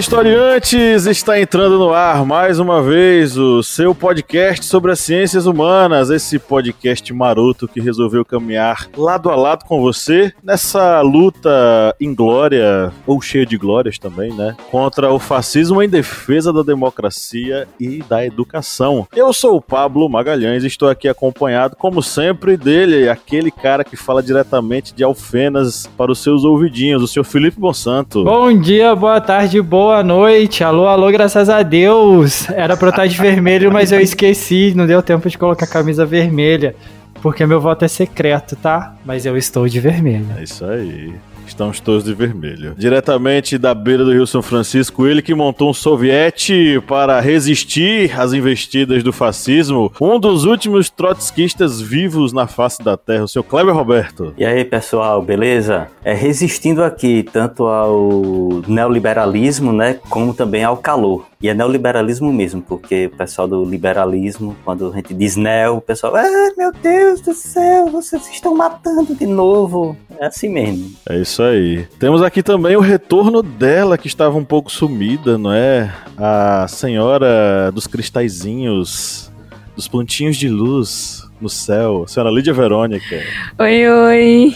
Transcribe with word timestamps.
Historiantes! 0.00 1.04
Está 1.04 1.38
entrando 1.38 1.78
no 1.78 1.92
ar 1.92 2.24
mais 2.24 2.58
uma 2.58 2.82
vez 2.82 3.36
o 3.36 3.62
seu 3.62 3.94
podcast 3.94 4.64
sobre 4.64 4.92
as 4.92 4.98
ciências 4.98 5.44
humanas, 5.44 6.08
esse 6.08 6.38
podcast 6.38 7.12
maroto 7.12 7.68
que 7.68 7.82
resolveu 7.82 8.24
caminhar 8.24 8.88
lado 8.96 9.28
a 9.28 9.36
lado 9.36 9.66
com 9.66 9.82
você 9.82 10.32
nessa 10.42 11.02
luta 11.02 11.94
inglória, 12.00 12.90
ou 13.06 13.20
cheia 13.20 13.44
de 13.44 13.58
glórias 13.58 13.98
também, 13.98 14.32
né? 14.32 14.56
Contra 14.70 15.12
o 15.12 15.18
fascismo 15.18 15.82
em 15.82 15.88
defesa 15.88 16.50
da 16.50 16.62
democracia 16.62 17.68
e 17.78 18.02
da 18.08 18.24
educação. 18.24 19.06
Eu 19.14 19.34
sou 19.34 19.56
o 19.56 19.62
Pablo 19.62 20.08
Magalhães 20.08 20.64
estou 20.64 20.88
aqui 20.88 21.08
acompanhado, 21.08 21.76
como 21.76 22.02
sempre, 22.02 22.56
dele, 22.56 23.06
aquele 23.06 23.50
cara 23.50 23.84
que 23.84 23.96
fala 23.96 24.22
diretamente 24.22 24.94
de 24.94 25.04
Alfenas 25.04 25.86
para 25.98 26.10
os 26.10 26.20
seus 26.20 26.42
ouvidinhos, 26.42 27.02
o 27.02 27.06
senhor 27.06 27.24
Felipe 27.24 27.60
Monsanto. 27.60 28.24
Bom 28.24 28.58
dia, 28.58 28.96
boa 28.96 29.20
tarde, 29.20 29.60
boa 29.60 29.89
boa 29.90 30.04
noite. 30.04 30.62
Alô, 30.62 30.86
alô, 30.86 31.10
graças 31.10 31.48
a 31.48 31.64
Deus. 31.64 32.48
Era 32.50 32.76
pra 32.76 32.86
eu 32.86 32.90
estar 32.90 33.06
de 33.08 33.16
vermelho, 33.16 33.72
mas 33.72 33.90
eu 33.90 33.98
esqueci. 33.98 34.72
Não 34.76 34.86
deu 34.86 35.02
tempo 35.02 35.28
de 35.28 35.36
colocar 35.36 35.64
a 35.64 35.68
camisa 35.68 36.06
vermelha. 36.06 36.76
Porque 37.20 37.44
meu 37.44 37.60
voto 37.60 37.84
é 37.84 37.88
secreto, 37.88 38.54
tá? 38.54 38.94
Mas 39.04 39.26
eu 39.26 39.36
estou 39.36 39.68
de 39.68 39.80
vermelho. 39.80 40.28
É 40.38 40.44
isso 40.44 40.64
aí. 40.64 41.12
Estamos 41.50 41.80
todos 41.80 42.04
de 42.04 42.14
vermelho. 42.14 42.74
Diretamente 42.78 43.58
da 43.58 43.74
beira 43.74 44.04
do 44.04 44.12
Rio 44.12 44.26
São 44.26 44.40
Francisco, 44.40 45.04
ele 45.04 45.20
que 45.20 45.34
montou 45.34 45.68
um 45.68 45.74
soviete 45.74 46.80
para 46.86 47.18
resistir 47.20 48.18
às 48.18 48.32
investidas 48.32 49.02
do 49.02 49.12
fascismo, 49.12 49.92
um 50.00 50.18
dos 50.18 50.44
últimos 50.44 50.88
trotskistas 50.88 51.80
vivos 51.80 52.32
na 52.32 52.46
face 52.46 52.82
da 52.82 52.96
terra, 52.96 53.24
o 53.24 53.28
seu 53.28 53.42
Kleber 53.42 53.74
Roberto. 53.74 54.32
E 54.38 54.44
aí, 54.44 54.64
pessoal, 54.64 55.20
beleza? 55.20 55.88
É 56.04 56.14
resistindo 56.14 56.84
aqui 56.84 57.24
tanto 57.24 57.64
ao 57.64 58.62
neoliberalismo, 58.68 59.72
né, 59.72 59.98
como 60.08 60.32
também 60.32 60.62
ao 60.62 60.76
calor. 60.76 61.29
E 61.42 61.48
é 61.48 61.54
neoliberalismo 61.54 62.30
mesmo, 62.30 62.60
porque 62.60 63.06
o 63.06 63.16
pessoal 63.16 63.48
do 63.48 63.64
liberalismo, 63.64 64.54
quando 64.62 64.90
a 64.90 64.96
gente 64.96 65.14
diz 65.14 65.36
neo, 65.36 65.76
o 65.76 65.80
pessoal, 65.80 66.14
ah, 66.16 66.52
meu 66.54 66.70
Deus 66.70 67.22
do 67.22 67.32
céu, 67.32 67.86
vocês 67.86 68.28
estão 68.28 68.54
matando 68.54 69.14
de 69.14 69.26
novo. 69.26 69.96
É 70.18 70.26
assim 70.26 70.50
mesmo. 70.50 70.92
É 71.08 71.18
isso 71.18 71.42
aí. 71.42 71.86
Temos 71.98 72.20
aqui 72.22 72.42
também 72.42 72.76
o 72.76 72.80
retorno 72.80 73.42
dela, 73.42 73.96
que 73.96 74.06
estava 74.06 74.36
um 74.36 74.44
pouco 74.44 74.70
sumida, 74.70 75.38
não 75.38 75.50
é? 75.50 75.90
A 76.18 76.68
senhora 76.68 77.72
dos 77.72 77.86
cristalzinhos, 77.86 79.32
dos 79.74 79.88
pontinhos 79.88 80.36
de 80.36 80.46
luz 80.46 81.26
no 81.40 81.48
céu, 81.48 82.02
a 82.04 82.06
senhora 82.06 82.30
Lídia 82.30 82.52
Verônica. 82.52 83.18
Oi, 83.58 83.88
oi. 83.88 84.54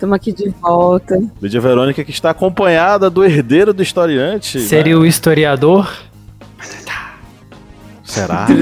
Estamos 0.00 0.16
aqui 0.16 0.32
de 0.32 0.48
volta. 0.48 1.22
Lídia 1.42 1.60
Verônica 1.60 2.02
que 2.02 2.10
está 2.10 2.30
acompanhada 2.30 3.10
do 3.10 3.22
herdeiro 3.22 3.74
do 3.74 3.82
historiante. 3.82 4.58
Seria 4.60 4.94
né? 4.94 4.98
o 4.98 5.04
historiador? 5.04 5.94
Será? 8.02 8.46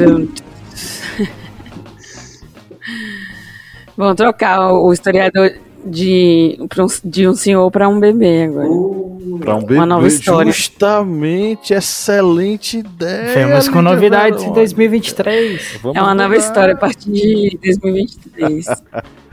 Vamos 3.96 4.16
trocar 4.16 4.72
o 4.72 4.92
historiador 4.92 5.52
de, 5.84 6.58
de 7.04 7.28
um 7.28 7.36
senhor 7.36 7.70
para 7.70 7.88
um 7.88 8.00
bebê 8.00 8.42
agora. 8.42 8.68
Uh, 8.68 9.38
para 9.38 9.54
um 9.54 9.60
bebê. 9.60 9.74
Uma 9.76 9.86
nova 9.86 10.08
história. 10.08 10.50
Justamente, 10.50 11.72
excelente 11.72 12.78
ideia. 12.78 13.32
Temos 13.32 13.68
com 13.68 13.80
novidades 13.80 14.42
em 14.42 14.52
2023. 14.52 15.78
Vamos 15.84 15.96
é 15.96 16.02
uma 16.02 16.16
nova 16.16 16.36
história 16.36 16.74
a 16.74 16.76
partir 16.76 17.12
de 17.12 17.56
2023. 17.62 18.66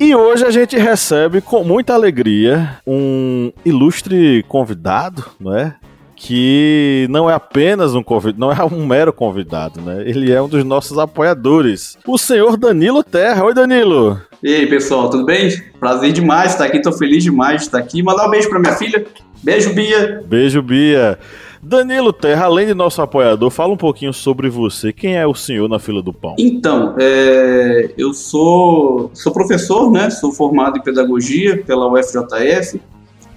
E 0.00 0.14
hoje 0.14 0.44
a 0.44 0.50
gente 0.50 0.76
recebe 0.76 1.40
com 1.40 1.62
muita 1.62 1.94
alegria 1.94 2.78
um 2.86 3.52
ilustre 3.64 4.44
convidado, 4.48 5.24
não 5.38 5.56
é? 5.56 5.76
Que 6.16 7.06
não 7.10 7.28
é 7.30 7.34
apenas 7.34 7.94
um 7.94 8.02
convidado, 8.02 8.40
não 8.40 8.52
é 8.52 8.64
um 8.64 8.84
mero 8.86 9.12
convidado, 9.12 9.80
né? 9.80 10.02
Ele 10.04 10.32
é 10.32 10.40
um 10.40 10.48
dos 10.48 10.64
nossos 10.64 10.98
apoiadores, 10.98 11.96
o 12.06 12.18
senhor 12.18 12.56
Danilo 12.56 13.02
Terra. 13.02 13.44
Oi, 13.44 13.54
Danilo. 13.54 14.20
E 14.42 14.54
aí, 14.54 14.66
pessoal, 14.66 15.08
tudo 15.08 15.24
bem? 15.24 15.50
Prazer 15.78 16.12
demais 16.12 16.52
estar 16.52 16.64
aqui, 16.64 16.82
tô 16.82 16.92
feliz 16.92 17.22
demais 17.22 17.60
de 17.60 17.66
estar 17.66 17.78
aqui. 17.78 18.02
Mandar 18.02 18.26
um 18.26 18.30
beijo 18.30 18.48
pra 18.48 18.58
minha 18.58 18.74
filha. 18.74 19.04
Beijo, 19.42 19.72
Bia. 19.72 20.22
Beijo, 20.24 20.62
Bia. 20.62 21.18
Danilo 21.64 22.12
Terra, 22.12 22.46
além 22.46 22.66
de 22.66 22.74
nosso 22.74 23.00
apoiador, 23.00 23.48
fala 23.48 23.72
um 23.72 23.76
pouquinho 23.76 24.12
sobre 24.12 24.50
você. 24.50 24.92
Quem 24.92 25.16
é 25.16 25.24
o 25.24 25.32
senhor 25.32 25.68
na 25.68 25.78
fila 25.78 26.02
do 26.02 26.12
pão? 26.12 26.34
Então, 26.36 26.96
é, 26.98 27.94
eu 27.96 28.12
sou, 28.12 29.12
sou 29.14 29.32
professor, 29.32 29.88
né? 29.92 30.10
Sou 30.10 30.32
formado 30.32 30.78
em 30.78 30.82
pedagogia 30.82 31.62
pela 31.62 31.86
UFJF, 31.86 32.80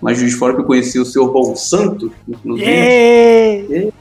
mas 0.02 0.18
de 0.18 0.32
fora 0.32 0.56
que 0.56 0.62
eu 0.62 0.66
conheci 0.66 0.98
o 0.98 1.06
senhor 1.06 1.32
Bom 1.32 1.56
Santo, 1.56 2.12
inclusive. 2.28 2.68
Yeah! 2.68 3.92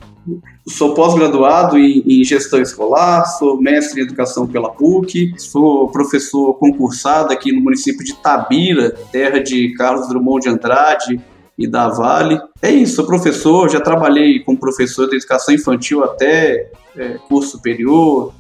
Sou 0.67 0.95
pós-graduado 0.95 1.77
em, 1.77 2.03
em, 2.07 2.25
gestão 2.25 2.63
escolar, 2.63 3.27
sou 3.27 3.61
mestre 3.61 4.01
em 4.01 4.05
educação 4.05 4.47
pela 4.47 4.71
PUC, 4.71 5.35
sou 5.37 5.89
professor 5.89 6.55
concursado 6.55 7.31
aqui 7.31 7.53
no 7.53 7.61
município 7.61 8.03
de 8.03 8.15
Tabira, 8.15 8.91
terra 9.13 9.41
de 9.41 9.75
Carlos 9.75 10.09
Drummond 10.09 10.45
de 10.45 10.49
Andrade, 10.49 11.21
e 11.57 11.67
da 11.67 11.89
Vale. 11.89 12.41
É 12.61 12.71
isso, 12.71 12.97
sou 12.97 13.07
professor, 13.07 13.69
já 13.69 13.81
trabalhei 13.81 14.41
como 14.41 14.59
professor 14.59 15.09
de 15.09 15.17
educação 15.17 15.55
infantil 15.55 16.03
até 16.03 16.71
é, 16.97 17.19
curso 17.29 17.53
superior, 17.53 18.33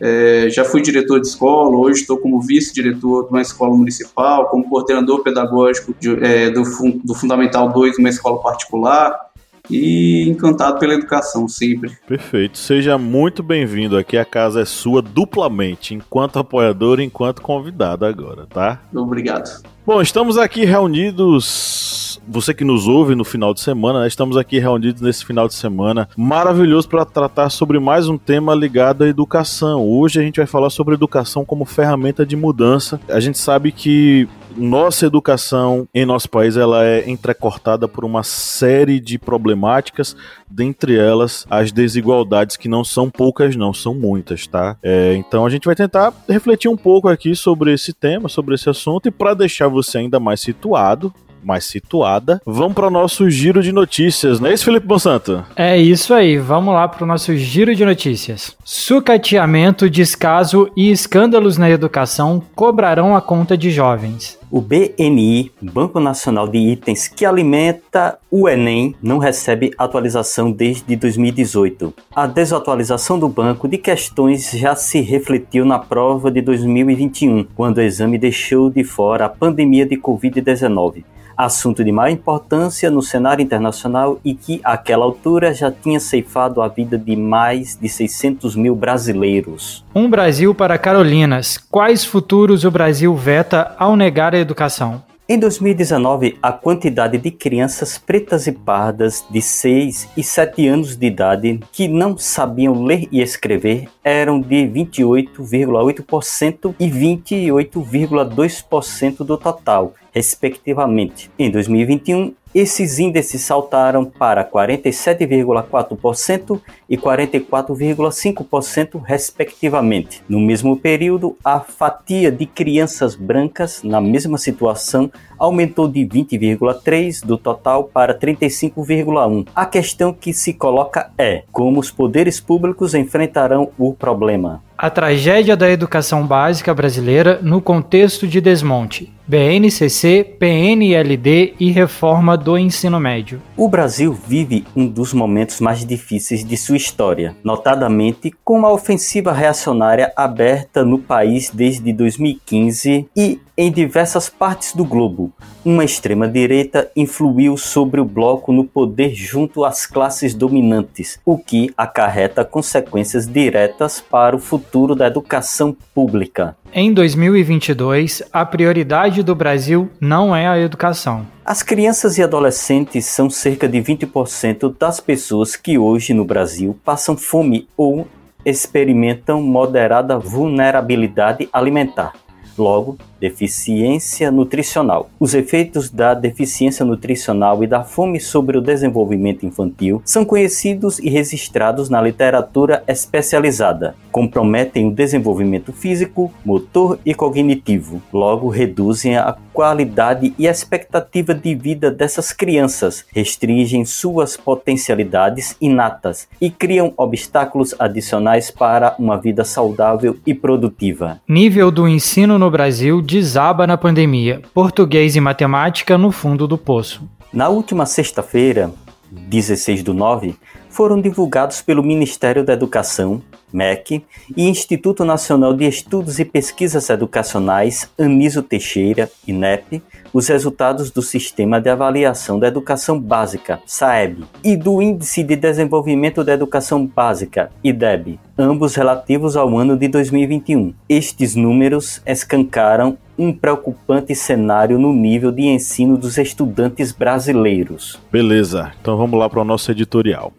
é, 0.00 0.48
já 0.50 0.64
fui 0.64 0.82
diretor 0.82 1.20
de 1.20 1.28
escola, 1.28 1.76
hoje 1.76 2.00
estou 2.00 2.18
como 2.18 2.40
vice-diretor 2.40 3.24
de 3.24 3.30
uma 3.30 3.40
escola 3.40 3.76
municipal, 3.76 4.48
como 4.48 4.68
coordenador 4.68 5.22
pedagógico 5.22 5.94
de, 6.00 6.24
é, 6.24 6.50
do, 6.50 6.62
do 7.04 7.14
Fundamental 7.14 7.72
2 7.72 7.98
uma 7.98 8.08
escola 8.08 8.42
particular 8.42 9.31
e 9.70 10.28
encantado 10.28 10.78
pela 10.78 10.94
educação 10.94 11.46
sempre. 11.48 11.96
Perfeito. 12.06 12.58
Seja 12.58 12.98
muito 12.98 13.42
bem-vindo 13.42 13.96
aqui. 13.96 14.16
A 14.16 14.24
casa 14.24 14.62
é 14.62 14.64
sua 14.64 15.02
duplamente, 15.02 15.94
enquanto 15.94 16.38
apoiador 16.38 17.00
e 17.00 17.04
enquanto 17.04 17.42
convidado 17.42 18.04
agora, 18.04 18.46
tá? 18.46 18.80
Obrigado. 18.94 19.62
Bom, 19.84 20.00
estamos 20.00 20.38
aqui 20.38 20.64
reunidos. 20.64 22.20
Você 22.28 22.54
que 22.54 22.64
nos 22.64 22.86
ouve 22.86 23.16
no 23.16 23.24
final 23.24 23.52
de 23.52 23.60
semana, 23.60 24.02
né? 24.02 24.06
estamos 24.06 24.36
aqui 24.36 24.60
reunidos 24.60 25.02
nesse 25.02 25.24
final 25.24 25.48
de 25.48 25.54
semana 25.54 26.08
maravilhoso 26.16 26.88
para 26.88 27.04
tratar 27.04 27.50
sobre 27.50 27.80
mais 27.80 28.08
um 28.08 28.16
tema 28.16 28.54
ligado 28.54 29.02
à 29.02 29.08
educação. 29.08 29.84
Hoje 29.84 30.20
a 30.20 30.22
gente 30.22 30.36
vai 30.36 30.46
falar 30.46 30.70
sobre 30.70 30.94
educação 30.94 31.44
como 31.44 31.64
ferramenta 31.64 32.24
de 32.24 32.36
mudança. 32.36 33.00
A 33.08 33.18
gente 33.18 33.38
sabe 33.38 33.72
que 33.72 34.28
nossa 34.56 35.06
educação 35.06 35.86
em 35.94 36.04
nosso 36.04 36.28
país 36.28 36.56
ela 36.56 36.84
é 36.84 37.08
entrecortada 37.08 37.86
por 37.88 38.04
uma 38.04 38.22
série 38.22 39.00
de 39.00 39.18
problemáticas, 39.18 40.16
dentre 40.50 40.96
elas 40.96 41.46
as 41.50 41.72
desigualdades 41.72 42.56
que 42.56 42.68
não 42.68 42.84
são 42.84 43.10
poucas, 43.10 43.56
não 43.56 43.72
são 43.72 43.94
muitas, 43.94 44.46
tá? 44.46 44.76
É, 44.82 45.14
então 45.14 45.46
a 45.46 45.50
gente 45.50 45.64
vai 45.64 45.74
tentar 45.74 46.12
refletir 46.28 46.68
um 46.68 46.76
pouco 46.76 47.08
aqui 47.08 47.34
sobre 47.34 47.72
esse 47.72 47.92
tema, 47.92 48.28
sobre 48.28 48.54
esse 48.54 48.68
assunto 48.68 49.08
e 49.08 49.10
para 49.10 49.34
deixar 49.34 49.68
você 49.68 49.98
ainda 49.98 50.20
mais 50.20 50.40
situado, 50.40 51.12
mais 51.42 51.64
situada. 51.64 52.40
Vamos 52.46 52.74
para 52.74 52.86
o 52.86 52.90
nosso 52.90 53.28
giro 53.28 53.62
de 53.62 53.72
notícias, 53.72 54.38
não 54.38 54.48
é 54.48 54.54
isso, 54.54 54.64
Felipe 54.64 54.86
Monsanto? 54.86 55.44
É 55.56 55.76
isso 55.76 56.14
aí, 56.14 56.38
vamos 56.38 56.72
lá 56.72 56.86
para 56.88 57.04
o 57.04 57.06
nosso 57.06 57.36
giro 57.36 57.74
de 57.74 57.84
notícias. 57.84 58.56
Sucateamento, 58.64 59.90
descaso 59.90 60.70
e 60.76 60.90
escândalos 60.90 61.58
na 61.58 61.70
educação 61.70 62.42
cobrarão 62.54 63.16
a 63.16 63.20
conta 63.20 63.56
de 63.56 63.70
jovens. 63.70 64.38
O 64.54 64.60
BNI, 64.60 65.50
Banco 65.62 65.98
Nacional 65.98 66.46
de 66.46 66.58
Itens 66.58 67.08
que 67.08 67.24
alimenta 67.24 68.18
o 68.30 68.46
Enem, 68.46 68.94
não 69.02 69.16
recebe 69.16 69.70
atualização 69.78 70.52
desde 70.52 70.94
2018. 70.94 71.94
A 72.14 72.26
desatualização 72.26 73.18
do 73.18 73.30
banco 73.30 73.66
de 73.66 73.78
questões 73.78 74.50
já 74.50 74.76
se 74.76 75.00
refletiu 75.00 75.64
na 75.64 75.78
prova 75.78 76.30
de 76.30 76.42
2021, 76.42 77.46
quando 77.56 77.78
o 77.78 77.80
exame 77.80 78.18
deixou 78.18 78.68
de 78.68 78.84
fora 78.84 79.24
a 79.24 79.30
pandemia 79.30 79.86
de 79.86 79.96
Covid-19 79.96 81.02
assunto 81.36 81.82
de 81.84 81.92
maior 81.92 82.12
importância 82.12 82.90
no 82.90 83.02
cenário 83.02 83.42
internacional 83.42 84.20
e 84.24 84.34
que, 84.34 84.60
àquela 84.62 85.04
altura, 85.04 85.52
já 85.52 85.70
tinha 85.70 85.98
ceifado 85.98 86.62
a 86.62 86.68
vida 86.68 86.98
de 86.98 87.16
mais 87.16 87.76
de 87.76 87.88
600 87.88 88.56
mil 88.56 88.74
brasileiros. 88.74 89.84
Um 89.94 90.08
Brasil 90.08 90.54
para 90.54 90.78
Carolinas. 90.78 91.58
Quais 91.70 92.04
futuros 92.04 92.64
o 92.64 92.70
Brasil 92.70 93.14
veta 93.14 93.74
ao 93.78 93.96
negar 93.96 94.34
a 94.34 94.38
educação? 94.42 95.02
Em 95.28 95.38
2019, 95.38 96.36
a 96.42 96.50
quantidade 96.52 97.16
de 97.16 97.30
crianças 97.30 97.96
pretas 97.96 98.48
e 98.48 98.52
pardas 98.52 99.24
de 99.30 99.40
6 99.40 100.08
e 100.16 100.22
7 100.22 100.66
anos 100.66 100.96
de 100.96 101.06
idade 101.06 101.60
que 101.72 101.88
não 101.88 102.18
sabiam 102.18 102.84
ler 102.84 103.08
e 103.10 103.22
escrever 103.22 103.88
eram 104.04 104.38
de 104.40 104.66
28,8% 104.66 106.74
e 106.78 106.90
28,2% 106.90 109.24
do 109.24 109.38
total, 109.38 109.94
respectivamente. 110.12 111.30
Em 111.38 111.50
2021, 111.50 112.34
esses 112.54 112.98
índices 112.98 113.42
saltaram 113.42 114.04
para 114.04 114.44
47,4% 114.44 116.60
e 116.88 116.96
44,5%, 116.96 119.00
respectivamente. 119.02 120.22
No 120.28 120.40
mesmo 120.40 120.76
período, 120.76 121.36
a 121.44 121.60
fatia 121.60 122.30
de 122.30 122.46
crianças 122.46 123.14
brancas 123.14 123.82
na 123.82 124.00
mesma 124.00 124.38
situação 124.38 125.10
aumentou 125.38 125.88
de 125.88 126.00
20,3% 126.00 127.24
do 127.24 127.38
total 127.38 127.84
para 127.84 128.18
35,1%. 128.18 129.48
A 129.54 129.66
questão 129.66 130.12
que 130.12 130.32
se 130.32 130.52
coloca 130.52 131.10
é 131.16 131.44
como 131.50 131.80
os 131.80 131.90
poderes 131.90 132.40
públicos 132.40 132.94
enfrentarão 132.94 133.70
o 133.78 133.92
problema. 133.92 134.62
A 134.82 134.90
tragédia 134.90 135.56
da 135.56 135.70
educação 135.70 136.26
básica 136.26 136.74
brasileira 136.74 137.38
no 137.40 137.62
contexto 137.62 138.26
de 138.26 138.40
desmonte. 138.40 139.12
BNCC, 139.28 140.36
PNLD 140.40 141.54
e 141.60 141.70
reforma 141.70 142.36
do 142.36 142.58
ensino 142.58 142.98
médio. 142.98 143.40
O 143.56 143.68
Brasil 143.68 144.12
vive 144.12 144.64
um 144.74 144.88
dos 144.88 145.14
momentos 145.14 145.60
mais 145.60 145.86
difíceis 145.86 146.44
de 146.44 146.56
sua 146.56 146.76
história, 146.76 147.36
notadamente 147.44 148.34
com 148.44 148.66
a 148.66 148.72
ofensiva 148.72 149.32
reacionária 149.32 150.12
aberta 150.16 150.84
no 150.84 150.98
país 150.98 151.48
desde 151.48 151.92
2015 151.92 153.08
e 153.16 153.40
em 153.56 153.70
diversas 153.70 154.30
partes 154.30 154.74
do 154.74 154.84
globo, 154.84 155.30
uma 155.62 155.84
extrema-direita 155.84 156.90
influiu 156.96 157.56
sobre 157.56 158.00
o 158.00 158.04
bloco 158.04 158.50
no 158.50 158.64
poder 158.64 159.14
junto 159.14 159.64
às 159.64 159.84
classes 159.84 160.34
dominantes, 160.34 161.20
o 161.24 161.36
que 161.36 161.70
acarreta 161.76 162.44
consequências 162.44 163.26
diretas 163.26 164.00
para 164.00 164.34
o 164.34 164.38
futuro 164.38 164.94
da 164.94 165.06
educação 165.06 165.76
pública. 165.94 166.56
Em 166.72 166.94
2022, 166.94 168.22
a 168.32 168.46
prioridade 168.46 169.22
do 169.22 169.34
Brasil 169.34 169.90
não 170.00 170.34
é 170.34 170.48
a 170.48 170.58
educação. 170.58 171.26
As 171.44 171.62
crianças 171.62 172.16
e 172.16 172.22
adolescentes 172.22 173.04
são 173.04 173.28
cerca 173.28 173.68
de 173.68 173.78
20% 173.78 174.74
das 174.78 174.98
pessoas 174.98 175.56
que 175.56 175.76
hoje 175.76 176.14
no 176.14 176.24
Brasil 176.24 176.78
passam 176.82 177.18
fome 177.18 177.68
ou 177.76 178.08
experimentam 178.44 179.42
moderada 179.42 180.18
vulnerabilidade 180.18 181.48
alimentar. 181.52 182.14
Logo, 182.56 182.98
deficiência 183.22 184.32
nutricional. 184.32 185.08
Os 185.20 185.32
efeitos 185.32 185.88
da 185.88 186.12
deficiência 186.12 186.84
nutricional 186.84 187.62
e 187.62 187.68
da 187.68 187.84
fome 187.84 188.18
sobre 188.18 188.58
o 188.58 188.60
desenvolvimento 188.60 189.46
infantil 189.46 190.02
são 190.04 190.24
conhecidos 190.24 190.98
e 190.98 191.08
registrados 191.08 191.88
na 191.88 192.02
literatura 192.02 192.82
especializada. 192.88 193.94
Comprometem 194.10 194.88
o 194.88 194.92
desenvolvimento 194.92 195.72
físico, 195.72 196.32
motor 196.44 196.98
e 197.06 197.14
cognitivo. 197.14 198.02
Logo, 198.12 198.48
reduzem 198.48 199.16
a 199.16 199.36
qualidade 199.52 200.34
e 200.36 200.48
a 200.48 200.50
expectativa 200.50 201.32
de 201.34 201.54
vida 201.54 201.90
dessas 201.90 202.32
crianças, 202.32 203.04
restringem 203.14 203.84
suas 203.84 204.36
potencialidades 204.36 205.56
inatas 205.60 206.26
e 206.40 206.50
criam 206.50 206.92
obstáculos 206.96 207.74
adicionais 207.78 208.50
para 208.50 208.96
uma 208.98 209.16
vida 209.16 209.44
saudável 209.44 210.16
e 210.26 210.34
produtiva. 210.34 211.20
Nível 211.28 211.70
do 211.70 211.86
ensino 211.86 212.38
no 212.38 212.50
Brasil 212.50 213.00
desaba 213.12 213.66
na 213.66 213.76
pandemia. 213.76 214.40
Português 214.54 215.14
e 215.14 215.20
matemática 215.20 215.98
no 215.98 216.10
fundo 216.10 216.48
do 216.48 216.56
poço. 216.56 217.06
Na 217.30 217.50
última 217.50 217.84
sexta-feira, 217.84 218.72
16 219.10 219.82
do 219.82 219.92
9, 219.92 220.34
foram 220.70 220.98
divulgados 220.98 221.60
pelo 221.60 221.82
Ministério 221.82 222.42
da 222.42 222.54
Educação, 222.54 223.20
MEC, 223.52 224.04
e 224.36 224.48
Instituto 224.48 225.04
Nacional 225.04 225.54
de 225.54 225.66
Estudos 225.66 226.18
e 226.18 226.24
Pesquisas 226.24 226.88
Educacionais, 226.90 227.90
Anísio 227.98 228.42
Teixeira, 228.42 229.10
INEP, 229.26 229.82
os 230.12 230.28
resultados 230.28 230.90
do 230.90 231.00
Sistema 231.00 231.60
de 231.60 231.70
Avaliação 231.70 232.38
da 232.38 232.48
Educação 232.48 233.00
Básica, 233.00 233.60
SAEB, 233.66 234.24
e 234.44 234.56
do 234.56 234.82
Índice 234.82 235.22
de 235.22 235.36
Desenvolvimento 235.36 236.22
da 236.22 236.34
Educação 236.34 236.86
Básica, 236.86 237.50
IDEB, 237.64 238.20
ambos 238.36 238.74
relativos 238.74 239.36
ao 239.36 239.56
ano 239.56 239.76
de 239.76 239.88
2021. 239.88 240.74
Estes 240.88 241.34
números 241.34 242.02
escancaram 242.06 242.98
um 243.18 243.32
preocupante 243.32 244.14
cenário 244.14 244.78
no 244.78 244.92
nível 244.92 245.30
de 245.30 245.42
ensino 245.42 245.96
dos 245.96 246.18
estudantes 246.18 246.92
brasileiros. 246.92 247.98
Beleza, 248.10 248.72
então 248.80 248.96
vamos 248.96 249.18
lá 249.18 249.28
para 249.28 249.40
o 249.40 249.44
nosso 249.44 249.70
editorial. 249.70 250.32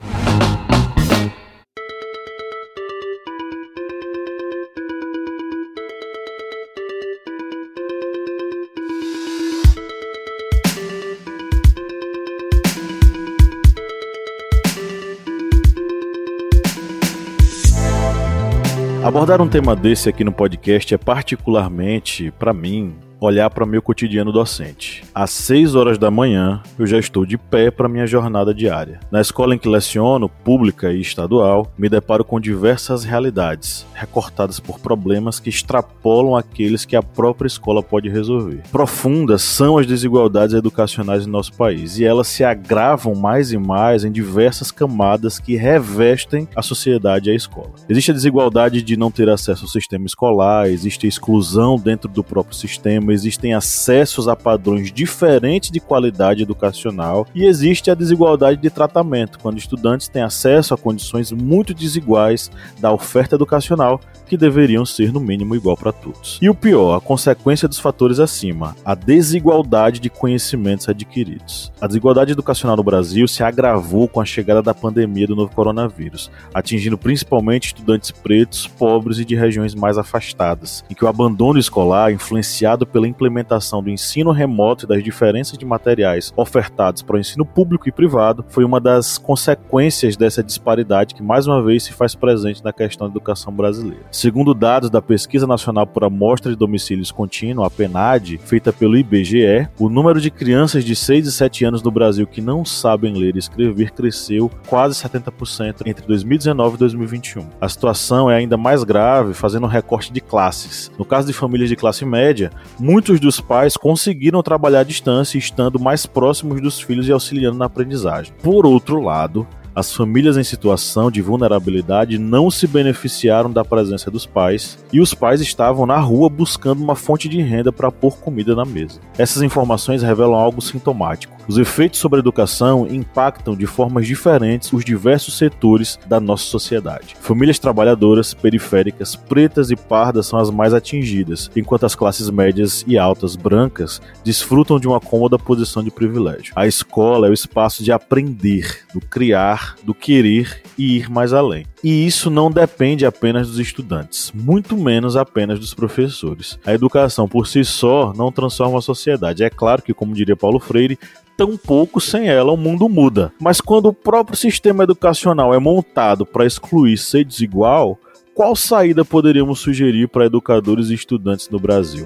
Abordar 19.14 19.40
um 19.44 19.48
tema 19.48 19.76
desse 19.76 20.10
aqui 20.10 20.24
no 20.24 20.32
podcast 20.32 20.92
é 20.92 20.98
particularmente, 20.98 22.32
para 22.32 22.52
mim, 22.52 22.96
olhar 23.24 23.50
para 23.50 23.66
meu 23.66 23.82
cotidiano 23.82 24.32
docente. 24.32 25.04
Às 25.14 25.32
6 25.32 25.76
horas 25.76 25.98
da 25.98 26.12
manhã, 26.12 26.62
eu 26.78 26.86
já 26.86 27.00
estou 27.00 27.26
de 27.26 27.38
pé 27.38 27.72
para 27.72 27.88
minha 27.88 28.06
jornada 28.06 28.54
diária. 28.54 29.00
Na 29.12 29.22
escola 29.22 29.56
em 29.56 29.58
que 29.58 29.70
leciono, 29.70 30.28
pública 30.28 30.92
e 30.92 31.02
estadual, 31.02 31.72
me 31.78 31.88
deparo 31.88 32.24
com 32.24 32.40
diversas 32.40 33.04
realidades, 33.04 33.86
recortadas 33.94 34.60
por 34.60 34.80
problemas 34.80 35.40
que 35.40 35.50
extrapolam 35.50 36.36
aqueles 36.36 36.86
que 36.86 36.96
a 36.96 37.04
própria 37.04 37.48
escola 37.48 37.82
pode 37.82 38.10
resolver. 38.10 38.64
Profundas 38.72 39.42
são 39.42 39.78
as 39.78 39.86
desigualdades 39.86 40.56
educacionais 40.56 41.26
em 41.26 41.30
nosso 41.30 41.54
país 41.54 41.98
e 41.98 42.06
elas 42.06 42.28
se 42.28 42.44
agravam 42.44 43.16
mais 43.16 43.52
e 43.52 43.58
mais 43.58 44.04
em 44.04 44.12
diversas 44.12 44.72
camadas 44.72 45.40
que 45.40 45.56
revestem 45.56 46.48
a 46.56 46.62
sociedade 46.62 47.30
e 47.30 47.34
a 47.34 47.36
escola. 47.36 47.72
Existe 47.88 48.12
a 48.12 48.14
desigualdade 48.14 48.82
de 48.82 48.98
não 48.98 49.12
ter 49.12 49.30
acesso 49.30 49.64
ao 49.64 49.70
sistema 49.70 50.06
escolar, 50.06 50.68
existe 50.68 51.06
a 51.06 51.10
exclusão 51.10 51.78
dentro 51.78 52.10
do 52.10 52.24
próprio 52.24 52.56
sistema, 52.56 53.13
existem 53.14 53.54
acessos 53.54 54.28
a 54.28 54.36
padrões 54.36 54.92
diferentes 54.92 55.72
de 55.72 55.80
qualidade 55.80 56.44
educacional 56.44 57.26
e 57.34 57.46
existe 57.46 57.90
a 57.90 57.96
desigualdade 57.96 58.62
de 58.62 58.70
tratamento, 58.70 59.40
quando 59.40 59.58
estudantes 59.58 60.08
têm 60.08 60.24
acesso 60.24 60.74
a 60.74 60.78
condições 60.78 61.32
muito 61.32 61.74
desiguais 61.74 62.52
da 62.80 62.92
oferta 62.92 63.36
educacional 63.36 64.00
que 64.28 64.38
deveriam 64.38 64.86
ser 64.86 65.12
no 65.12 65.20
mínimo 65.20 65.56
igual 65.56 65.78
para 65.78 65.92
todos. 65.92 66.40
E 66.42 66.50
o 66.50 66.56
pior, 66.56 66.96
a 66.96 67.02
consequência 67.02 67.68
dos 67.68 67.80
fatores 67.80 68.20
acima, 68.20 68.76
a 68.84 68.96
desigualdade 68.96 70.00
de 70.00 70.10
conhecimentos 70.10 70.90
adquiridos. 70.90 71.72
A 71.80 71.88
desigualdade 71.88 72.32
educacional 72.32 72.76
no 72.76 72.84
Brasil 72.84 73.28
se 73.28 73.44
agravou 73.44 74.08
com 74.08 74.20
a 74.20 74.26
chegada 74.26 74.62
da 74.62 74.74
pandemia 74.74 75.28
do 75.28 75.36
novo 75.36 75.54
coronavírus, 75.54 76.32
atingindo 76.54 76.98
principalmente 76.98 77.68
estudantes 77.68 78.12
pretos, 78.12 78.66
pobres 78.68 79.20
e 79.20 79.26
de 79.26 79.36
regiões 79.36 79.76
mais 79.76 79.98
afastadas, 79.98 80.84
em 80.90 80.96
que 80.96 81.06
o 81.06 81.08
abandono 81.08 81.60
escolar, 81.60 82.12
influenciado 82.12 82.88
pela 82.88 83.03
implementação 83.08 83.82
do 83.84 83.90
ensino 83.90 84.32
remoto 84.32 84.86
e 84.86 84.88
das 84.88 85.04
diferenças 85.04 85.58
de 85.58 85.66
materiais 85.66 86.34
ofertados 86.36 87.02
para 87.02 87.16
o 87.16 87.20
ensino 87.20 87.46
público 87.46 87.88
e 87.88 87.92
privado, 87.92 88.46
foi 88.50 88.64
uma 88.64 88.80
das 88.80 89.18
consequências 89.18 90.16
dessa 90.16 90.44
disparidade 90.44 91.16
que 91.16 91.24
mais 91.24 91.48
uma 91.48 91.62
vez 91.64 91.84
se 91.84 91.94
faz 91.94 92.16
presente 92.16 92.64
na 92.64 92.74
questão 92.74 93.08
da 93.08 93.12
educação 93.12 93.54
brasileira. 93.54 94.06
Segundo 94.12 94.54
dados 94.54 94.90
da 94.90 95.02
Pesquisa 95.02 95.48
Nacional 95.48 95.88
por 95.88 96.04
Amostra 96.04 96.52
de 96.52 96.58
Domicílios 96.58 97.12
Contínuo, 97.12 97.66
a 97.66 97.70
PNAD, 97.70 98.40
feita 98.44 98.72
pelo 98.72 98.98
IBGE, 98.98 99.68
o 99.80 99.90
número 99.90 100.20
de 100.20 100.32
crianças 100.32 100.84
de 100.84 100.96
6 100.96 101.28
e 101.28 101.32
7 101.32 101.66
anos 101.66 101.84
no 101.84 101.92
Brasil 101.92 102.26
que 102.28 102.42
não 102.42 102.66
sabem 102.66 103.14
ler 103.14 103.36
e 103.36 103.40
escrever 103.40 103.92
cresceu 103.92 104.50
quase 104.68 105.02
70% 105.02 105.82
entre 105.86 106.06
2019 106.06 106.76
e 106.76 106.80
2021. 106.80 107.48
A 107.60 107.70
situação 107.70 108.30
é 108.30 108.36
ainda 108.36 108.58
mais 108.58 108.84
grave, 108.84 109.34
fazendo 109.34 109.66
um 109.66 109.70
recorte 109.70 110.12
de 110.12 110.22
classes. 110.22 110.92
No 110.98 111.06
caso 111.06 111.28
de 111.28 111.34
famílias 111.34 111.70
de 111.70 111.76
classe 111.76 112.06
média, 112.06 112.52
muitos 112.84 113.18
dos 113.18 113.40
pais 113.40 113.78
conseguiram 113.78 114.44
trabalhar 114.44 114.82
à 114.82 114.84
distância, 114.84 115.38
estando 115.38 115.80
mais 115.80 116.06
próximos 116.06 116.60
dos 116.60 116.82
filhos 116.82 117.08
e 117.08 117.14
auxiliando 117.14 117.58
na 117.58 117.66
aprendizagem. 117.66 118.34
Por 118.44 118.66
outro 118.66 119.00
lado, 119.00 119.48
as 119.74 119.92
famílias 119.94 120.38
em 120.38 120.44
situação 120.44 121.10
de 121.10 121.22
vulnerabilidade 121.22 122.20
não 122.20 122.52
se 122.52 122.68
beneficiaram 122.68 123.50
da 123.50 123.64
presença 123.64 124.12
dos 124.12 124.26
pais 124.26 124.78
e 124.92 125.00
os 125.00 125.14
pais 125.14 125.40
estavam 125.40 125.86
na 125.86 125.98
rua 125.98 126.30
buscando 126.30 126.84
uma 126.84 126.96
fonte 126.96 127.30
de 127.30 127.42
renda 127.42 127.72
para 127.72 127.90
pôr 127.90 128.18
comida 128.18 128.54
na 128.54 128.66
mesa. 128.66 129.00
Essas 129.18 129.42
informações 129.42 130.04
revelam 130.04 130.36
algo 130.36 130.62
sintomático. 130.62 131.34
Os 131.48 131.58
efeitos 131.58 132.00
sobre 132.00 132.20
a 132.20 132.22
educação 132.22 132.88
impactam 132.88 133.56
de 133.56 133.66
formas 133.66 134.08
diferentes 134.08 134.72
os 134.72 134.86
diversos 134.86 135.38
setores 135.38 136.00
da 136.08 136.20
nossa 136.20 136.46
sociedade. 136.46 137.16
Famílias 137.20 137.60
trabalhadoras, 137.60 138.34
periféricas, 138.34 139.16
pretas 139.16 139.70
e 139.70 139.76
pardas 139.76 140.28
são 140.28 140.40
as 140.40 140.50
mais 140.50 140.74
atingidas, 140.74 141.52
enquanto 141.56 141.86
as 141.86 141.96
classes 141.96 142.30
médias 142.30 142.84
e 142.88 142.98
altas 142.98 143.36
brancas 143.36 144.02
desfrutam 144.24 144.80
de 144.80 144.88
uma 144.88 145.00
cômoda 145.00 145.38
posição 145.38 145.84
de 145.84 145.92
privilégio. 145.92 146.54
A 146.56 146.66
escola 146.66 147.28
é 147.28 147.30
o 147.30 147.34
espaço 147.34 147.84
de 147.84 147.92
aprender, 147.92 148.80
do 148.94 149.02
criar, 149.02 149.76
do 149.84 149.94
querer 149.94 150.64
e 150.78 150.98
ir 150.98 151.10
mais 151.10 151.34
além. 151.34 151.66
E 151.84 152.06
isso 152.06 152.30
não 152.30 152.50
depende 152.50 153.06
apenas 153.06 153.50
dos 153.50 153.60
estudantes, 153.60 154.32
muito 154.34 154.78
menos 154.78 155.18
apenas 155.18 155.60
dos 155.60 155.74
professores. 155.74 156.58
A 156.66 156.74
educação 156.74 157.28
por 157.28 157.46
si 157.46 157.66
só 157.66 158.14
não 158.16 158.32
transforma 158.32 158.80
a 158.80 158.82
sociedade. 158.82 159.44
É 159.44 159.50
claro 159.50 159.82
que, 159.82 159.94
como 159.94 160.14
diria 160.16 160.36
Paulo 160.36 160.60
Freire, 160.60 160.98
tampouco 161.38 162.00
sem 162.00 162.28
ela 162.28 162.52
o 162.52 162.58
mundo 162.58 162.88
muda. 162.90 163.32
Mas 163.40 163.60
quando 163.62 163.88
o 163.88 163.94
próprio 163.94 164.38
sistema 164.38 164.84
educacional 164.84 165.54
é 165.54 165.60
montado 165.60 166.26
para 166.26 166.46
excluir 166.46 166.98
ser 166.98 167.24
desigual, 167.26 168.00
qual 168.34 168.56
saída 168.56 169.06
poderíamos 169.06 169.60
sugerir 169.60 170.08
para 170.08 170.26
educadores 170.26 170.90
e 170.90 170.94
estudantes 170.94 171.50
no 171.50 171.60
Brasil? 171.60 172.06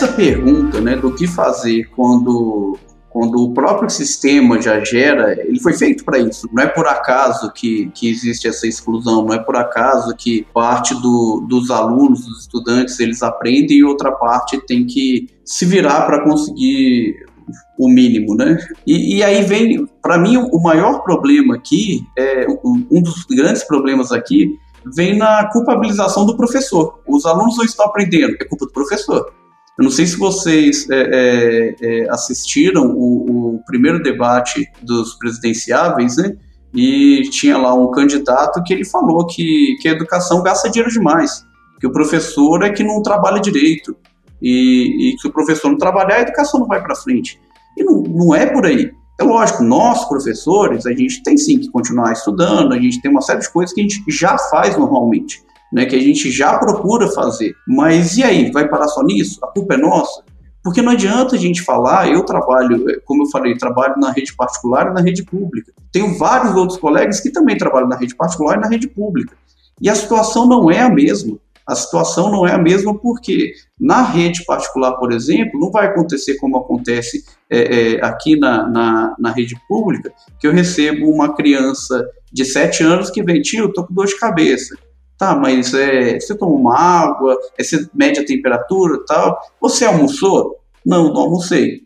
Essa 0.00 0.14
pergunta, 0.14 0.80
né, 0.80 0.96
do 0.96 1.14
que 1.14 1.26
fazer 1.26 1.90
quando 1.94 2.78
quando 3.10 3.42
o 3.42 3.52
próprio 3.52 3.90
sistema 3.90 4.62
já 4.62 4.82
gera, 4.82 5.32
ele 5.32 5.60
foi 5.60 5.74
feito 5.74 6.04
para 6.04 6.18
isso. 6.18 6.48
Não 6.52 6.62
é 6.62 6.66
por 6.68 6.86
acaso 6.86 7.52
que, 7.52 7.90
que 7.92 8.08
existe 8.08 8.48
essa 8.48 8.66
exclusão, 8.66 9.26
não 9.26 9.34
é 9.34 9.38
por 9.38 9.56
acaso 9.56 10.14
que 10.16 10.46
parte 10.54 10.94
do, 10.94 11.44
dos 11.46 11.70
alunos, 11.70 12.24
dos 12.24 12.42
estudantes, 12.42 12.98
eles 12.98 13.20
aprendem 13.22 13.78
e 13.78 13.84
outra 13.84 14.12
parte 14.12 14.64
tem 14.64 14.86
que 14.86 15.26
se 15.44 15.66
virar 15.66 16.06
para 16.06 16.22
conseguir 16.22 17.16
o 17.76 17.86
mínimo, 17.86 18.34
né? 18.36 18.56
E, 18.86 19.16
e 19.16 19.22
aí 19.22 19.42
vem, 19.42 19.86
para 20.00 20.16
mim, 20.16 20.36
o 20.36 20.62
maior 20.62 21.02
problema 21.02 21.56
aqui, 21.56 22.00
é, 22.16 22.46
um 22.64 23.02
dos 23.02 23.24
grandes 23.24 23.64
problemas 23.64 24.12
aqui, 24.12 24.56
vem 24.94 25.18
na 25.18 25.50
culpabilização 25.50 26.24
do 26.24 26.36
professor. 26.36 27.00
Os 27.06 27.26
alunos 27.26 27.58
não 27.58 27.64
estão 27.64 27.84
aprendendo, 27.84 28.36
é 28.40 28.44
culpa 28.44 28.64
do 28.64 28.72
professor. 28.72 29.39
Eu 29.80 29.84
não 29.84 29.90
sei 29.90 30.06
se 30.06 30.18
vocês 30.18 30.86
é, 30.90 31.00
é, 31.00 31.74
é, 31.80 32.10
assistiram 32.10 32.90
o, 32.90 33.54
o, 33.54 33.64
primeiro 33.64 34.02
debate 34.02 34.70
dos 34.82 35.14
presidenciáveis, 35.14 36.18
né? 36.18 36.36
E 36.74 37.22
tinha 37.30 37.56
lá 37.56 37.72
um 37.72 37.90
candidato 37.90 38.62
que 38.62 38.74
ele 38.74 38.84
falou 38.84 39.26
que, 39.26 39.78
que 39.80 39.88
a 39.88 39.92
educação 39.92 40.42
gasta 40.42 40.68
dinheiro 40.68 40.92
demais, 40.92 41.46
que 41.80 41.86
o 41.86 41.92
professor 41.92 42.62
é 42.62 42.68
que 42.68 42.84
não 42.84 43.00
trabalha 43.00 43.40
direito 43.40 43.96
e, 44.42 45.12
e 45.12 45.16
que 45.16 45.26
o 45.26 45.32
professor 45.32 45.70
não 45.70 45.78
trabalhar, 45.78 46.16
a 46.16 46.22
educação 46.22 46.60
não 46.60 46.66
vai 46.66 46.82
para 46.82 46.94
frente. 46.94 47.40
E 47.74 47.82
não, 47.82 48.02
não 48.02 48.34
é 48.34 48.44
por 48.44 48.66
aí. 48.66 48.92
É 49.18 49.24
lógico, 49.24 49.62
nós, 49.62 50.06
professores, 50.06 50.84
a 50.84 50.92
gente 50.92 51.22
tem 51.22 51.38
sim 51.38 51.58
que 51.58 51.70
continuar 51.70 52.12
estudando, 52.12 52.74
a 52.74 52.78
gente 52.78 53.00
tem 53.00 53.10
uma 53.10 53.22
série 53.22 53.40
de 53.40 53.50
coisas 53.50 53.74
que 53.74 53.80
a 53.80 53.84
gente 53.84 54.04
já 54.08 54.36
faz 54.36 54.76
normalmente 54.76 55.42
né, 55.72 55.86
que 55.86 55.96
a 55.96 56.00
gente 56.00 56.30
já 56.30 56.58
procura 56.58 57.08
fazer. 57.08 57.54
Mas 57.66 58.16
e 58.16 58.22
aí, 58.22 58.50
vai 58.50 58.68
parar 58.68 58.88
só 58.88 59.02
nisso? 59.02 59.38
A 59.42 59.48
culpa 59.48 59.74
é 59.74 59.76
nossa? 59.76 60.22
Porque 60.62 60.82
não 60.82 60.92
adianta 60.92 61.36
a 61.36 61.38
gente 61.38 61.62
falar, 61.62 62.10
eu 62.10 62.24
trabalho, 62.24 62.90
é, 62.90 63.00
como 63.04 63.24
eu 63.24 63.30
falei, 63.30 63.56
trabalho 63.56 63.94
na 63.98 64.12
rede 64.12 64.34
particular 64.34 64.88
e 64.88 64.94
na 64.94 65.00
rede 65.00 65.24
pública. 65.24 65.72
Tenho 65.90 66.18
vários 66.18 66.54
outros 66.54 66.78
colegas 66.78 67.20
que 67.20 67.30
também 67.30 67.56
trabalham 67.56 67.88
na 67.88 67.96
rede 67.96 68.14
particular 68.14 68.56
e 68.58 68.60
na 68.60 68.68
rede 68.68 68.88
pública. 68.88 69.34
E 69.80 69.88
a 69.88 69.94
situação 69.94 70.46
não 70.46 70.70
é 70.70 70.80
a 70.80 70.90
mesma. 70.90 71.38
A 71.66 71.74
situação 71.74 72.30
não 72.30 72.46
é 72.46 72.52
a 72.52 72.58
mesma 72.58 72.98
porque 72.98 73.52
na 73.78 74.02
rede 74.02 74.44
particular, 74.44 74.92
por 74.94 75.12
exemplo, 75.12 75.58
não 75.58 75.70
vai 75.70 75.86
acontecer 75.86 76.34
como 76.34 76.58
acontece 76.58 77.24
é, 77.48 77.94
é, 77.94 78.04
aqui 78.04 78.36
na, 78.36 78.68
na, 78.68 79.14
na, 79.18 79.30
rede 79.30 79.54
pública, 79.68 80.12
que 80.38 80.46
eu 80.46 80.52
recebo 80.52 81.08
uma 81.08 81.34
criança 81.34 82.04
de 82.32 82.44
7 82.44 82.82
anos 82.82 83.10
que 83.10 83.22
vem, 83.22 83.40
tio, 83.40 83.64
eu 83.64 83.72
tô 83.72 83.86
com 83.86 83.94
dor 83.94 84.06
de 84.06 84.18
cabeça. 84.18 84.76
Tá, 85.20 85.36
mas 85.36 85.74
é, 85.74 86.18
você 86.18 86.34
tomou 86.34 86.58
uma 86.58 86.74
água, 86.74 87.38
é, 87.58 87.62
você 87.62 87.86
mede 87.94 88.18
a 88.18 88.24
temperatura 88.24 88.94
e 88.94 89.04
tal. 89.04 89.38
Você 89.60 89.84
almoçou? 89.84 90.56
Não, 90.84 91.12
não 91.12 91.20
almocei. 91.20 91.82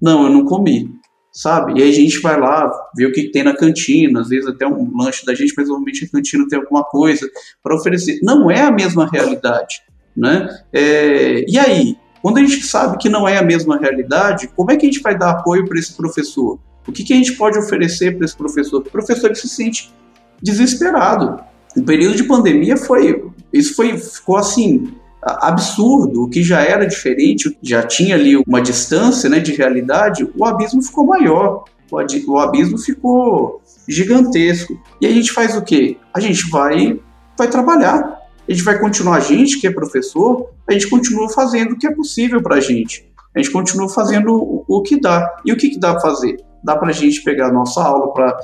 Não, 0.00 0.22
eu 0.22 0.30
não 0.30 0.44
comi. 0.44 0.88
Sabe? 1.32 1.72
E 1.76 1.82
aí 1.82 1.90
a 1.90 1.92
gente 1.92 2.20
vai 2.20 2.38
lá 2.38 2.70
ver 2.96 3.06
o 3.06 3.12
que, 3.12 3.32
tem 3.32 3.42
na 3.42 3.56
cantina, 3.56 4.20
às 4.20 4.28
vezes 4.28 4.46
até 4.46 4.64
um 4.64 4.96
lanche 4.96 5.26
da 5.26 5.34
gente, 5.34 5.54
mas 5.56 5.66
normalmente 5.66 6.04
a 6.04 6.08
cantina 6.08 6.46
tem 6.48 6.56
alguma 6.56 6.84
coisa 6.84 7.28
para 7.64 7.74
oferecer. 7.74 8.20
Não 8.22 8.48
é 8.48 8.60
a 8.60 8.70
mesma 8.70 9.08
realidade. 9.10 9.82
Né? 10.16 10.48
É, 10.72 11.44
e 11.48 11.58
aí, 11.58 11.96
quando 12.22 12.38
a 12.38 12.42
gente 12.42 12.62
sabe 12.62 12.96
que 12.98 13.08
não 13.08 13.26
é 13.26 13.38
a 13.38 13.42
mesma 13.42 13.76
realidade, 13.76 14.46
como 14.54 14.70
é 14.70 14.76
que 14.76 14.86
a 14.86 14.88
gente 14.88 15.02
vai 15.02 15.18
dar 15.18 15.30
apoio 15.30 15.66
para 15.68 15.80
esse 15.80 15.94
professor? 15.94 16.60
O 16.86 16.92
que, 16.92 17.02
que 17.02 17.12
a 17.12 17.16
gente 17.16 17.32
pode 17.32 17.58
oferecer 17.58 18.16
para 18.16 18.24
esse 18.24 18.36
professor? 18.36 18.78
O 18.82 18.88
professor 18.88 19.34
se 19.34 19.48
sente 19.48 19.92
desesperado. 20.40 21.48
O 21.78 21.84
período 21.84 22.16
de 22.16 22.24
pandemia 22.24 22.76
foi. 22.76 23.24
Isso 23.52 23.74
foi, 23.74 23.96
ficou 23.96 24.36
assim, 24.36 24.92
absurdo, 25.22 26.24
o 26.24 26.28
que 26.28 26.42
já 26.42 26.60
era 26.60 26.86
diferente, 26.86 27.56
já 27.62 27.82
tinha 27.82 28.14
ali 28.14 28.36
uma 28.36 28.60
distância 28.60 29.28
né, 29.30 29.40
de 29.40 29.52
realidade, 29.52 30.28
o 30.36 30.44
abismo 30.44 30.82
ficou 30.82 31.06
maior, 31.06 31.64
o 31.90 32.38
abismo 32.38 32.78
ficou 32.78 33.62
gigantesco. 33.88 34.78
E 35.00 35.06
a 35.06 35.10
gente 35.10 35.32
faz 35.32 35.56
o 35.56 35.62
quê? 35.62 35.96
A 36.12 36.20
gente 36.20 36.50
vai, 36.50 37.00
vai 37.38 37.48
trabalhar, 37.48 38.18
a 38.46 38.52
gente 38.52 38.62
vai 38.62 38.78
continuar, 38.78 39.16
a 39.16 39.20
gente 39.20 39.58
que 39.58 39.66
é 39.66 39.70
professor, 39.70 40.50
a 40.68 40.72
gente 40.72 40.88
continua 40.88 41.28
fazendo 41.30 41.72
o 41.72 41.78
que 41.78 41.86
é 41.86 41.90
possível 41.90 42.42
para 42.42 42.56
a 42.56 42.60
gente, 42.60 43.10
a 43.34 43.38
gente 43.38 43.50
continua 43.50 43.88
fazendo 43.88 44.34
o, 44.34 44.64
o 44.68 44.82
que 44.82 45.00
dá. 45.00 45.26
E 45.44 45.52
o 45.52 45.56
que, 45.56 45.70
que 45.70 45.78
dá 45.78 45.92
para 45.92 46.00
fazer? 46.00 46.36
dá 46.62 46.76
para 46.76 46.88
a 46.88 46.92
gente 46.92 47.22
pegar 47.22 47.48
a 47.48 47.52
nossa 47.52 47.82
aula 47.82 48.12
para 48.12 48.36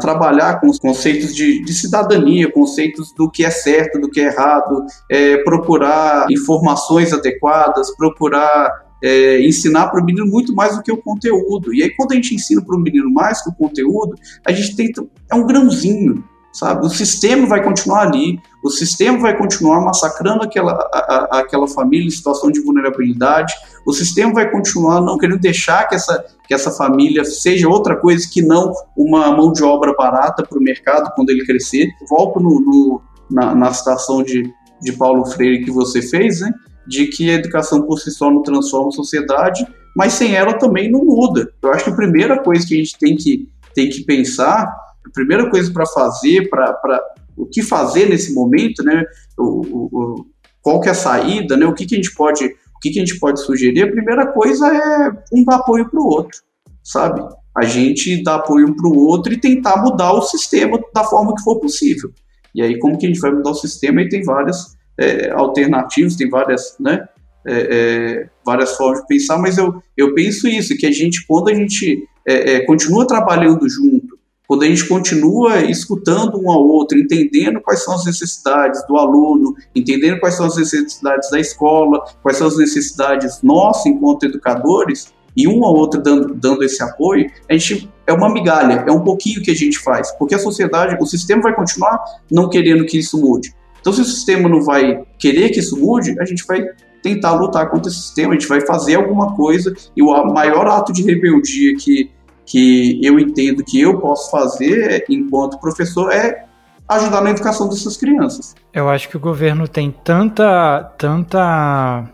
trabalhar 0.00 0.60
com 0.60 0.68
os 0.68 0.78
conceitos 0.78 1.34
de, 1.34 1.62
de, 1.62 1.72
cidadania, 1.72 2.50
conceitos 2.50 3.12
do 3.12 3.30
que 3.30 3.44
é 3.44 3.50
certo, 3.50 4.00
do 4.00 4.10
que 4.10 4.20
é 4.20 4.24
errado, 4.24 4.84
é, 5.08 5.36
procurar 5.38 6.26
informações 6.30 7.12
adequadas, 7.12 7.94
procurar 7.96 8.86
é, 9.02 9.40
ensinar 9.46 9.88
para 9.88 10.00
o 10.00 10.04
menino 10.04 10.26
muito 10.26 10.54
mais 10.54 10.76
do 10.76 10.82
que 10.82 10.90
o 10.90 10.96
conteúdo. 10.96 11.72
E 11.72 11.82
aí, 11.82 11.90
quando 11.90 12.12
a 12.12 12.14
gente 12.16 12.34
ensina 12.34 12.62
para 12.64 12.76
o 12.76 12.80
menino 12.80 13.10
mais 13.12 13.42
que 13.42 13.50
o 13.50 13.54
conteúdo, 13.54 14.16
a 14.44 14.52
gente 14.52 14.74
tenta. 14.74 15.06
É 15.30 15.34
um 15.34 15.46
grãozinho, 15.46 16.24
sabe? 16.56 16.86
O 16.86 16.88
sistema 16.88 17.46
vai 17.46 17.62
continuar 17.62 18.06
ali, 18.06 18.40
o 18.64 18.70
sistema 18.70 19.18
vai 19.18 19.36
continuar 19.36 19.80
massacrando 19.80 20.42
aquela, 20.42 20.72
a, 20.72 20.98
a, 20.98 21.40
aquela 21.40 21.68
família 21.68 22.06
em 22.06 22.10
situação 22.10 22.50
de 22.50 22.60
vulnerabilidade, 22.60 23.52
o 23.84 23.92
sistema 23.92 24.32
vai 24.32 24.50
continuar 24.50 25.02
não 25.02 25.18
querendo 25.18 25.38
deixar 25.38 25.86
que 25.86 25.94
essa, 25.94 26.24
que 26.48 26.54
essa 26.54 26.70
família 26.70 27.24
seja 27.24 27.68
outra 27.68 27.94
coisa 27.94 28.26
que 28.32 28.40
não 28.40 28.72
uma 28.96 29.30
mão 29.36 29.52
de 29.52 29.62
obra 29.62 29.94
barata 29.94 30.42
para 30.42 30.58
o 30.58 30.62
mercado 30.62 31.12
quando 31.14 31.28
ele 31.30 31.44
crescer. 31.44 31.88
Volto 32.08 32.40
no, 32.40 32.60
no 32.60 33.02
na, 33.30 33.54
na 33.54 33.72
citação 33.72 34.22
de, 34.22 34.50
de 34.80 34.92
Paulo 34.92 35.26
Freire 35.26 35.64
que 35.64 35.70
você 35.70 36.00
fez, 36.00 36.40
né? 36.40 36.52
de 36.86 37.06
que 37.08 37.28
a 37.30 37.34
educação 37.34 37.82
por 37.82 37.98
si 37.98 38.10
só 38.10 38.30
não 38.30 38.42
transforma 38.42 38.88
a 38.88 38.92
sociedade, 38.92 39.66
mas 39.94 40.14
sem 40.14 40.34
ela 40.34 40.54
também 40.54 40.90
não 40.90 41.04
muda. 41.04 41.50
Eu 41.62 41.70
acho 41.72 41.84
que 41.84 41.90
a 41.90 41.96
primeira 41.96 42.42
coisa 42.42 42.66
que 42.66 42.74
a 42.74 42.78
gente 42.78 42.98
tem 42.98 43.16
que, 43.16 43.48
tem 43.74 43.88
que 43.88 44.04
pensar, 44.04 44.72
a 45.06 45.10
primeira 45.12 45.50
coisa 45.50 45.72
para 45.72 45.86
fazer, 45.86 46.48
para 46.48 47.00
o 47.36 47.46
que 47.46 47.62
fazer 47.62 48.08
nesse 48.08 48.34
momento, 48.34 48.82
né, 48.82 49.04
o, 49.38 49.42
o, 49.42 50.26
qual 50.62 50.80
que 50.80 50.88
é 50.88 50.92
a 50.92 50.94
saída, 50.94 51.56
né, 51.56 51.66
o 51.66 51.74
que, 51.74 51.86
que 51.86 51.94
a 51.94 51.98
gente 51.98 52.14
pode 52.14 52.44
o 52.76 52.78
que, 52.78 52.90
que 52.90 53.00
a 53.00 53.04
gente 53.04 53.18
pode 53.18 53.40
sugerir? 53.40 53.82
A 53.82 53.90
primeira 53.90 54.26
coisa 54.32 54.68
é 54.68 55.10
um 55.32 55.42
dar 55.44 55.56
apoio 55.56 55.88
para 55.88 55.98
o 55.98 56.06
outro, 56.06 56.38
sabe? 56.84 57.22
A 57.56 57.64
gente 57.64 58.22
dar 58.22 58.36
apoio 58.36 58.68
um 58.68 58.76
para 58.76 58.86
o 58.86 58.98
outro 58.98 59.32
e 59.32 59.40
tentar 59.40 59.82
mudar 59.82 60.12
o 60.12 60.20
sistema 60.20 60.78
da 60.94 61.02
forma 61.02 61.34
que 61.34 61.42
for 61.42 61.58
possível. 61.58 62.10
E 62.54 62.62
aí, 62.62 62.78
como 62.78 62.98
que 62.98 63.06
a 63.06 63.08
gente 63.08 63.20
vai 63.20 63.32
mudar 63.32 63.50
o 63.50 63.54
sistema? 63.54 64.02
E 64.02 64.08
tem 64.10 64.22
várias 64.22 64.76
é, 65.00 65.30
alternativas, 65.30 66.16
tem 66.16 66.28
várias, 66.28 66.76
né, 66.78 67.08
é, 67.46 67.54
é, 67.54 68.28
várias 68.44 68.76
formas 68.76 69.00
de 69.00 69.06
pensar, 69.06 69.38
mas 69.38 69.56
eu, 69.56 69.82
eu 69.96 70.14
penso 70.14 70.46
isso, 70.46 70.76
que 70.76 70.86
a 70.86 70.92
gente, 70.92 71.26
quando 71.26 71.48
a 71.48 71.54
gente 71.54 72.06
é, 72.26 72.56
é, 72.56 72.66
continua 72.66 73.06
trabalhando 73.06 73.66
junto, 73.68 74.05
quando 74.46 74.62
a 74.62 74.66
gente 74.66 74.86
continua 74.86 75.62
escutando 75.62 76.40
um 76.40 76.50
ao 76.50 76.62
outro, 76.62 76.98
entendendo 76.98 77.60
quais 77.60 77.82
são 77.82 77.94
as 77.94 78.04
necessidades 78.04 78.86
do 78.86 78.96
aluno, 78.96 79.54
entendendo 79.74 80.20
quais 80.20 80.36
são 80.36 80.46
as 80.46 80.56
necessidades 80.56 81.30
da 81.30 81.40
escola, 81.40 82.04
quais 82.22 82.38
são 82.38 82.46
as 82.46 82.56
necessidades 82.56 83.42
nossas 83.42 83.86
enquanto 83.86 84.24
educadores, 84.24 85.14
e 85.36 85.46
um 85.46 85.64
ao 85.64 85.74
outro 85.74 86.00
dando, 86.00 86.34
dando 86.34 86.64
esse 86.64 86.82
apoio, 86.82 87.30
a 87.48 87.52
gente 87.52 87.90
é 88.06 88.12
uma 88.12 88.32
migalha, 88.32 88.84
é 88.86 88.90
um 88.90 89.02
pouquinho 89.02 89.42
que 89.42 89.50
a 89.50 89.54
gente 89.54 89.78
faz, 89.78 90.10
porque 90.12 90.34
a 90.34 90.38
sociedade, 90.38 90.96
o 90.98 91.06
sistema 91.06 91.42
vai 91.42 91.54
continuar 91.54 92.02
não 92.30 92.48
querendo 92.48 92.86
que 92.86 92.98
isso 92.98 93.20
mude. 93.20 93.54
Então, 93.80 93.92
se 93.92 94.00
o 94.00 94.04
sistema 94.04 94.48
não 94.48 94.62
vai 94.62 95.04
querer 95.18 95.50
que 95.50 95.60
isso 95.60 95.78
mude, 95.78 96.18
a 96.18 96.24
gente 96.24 96.44
vai 96.46 96.64
tentar 97.02 97.34
lutar 97.34 97.70
contra 97.70 97.90
esse 97.90 98.00
sistema, 98.00 98.32
a 98.32 98.38
gente 98.38 98.48
vai 98.48 98.60
fazer 98.60 98.96
alguma 98.96 99.36
coisa, 99.36 99.72
e 99.96 100.02
o 100.02 100.06
maior 100.32 100.66
ato 100.66 100.92
de 100.92 101.02
rebeldia 101.02 101.76
que, 101.76 102.10
que 102.46 103.00
eu 103.02 103.18
entendo 103.18 103.64
que 103.64 103.80
eu 103.80 103.98
posso 103.98 104.30
fazer 104.30 105.04
enquanto 105.10 105.58
professor 105.58 106.12
é 106.12 106.46
ajudar 106.88 107.20
na 107.20 107.30
educação 107.30 107.68
dessas 107.68 107.96
crianças. 107.96 108.54
Eu 108.72 108.88
acho 108.88 109.08
que 109.08 109.16
o 109.16 109.20
governo 109.20 109.66
tem 109.66 109.90
tanta, 109.90 110.94
tanta 110.96 112.08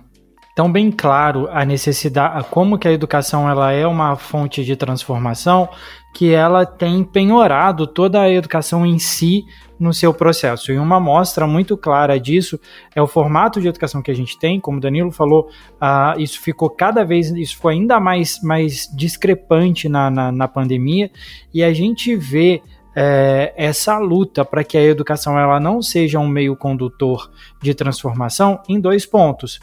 tão 0.54 0.70
bem 0.70 0.90
claro 0.90 1.48
a 1.50 1.64
necessidade, 1.64 2.44
como 2.50 2.78
que 2.78 2.88
a 2.88 2.92
educação 2.92 3.48
ela 3.48 3.72
é 3.72 3.86
uma 3.86 4.16
fonte 4.16 4.64
de 4.64 4.76
transformação, 4.76 5.68
que 6.12 6.32
ela 6.32 6.66
tem 6.66 7.02
penhorado 7.02 7.86
toda 7.86 8.20
a 8.20 8.30
educação 8.30 8.84
em 8.84 8.98
si 8.98 9.44
no 9.78 9.92
seu 9.92 10.14
processo. 10.14 10.70
E 10.70 10.78
uma 10.78 11.00
mostra 11.00 11.46
muito 11.46 11.76
clara 11.76 12.20
disso 12.20 12.60
é 12.94 13.02
o 13.02 13.06
formato 13.06 13.60
de 13.60 13.66
educação 13.66 14.02
que 14.02 14.10
a 14.10 14.14
gente 14.14 14.38
tem, 14.38 14.60
como 14.60 14.78
o 14.78 14.80
Danilo 14.80 15.10
falou, 15.10 15.48
uh, 15.80 16.20
isso 16.20 16.40
ficou 16.40 16.70
cada 16.70 17.04
vez, 17.04 17.30
isso 17.30 17.56
ficou 17.56 17.70
ainda 17.70 17.98
mais, 17.98 18.40
mais 18.42 18.88
discrepante 18.94 19.88
na, 19.88 20.10
na, 20.10 20.30
na 20.30 20.46
pandemia, 20.46 21.10
e 21.52 21.64
a 21.64 21.72
gente 21.72 22.14
vê 22.14 22.62
é, 22.94 23.52
essa 23.56 23.98
luta 23.98 24.44
para 24.44 24.62
que 24.62 24.76
a 24.76 24.82
educação 24.82 25.38
ela 25.38 25.58
não 25.58 25.80
seja 25.80 26.18
um 26.18 26.28
meio 26.28 26.56
condutor 26.56 27.30
de 27.60 27.74
transformação 27.74 28.60
em 28.68 28.80
dois 28.80 29.06
pontos 29.06 29.60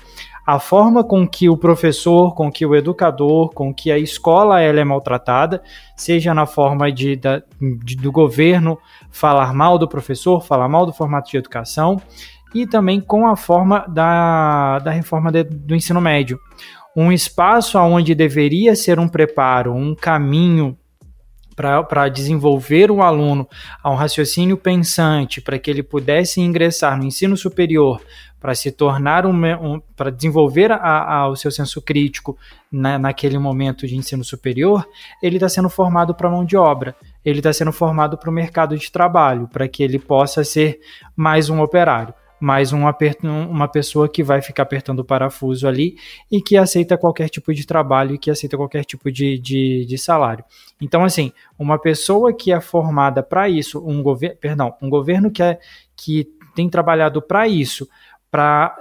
a 0.49 0.57
forma 0.57 1.03
com 1.03 1.27
que 1.27 1.47
o 1.47 1.55
professor, 1.55 2.33
com 2.33 2.51
que 2.51 2.65
o 2.65 2.75
educador, 2.75 3.53
com 3.53 3.71
que 3.71 3.91
a 3.91 3.99
escola 3.99 4.59
ela 4.59 4.79
é 4.79 4.83
maltratada, 4.83 5.61
seja 5.95 6.33
na 6.33 6.47
forma 6.47 6.91
de, 6.91 7.15
da, 7.15 7.43
de, 7.83 7.95
do 7.95 8.11
governo 8.11 8.75
falar 9.11 9.53
mal 9.53 9.77
do 9.77 9.87
professor, 9.87 10.43
falar 10.43 10.67
mal 10.67 10.87
do 10.87 10.91
formato 10.91 11.29
de 11.29 11.37
educação, 11.37 12.01
e 12.51 12.65
também 12.65 12.99
com 12.99 13.27
a 13.27 13.35
forma 13.35 13.85
da, 13.87 14.79
da 14.79 14.89
reforma 14.89 15.31
de, 15.31 15.43
do 15.43 15.75
ensino 15.75 16.01
médio. 16.01 16.39
Um 16.97 17.11
espaço 17.11 17.77
onde 17.77 18.15
deveria 18.15 18.75
ser 18.75 18.97
um 18.97 19.07
preparo, 19.07 19.75
um 19.75 19.93
caminho 19.93 20.75
para 21.59 22.07
desenvolver 22.07 22.89
o 22.89 23.01
aluno 23.01 23.47
a 23.83 23.91
um 23.91 23.95
raciocínio 23.95 24.55
pensante, 24.55 25.41
para 25.41 25.59
que 25.59 25.69
ele 25.69 25.83
pudesse 25.83 26.39
ingressar 26.39 26.97
no 26.97 27.03
ensino 27.03 27.35
superior 27.35 28.01
para 28.39 28.55
se 28.55 28.71
tornar 28.71 29.25
um, 29.25 29.33
um 29.33 29.81
para 29.95 30.09
desenvolver 30.09 30.71
a, 30.71 30.77
a, 30.77 31.27
o 31.27 31.35
seu 31.35 31.51
senso 31.51 31.81
crítico 31.81 32.37
na, 32.71 32.97
naquele 32.97 33.37
momento 33.37 33.85
de 33.85 33.97
ensino 33.97 34.23
superior, 34.23 34.87
ele 35.21 35.35
está 35.35 35.49
sendo 35.49 35.69
formado 35.69 36.15
para 36.15 36.29
mão 36.29 36.45
de 36.45 36.55
obra, 36.55 36.95
ele 37.23 37.39
está 37.39 37.51
sendo 37.51 37.73
formado 37.73 38.17
para 38.17 38.29
o 38.29 38.33
mercado 38.33 38.77
de 38.77 38.89
trabalho, 38.91 39.47
para 39.47 39.67
que 39.67 39.83
ele 39.83 39.99
possa 39.99 40.43
ser 40.43 40.79
mais 41.15 41.49
um 41.49 41.61
operário, 41.61 42.13
mais 42.39 42.71
um 42.71 42.83
uma 43.23 43.67
pessoa 43.67 44.07
que 44.07 44.23
vai 44.23 44.41
ficar 44.41 44.63
apertando 44.63 44.99
o 44.99 45.05
parafuso 45.05 45.67
ali 45.67 45.95
e 46.31 46.41
que 46.41 46.55
aceita 46.57 46.97
qualquer 46.97 47.29
tipo 47.29 47.53
de 47.53 47.65
trabalho 47.65 48.15
e 48.15 48.17
que 48.17 48.31
aceita 48.31 48.55
qualquer 48.55 48.85
tipo 48.85 49.11
de, 49.11 49.37
de, 49.37 49.85
de 49.85 49.97
salário. 49.97 50.43
Então, 50.81 51.03
assim, 51.03 51.31
uma 51.57 51.77
pessoa 51.77 52.33
que 52.33 52.51
é 52.51 52.61
formada 52.61 53.21
para 53.21 53.49
isso, 53.49 53.83
um 53.85 54.01
governo, 54.01 54.37
perdão, 54.37 54.73
um 54.81 54.89
governo 54.89 55.29
que, 55.29 55.43
é, 55.43 55.59
que 55.95 56.27
tem 56.55 56.69
trabalhado 56.69 57.21
para 57.21 57.47
isso, 57.47 57.87
para 58.31 58.75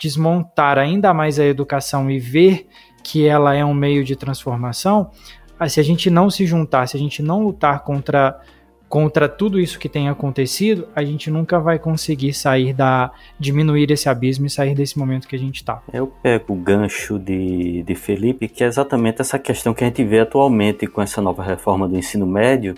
desmontar 0.00 0.78
ainda 0.78 1.12
mais 1.12 1.38
a 1.38 1.44
educação 1.44 2.10
e 2.10 2.18
ver 2.18 2.66
que 3.02 3.26
ela 3.26 3.54
é 3.54 3.64
um 3.64 3.74
meio 3.74 4.04
de 4.04 4.16
transformação, 4.16 5.10
se 5.68 5.80
a 5.80 5.82
gente 5.82 6.10
não 6.10 6.28
se 6.28 6.44
juntar, 6.46 6.86
se 6.86 6.96
a 6.96 7.00
gente 7.00 7.22
não 7.22 7.42
lutar 7.42 7.82
contra 7.82 8.38
contra 8.88 9.28
tudo 9.28 9.58
isso 9.58 9.78
que 9.78 9.88
tem 9.88 10.08
acontecido, 10.08 10.86
a 10.94 11.04
gente 11.04 11.30
nunca 11.30 11.58
vai 11.58 11.78
conseguir 11.78 12.32
sair 12.32 12.72
da 12.72 13.10
diminuir 13.38 13.90
esse 13.90 14.08
abismo 14.08 14.46
e 14.46 14.50
sair 14.50 14.74
desse 14.74 14.98
momento 14.98 15.26
que 15.26 15.34
a 15.34 15.38
gente 15.38 15.56
está. 15.56 15.82
Eu 15.92 16.06
pego 16.06 16.52
o 16.52 16.56
gancho 16.56 17.18
de, 17.18 17.82
de 17.82 17.94
Felipe, 17.94 18.48
que 18.48 18.62
é 18.62 18.66
exatamente 18.66 19.20
essa 19.20 19.38
questão 19.38 19.74
que 19.74 19.82
a 19.82 19.86
gente 19.86 20.04
vê 20.04 20.20
atualmente 20.20 20.86
com 20.86 21.02
essa 21.02 21.20
nova 21.20 21.42
reforma 21.42 21.88
do 21.88 21.96
ensino 21.96 22.26
médio, 22.26 22.74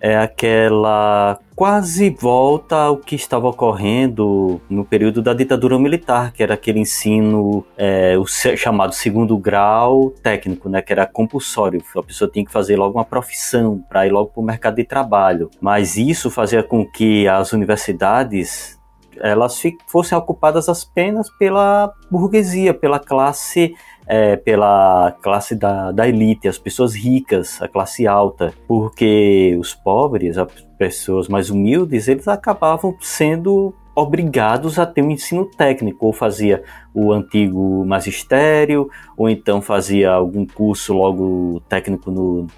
é 0.00 0.16
aquela 0.16 1.38
quase 1.54 2.08
volta 2.08 2.74
ao 2.74 2.96
que 2.96 3.14
estava 3.14 3.46
ocorrendo 3.48 4.60
no 4.68 4.82
período 4.82 5.20
da 5.20 5.34
ditadura 5.34 5.78
militar, 5.78 6.32
que 6.32 6.42
era 6.42 6.54
aquele 6.54 6.80
ensino, 6.80 7.66
é, 7.76 8.16
o 8.16 8.24
chamado 8.26 8.94
segundo 8.94 9.36
grau 9.36 10.10
técnico, 10.22 10.70
né, 10.70 10.80
que 10.80 10.90
era 10.90 11.06
compulsório. 11.06 11.82
A 11.94 12.02
pessoa 12.02 12.30
tinha 12.30 12.44
que 12.44 12.50
fazer 12.50 12.76
logo 12.76 12.96
uma 12.98 13.04
profissão 13.04 13.84
para 13.88 14.06
ir 14.06 14.10
logo 14.10 14.30
para 14.30 14.40
o 14.40 14.44
mercado 14.44 14.76
de 14.76 14.84
trabalho. 14.84 15.50
Mas 15.60 15.98
isso 15.98 16.30
fazia 16.30 16.62
com 16.62 16.84
que 16.86 17.28
as 17.28 17.52
universidades 17.52 18.79
elas 19.20 19.62
fossem 19.86 20.16
ocupadas 20.16 20.68
apenas 20.68 21.30
pela 21.30 21.92
burguesia, 22.10 22.74
pela 22.74 22.98
classe 22.98 23.74
é, 24.10 24.34
pela 24.36 25.16
classe 25.22 25.54
da, 25.54 25.92
da 25.92 26.08
elite, 26.08 26.48
as 26.48 26.58
pessoas 26.58 26.96
ricas, 26.96 27.62
a 27.62 27.68
classe 27.68 28.08
alta, 28.08 28.52
porque 28.66 29.56
os 29.56 29.72
pobres, 29.72 30.36
as 30.36 30.50
pessoas 30.76 31.28
mais 31.28 31.48
humildes, 31.48 32.08
eles 32.08 32.26
acabavam 32.26 32.96
sendo 33.00 33.72
obrigados 33.94 34.80
a 34.80 34.86
ter 34.86 35.02
um 35.02 35.12
ensino 35.12 35.44
técnico, 35.44 36.06
ou 36.06 36.12
fazia 36.12 36.64
o 36.92 37.12
antigo 37.12 37.84
magistério, 37.86 38.90
ou 39.16 39.28
então 39.28 39.62
fazia 39.62 40.10
algum 40.10 40.44
curso 40.44 40.92
logo 40.92 41.60
técnico 41.68 42.10
no 42.10 42.48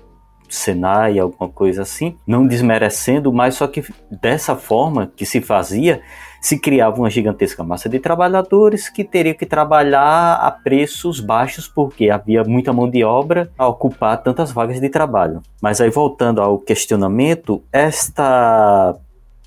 Senai, 0.49 1.19
alguma 1.19 1.51
coisa 1.51 1.83
assim, 1.83 2.17
não 2.27 2.47
desmerecendo, 2.47 3.31
mas 3.31 3.57
só 3.57 3.67
que 3.67 3.85
dessa 4.23 4.57
forma 4.57 5.13
que 5.15 5.27
se 5.27 5.43
fazia, 5.43 6.01
se 6.43 6.59
criava 6.59 6.99
uma 6.99 7.09
gigantesca 7.09 7.63
massa 7.63 7.89
de 7.89 8.01
trabalhadores 8.01 8.89
que 8.89 9.05
teriam 9.05 9.37
que 9.37 9.47
trabalhar 9.47 10.35
a 10.35 10.51
preços 10.51 11.21
baixos 11.21 11.69
porque 11.69 12.11
havia 12.11 12.43
muita 12.43 12.73
mão 12.73 12.91
de 12.91 13.05
obra 13.05 13.49
a 13.57 13.69
ocupar 13.69 14.21
tantas 14.21 14.51
vagas 14.51 14.81
de 14.81 14.89
trabalho. 14.89 15.41
Mas 15.61 15.81
aí 15.81 15.89
voltando 15.89 16.43
ao 16.43 16.59
questionamento, 16.59 17.63
esta 17.73 18.97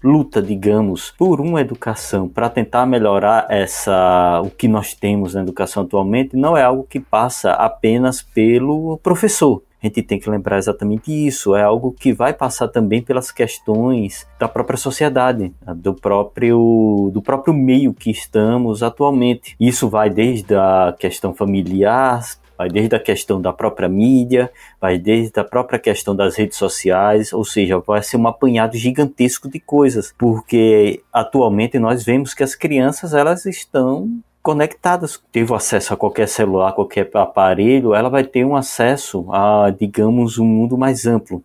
luta, 0.02 0.42
digamos, 0.42 1.12
por 1.18 1.42
uma 1.42 1.60
educação 1.60 2.30
para 2.30 2.48
tentar 2.48 2.86
melhorar 2.86 3.48
essa 3.50 4.42
o 4.46 4.50
que 4.50 4.68
nós 4.68 4.94
temos 4.94 5.34
na 5.34 5.42
educação 5.42 5.84
atualmente 5.84 6.38
não 6.38 6.56
é 6.56 6.64
algo 6.64 6.88
que 6.90 7.00
passa 7.00 7.52
apenas 7.52 8.22
pelo 8.22 8.98
professor 9.00 9.64
a 9.86 9.90
gente 9.90 10.02
tem 10.04 10.20
que 10.20 10.30
lembrar 10.30 10.58
exatamente 10.58 11.12
isso. 11.12 11.56
É 11.56 11.64
algo 11.64 11.92
que 11.92 12.14
vai 12.14 12.34
passar 12.34 12.68
também 12.68 13.02
pelas 13.02 13.32
questões 13.32 14.28
da 14.40 14.48
própria 14.48 14.78
sociedade, 14.78 15.54
do 15.76 15.94
próprio, 15.94 17.12
do 17.14 17.22
próprio 17.22 17.54
meio 17.54 17.94
que 17.94 18.10
estamos 18.10 18.82
atualmente. 18.82 19.56
Isso 19.60 19.90
vai 19.90 20.10
desde 20.10 20.56
a 20.56 20.96
questão 20.98 21.34
familiar, 21.34 22.22
Vai 22.58 22.70
desde 22.70 22.96
a 22.96 23.00
questão 23.00 23.42
da 23.42 23.52
própria 23.52 23.90
mídia, 23.90 24.50
vai 24.80 24.98
desde 24.98 25.38
a 25.40 25.44
própria 25.44 25.78
questão 25.78 26.16
das 26.16 26.38
redes 26.38 26.58
sociais, 26.58 27.34
ou 27.34 27.44
seja, 27.44 27.80
vai 27.80 28.02
ser 28.02 28.18
um 28.18 28.28
apanhado 28.28 28.78
gigantesco 28.78 29.50
de 29.50 29.60
coisas, 29.60 30.14
porque 30.18 31.04
atualmente 31.12 31.78
nós 31.78 32.06
vemos 32.06 32.34
que 32.34 32.44
as 32.44 32.56
crianças 32.56 33.14
elas 33.14 33.46
estão 33.46 34.10
conectadas, 34.46 35.20
teve 35.32 35.52
acesso 35.56 35.92
a 35.92 35.98
qualquer 35.98 36.28
celular, 36.28 36.72
qualquer 36.74 37.10
aparelho, 37.16 37.96
ela 37.96 38.10
vai 38.10 38.24
ter 38.24 38.46
um 38.46 38.56
acesso 38.56 39.26
a, 39.34 39.72
digamos, 39.72 40.38
um 40.38 40.46
mundo 40.46 40.78
mais 40.78 41.08
amplo. 41.08 41.44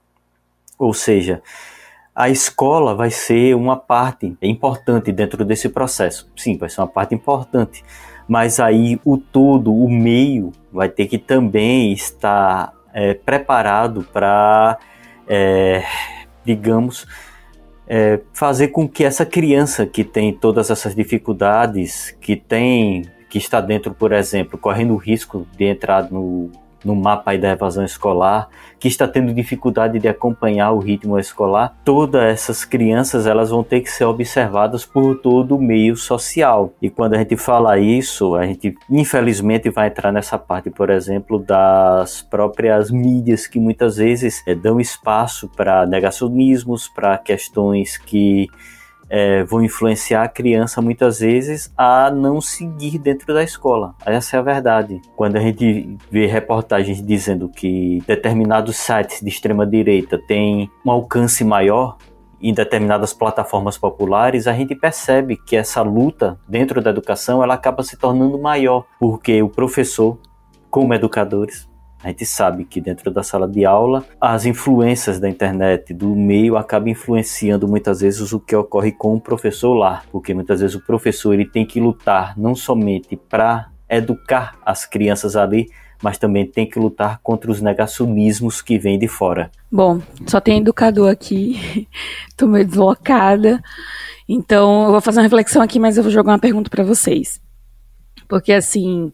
Ou 0.79 0.93
seja, 0.93 1.43
a 2.15 2.29
escola 2.29 2.95
vai 2.95 3.11
ser 3.11 3.57
uma 3.57 3.75
parte 3.75 4.37
importante 4.43 5.11
dentro 5.13 5.47
desse 5.47 5.71
processo. 5.71 6.31
Sim, 6.37 6.59
vai 6.59 6.69
ser 6.69 6.83
uma 6.83 6.89
parte 6.89 7.15
importante, 7.15 7.83
mas 8.29 8.61
aí 8.61 9.01
o 9.03 9.17
todo, 9.17 9.75
o 9.75 9.89
meio, 9.89 10.53
vai 10.71 10.91
ter 10.91 11.07
que 11.07 11.17
também 11.17 11.95
estar 11.95 12.75
é, 12.93 13.15
preparado 13.15 14.07
para, 14.13 14.79
é, 15.27 15.83
digamos, 16.45 17.07
é, 17.93 18.21
fazer 18.33 18.69
com 18.69 18.89
que 18.89 19.03
essa 19.03 19.27
criança 19.27 19.85
que 19.85 20.05
tem 20.05 20.33
todas 20.33 20.71
essas 20.71 20.95
dificuldades, 20.95 22.17
que 22.21 22.37
tem, 22.37 23.05
que 23.29 23.37
está 23.37 23.61
dentro, 23.61 23.93
por 23.93 24.13
exemplo, 24.13 24.57
correndo 24.57 24.95
o 24.95 24.97
risco 24.97 25.45
de 25.57 25.65
entrar 25.65 26.09
no 26.09 26.53
no 26.85 26.95
mapa 26.95 27.37
da 27.37 27.51
evasão 27.51 27.85
escolar, 27.85 28.49
que 28.79 28.89
está 28.89 29.07
tendo 29.07 29.33
dificuldade 29.35 29.99
de 29.99 30.09
acompanhar 30.09 30.73
o 30.73 30.79
ritmo 30.79 31.19
escolar, 31.19 31.77
todas 31.85 32.23
essas 32.23 32.65
crianças 32.65 33.27
elas 33.27 33.51
vão 33.51 33.63
ter 33.63 33.81
que 33.81 33.91
ser 33.91 34.05
observadas 34.05 34.85
por 34.85 35.17
todo 35.17 35.57
o 35.57 35.63
meio 35.63 35.97
social. 35.97 36.73
E 36.81 36.89
quando 36.89 37.15
a 37.15 37.19
gente 37.19 37.37
fala 37.37 37.79
isso, 37.79 38.35
a 38.35 38.47
gente 38.47 38.75
infelizmente 38.91 39.71
vai 39.71 39.89
entrar 39.89 40.13
nessa 40.13 40.39
parte, 40.39 40.71
por 40.71 40.91
exemplo, 40.91 41.39
das 41.39 42.23
próprias 42.23 42.91
mídias 42.91 43.47
que 43.47 43.61
muitas 43.61 43.97
vezes 43.97 44.43
é, 44.47 44.55
dão 44.55 44.81
espaço 44.81 45.49
para 45.49 45.87
negacionismos, 45.87 46.89
para 46.89 47.19
questões 47.19 47.99
que 47.99 48.49
é, 49.11 49.43
vão 49.43 49.63
influenciar 49.63 50.23
a 50.23 50.29
criança 50.29 50.81
muitas 50.81 51.19
vezes 51.19 51.73
a 51.77 52.11
não 52.11 52.41
seguir 52.41 52.99
dentro 52.99 53.35
da 53.35 53.43
escola. 53.43 53.95
Essa 54.07 54.37
é 54.37 54.39
a 54.39 54.43
verdade. 54.43 55.03
Quando 55.17 55.37
a 55.37 55.41
gente 55.41 55.99
vê 56.11 56.27
reportagens 56.27 57.05
dizendo 57.05 57.49
que 57.49 58.03
determinados 58.07 58.77
sites 58.77 59.21
de 59.21 59.29
extrema 59.29 59.67
direita 59.67 60.17
têm 60.17 60.71
um 60.87 60.91
alcance 60.91 61.43
maior 61.43 61.97
em 62.41 62.55
determinadas 62.55 63.13
plataformas 63.13 63.77
populares, 63.77 64.47
a 64.47 64.53
gente 64.55 64.75
percebe 64.75 65.37
que 65.37 65.57
essa 65.57 65.83
luta 65.83 66.39
dentro 66.49 66.81
da 66.81 66.89
educação 66.89 67.43
ela 67.43 67.55
acaba 67.55 67.83
se 67.83 67.99
tornando 67.99 68.39
maior, 68.39 68.87
porque 68.99 69.43
o 69.43 69.49
professor, 69.49 70.19
como 70.71 70.95
educadores, 70.95 71.69
a 72.03 72.09
gente 72.09 72.25
sabe 72.25 72.65
que 72.65 72.81
dentro 72.81 73.11
da 73.11 73.23
sala 73.23 73.47
de 73.47 73.65
aula, 73.65 74.05
as 74.21 74.47
influências 74.47 75.21
da 75.21 75.29
internet, 75.29 75.93
do 75.93 76.17
meio, 76.17 76.57
acabam 76.57 76.89
influenciando 76.89 77.69
muitas 77.69 78.01
vezes 78.01 78.33
o 78.33 78.41
que 78.41 78.57
ocorre 78.57 78.93
com 78.93 79.15
o 79.15 79.21
professor 79.21 79.75
lá, 79.75 80.03
porque 80.11 80.33
muitas 80.33 80.61
vezes 80.61 80.75
o 80.75 80.81
professor 80.81 81.35
ele 81.35 81.45
tem 81.45 81.67
que 81.67 81.79
lutar 81.79 82.39
não 82.39 82.55
somente 82.55 83.17
para 83.17 83.69
educar 83.89 84.57
as 84.65 84.87
crianças 84.87 85.37
ali, 85.37 85.69
mas 86.03 86.17
também 86.17 86.47
tem 86.47 86.67
que 86.67 86.79
lutar 86.79 87.21
contra 87.23 87.51
os 87.51 87.61
negacionismos 87.61 88.63
que 88.63 88.79
vêm 88.79 88.99
de 88.99 89.07
fora. 89.07 89.51
Bom, 89.71 90.01
só 90.27 90.41
tem 90.41 90.59
educador 90.59 91.11
aqui, 91.11 91.87
tô 92.35 92.47
meio 92.47 92.67
deslocada, 92.67 93.63
então 94.27 94.85
eu 94.85 94.93
vou 94.93 95.01
fazer 95.03 95.19
uma 95.19 95.25
reflexão 95.25 95.61
aqui, 95.61 95.79
mas 95.79 95.97
eu 95.99 96.03
vou 96.03 96.13
jogar 96.13 96.33
uma 96.33 96.39
pergunta 96.39 96.71
para 96.71 96.85
vocês. 96.85 97.41
Porque 98.27 98.53
assim, 98.53 99.13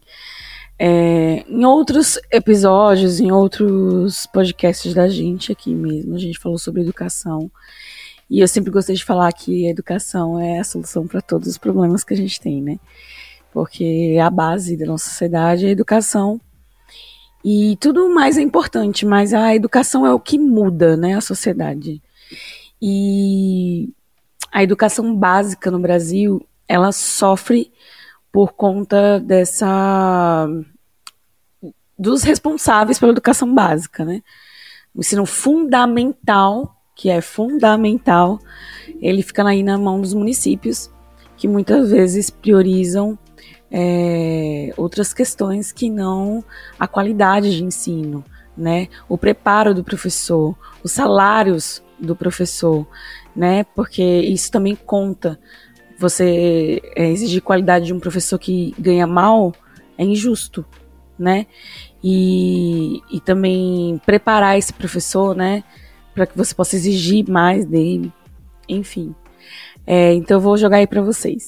é, 0.79 1.43
em 1.47 1.65
outros 1.65 2.19
episódios, 2.31 3.19
em 3.19 3.31
outros 3.31 4.27
podcasts 4.27 4.93
da 4.93 5.07
gente 5.07 5.51
aqui 5.51 5.73
mesmo, 5.73 6.15
a 6.15 6.19
gente 6.19 6.37
falou 6.37 6.57
sobre 6.57 6.81
educação. 6.81 7.51
E 8.29 8.39
eu 8.39 8.47
sempre 8.47 8.69
gostei 8.69 8.95
de 8.95 9.05
falar 9.05 9.31
que 9.31 9.65
a 9.65 9.69
educação 9.69 10.39
é 10.39 10.59
a 10.59 10.63
solução 10.63 11.07
para 11.07 11.21
todos 11.21 11.47
os 11.47 11.57
problemas 11.57 12.03
que 12.03 12.13
a 12.13 12.17
gente 12.17 12.39
tem, 12.39 12.61
né? 12.61 12.79
Porque 13.51 14.17
a 14.21 14.29
base 14.29 14.77
da 14.77 14.85
nossa 14.85 15.09
sociedade 15.09 15.65
é 15.65 15.69
a 15.69 15.71
educação. 15.71 16.39
E 17.43 17.77
tudo 17.79 18.13
mais 18.13 18.37
é 18.37 18.41
importante, 18.41 19.05
mas 19.05 19.33
a 19.33 19.55
educação 19.55 20.05
é 20.05 20.13
o 20.13 20.19
que 20.19 20.37
muda, 20.37 20.97
né, 20.97 21.15
a 21.15 21.21
sociedade. 21.21 22.01
E 22.81 23.89
a 24.51 24.61
educação 24.61 25.15
básica 25.15 25.71
no 25.71 25.79
Brasil, 25.79 26.45
ela 26.67 26.91
sofre 26.91 27.71
por 28.37 28.53
conta 28.53 29.19
dessa 29.19 30.47
dos 31.97 32.21
responsáveis 32.21 32.99
pela 32.99 33.11
educação 33.11 33.51
básica, 33.51 34.05
né? 34.05 34.21
O 34.93 34.99
ensino 34.99 35.25
fundamental, 35.25 36.79
que 36.95 37.09
é 37.09 37.19
fundamental, 37.19 38.37
ele 39.01 39.23
fica 39.23 39.43
aí 39.43 39.63
na 39.63 39.75
mão 39.75 39.99
dos 39.99 40.13
municípios, 40.13 40.87
que 41.35 41.47
muitas 41.47 41.89
vezes 41.89 42.29
priorizam 42.29 43.17
é, 43.71 44.71
outras 44.77 45.15
questões 45.15 45.71
que 45.71 45.89
não 45.89 46.43
a 46.79 46.87
qualidade 46.87 47.57
de 47.57 47.63
ensino, 47.63 48.23
né? 48.55 48.87
O 49.09 49.17
preparo 49.17 49.73
do 49.73 49.83
professor, 49.83 50.55
os 50.83 50.91
salários 50.91 51.81
do 51.97 52.15
professor, 52.15 52.87
né? 53.35 53.63
Porque 53.75 54.03
isso 54.03 54.51
também 54.51 54.75
conta 54.75 55.39
você 55.97 56.81
é, 56.95 57.09
exigir 57.09 57.41
qualidade 57.41 57.85
de 57.85 57.93
um 57.93 57.99
professor 57.99 58.37
que 58.37 58.73
ganha 58.77 59.07
mal 59.07 59.53
é 59.97 60.03
injusto, 60.03 60.65
né? 61.17 61.47
E, 62.03 63.01
e 63.11 63.19
também 63.19 63.99
preparar 64.05 64.57
esse 64.57 64.71
professor, 64.71 65.35
né? 65.35 65.63
Para 66.13 66.27
que 66.27 66.37
você 66.37 66.53
possa 66.53 66.75
exigir 66.75 67.27
mais 67.29 67.65
dele, 67.65 68.11
enfim. 68.69 69.15
É, 69.85 70.13
então 70.13 70.37
eu 70.37 70.41
vou 70.41 70.57
jogar 70.57 70.77
aí 70.77 70.87
para 70.87 71.01
vocês. 71.01 71.47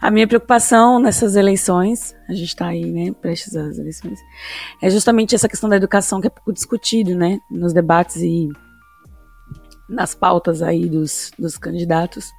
A 0.00 0.10
minha 0.10 0.28
preocupação 0.28 1.00
nessas 1.00 1.36
eleições, 1.36 2.14
a 2.28 2.32
gente 2.34 2.48
está 2.48 2.66
aí, 2.66 2.84
né, 2.84 3.12
prestes 3.12 3.56
às 3.56 3.78
eleições, 3.78 4.20
é 4.82 4.90
justamente 4.90 5.34
essa 5.34 5.48
questão 5.48 5.70
da 5.70 5.76
educação 5.76 6.20
que 6.20 6.26
é 6.26 6.30
pouco 6.30 6.52
discutido, 6.52 7.14
né, 7.14 7.40
nos 7.50 7.72
debates 7.72 8.16
e 8.16 8.48
nas 9.88 10.14
pautas 10.14 10.60
aí 10.60 10.88
dos, 10.88 11.30
dos 11.38 11.56
candidatos. 11.56 12.30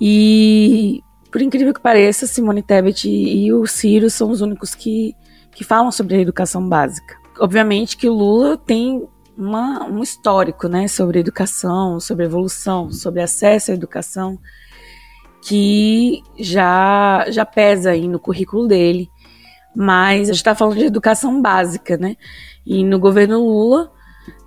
E, 0.00 1.02
por 1.30 1.40
incrível 1.40 1.72
que 1.72 1.80
pareça, 1.80 2.26
Simone 2.26 2.62
Tebet 2.62 3.08
e 3.08 3.52
o 3.52 3.66
Ciro 3.66 4.10
são 4.10 4.30
os 4.30 4.40
únicos 4.40 4.74
que, 4.74 5.14
que 5.52 5.64
falam 5.64 5.90
sobre 5.90 6.16
a 6.16 6.20
educação 6.20 6.66
básica. 6.68 7.16
Obviamente 7.38 7.96
que 7.96 8.08
o 8.08 8.14
Lula 8.14 8.56
tem 8.56 9.06
uma, 9.36 9.84
um 9.84 10.02
histórico 10.02 10.68
né, 10.68 10.88
sobre 10.88 11.20
educação, 11.20 12.00
sobre 12.00 12.24
evolução, 12.24 12.90
sobre 12.90 13.20
acesso 13.20 13.70
à 13.70 13.74
educação, 13.74 14.38
que 15.46 16.22
já, 16.38 17.26
já 17.28 17.44
pesa 17.44 17.90
aí 17.90 18.08
no 18.08 18.18
currículo 18.18 18.66
dele. 18.66 19.10
Mas 19.74 20.22
a 20.22 20.32
gente 20.32 20.36
está 20.36 20.54
falando 20.54 20.78
de 20.78 20.84
educação 20.84 21.40
básica, 21.42 21.98
né? 21.98 22.16
E 22.64 22.82
no 22.82 22.98
governo 22.98 23.38
Lula, 23.38 23.92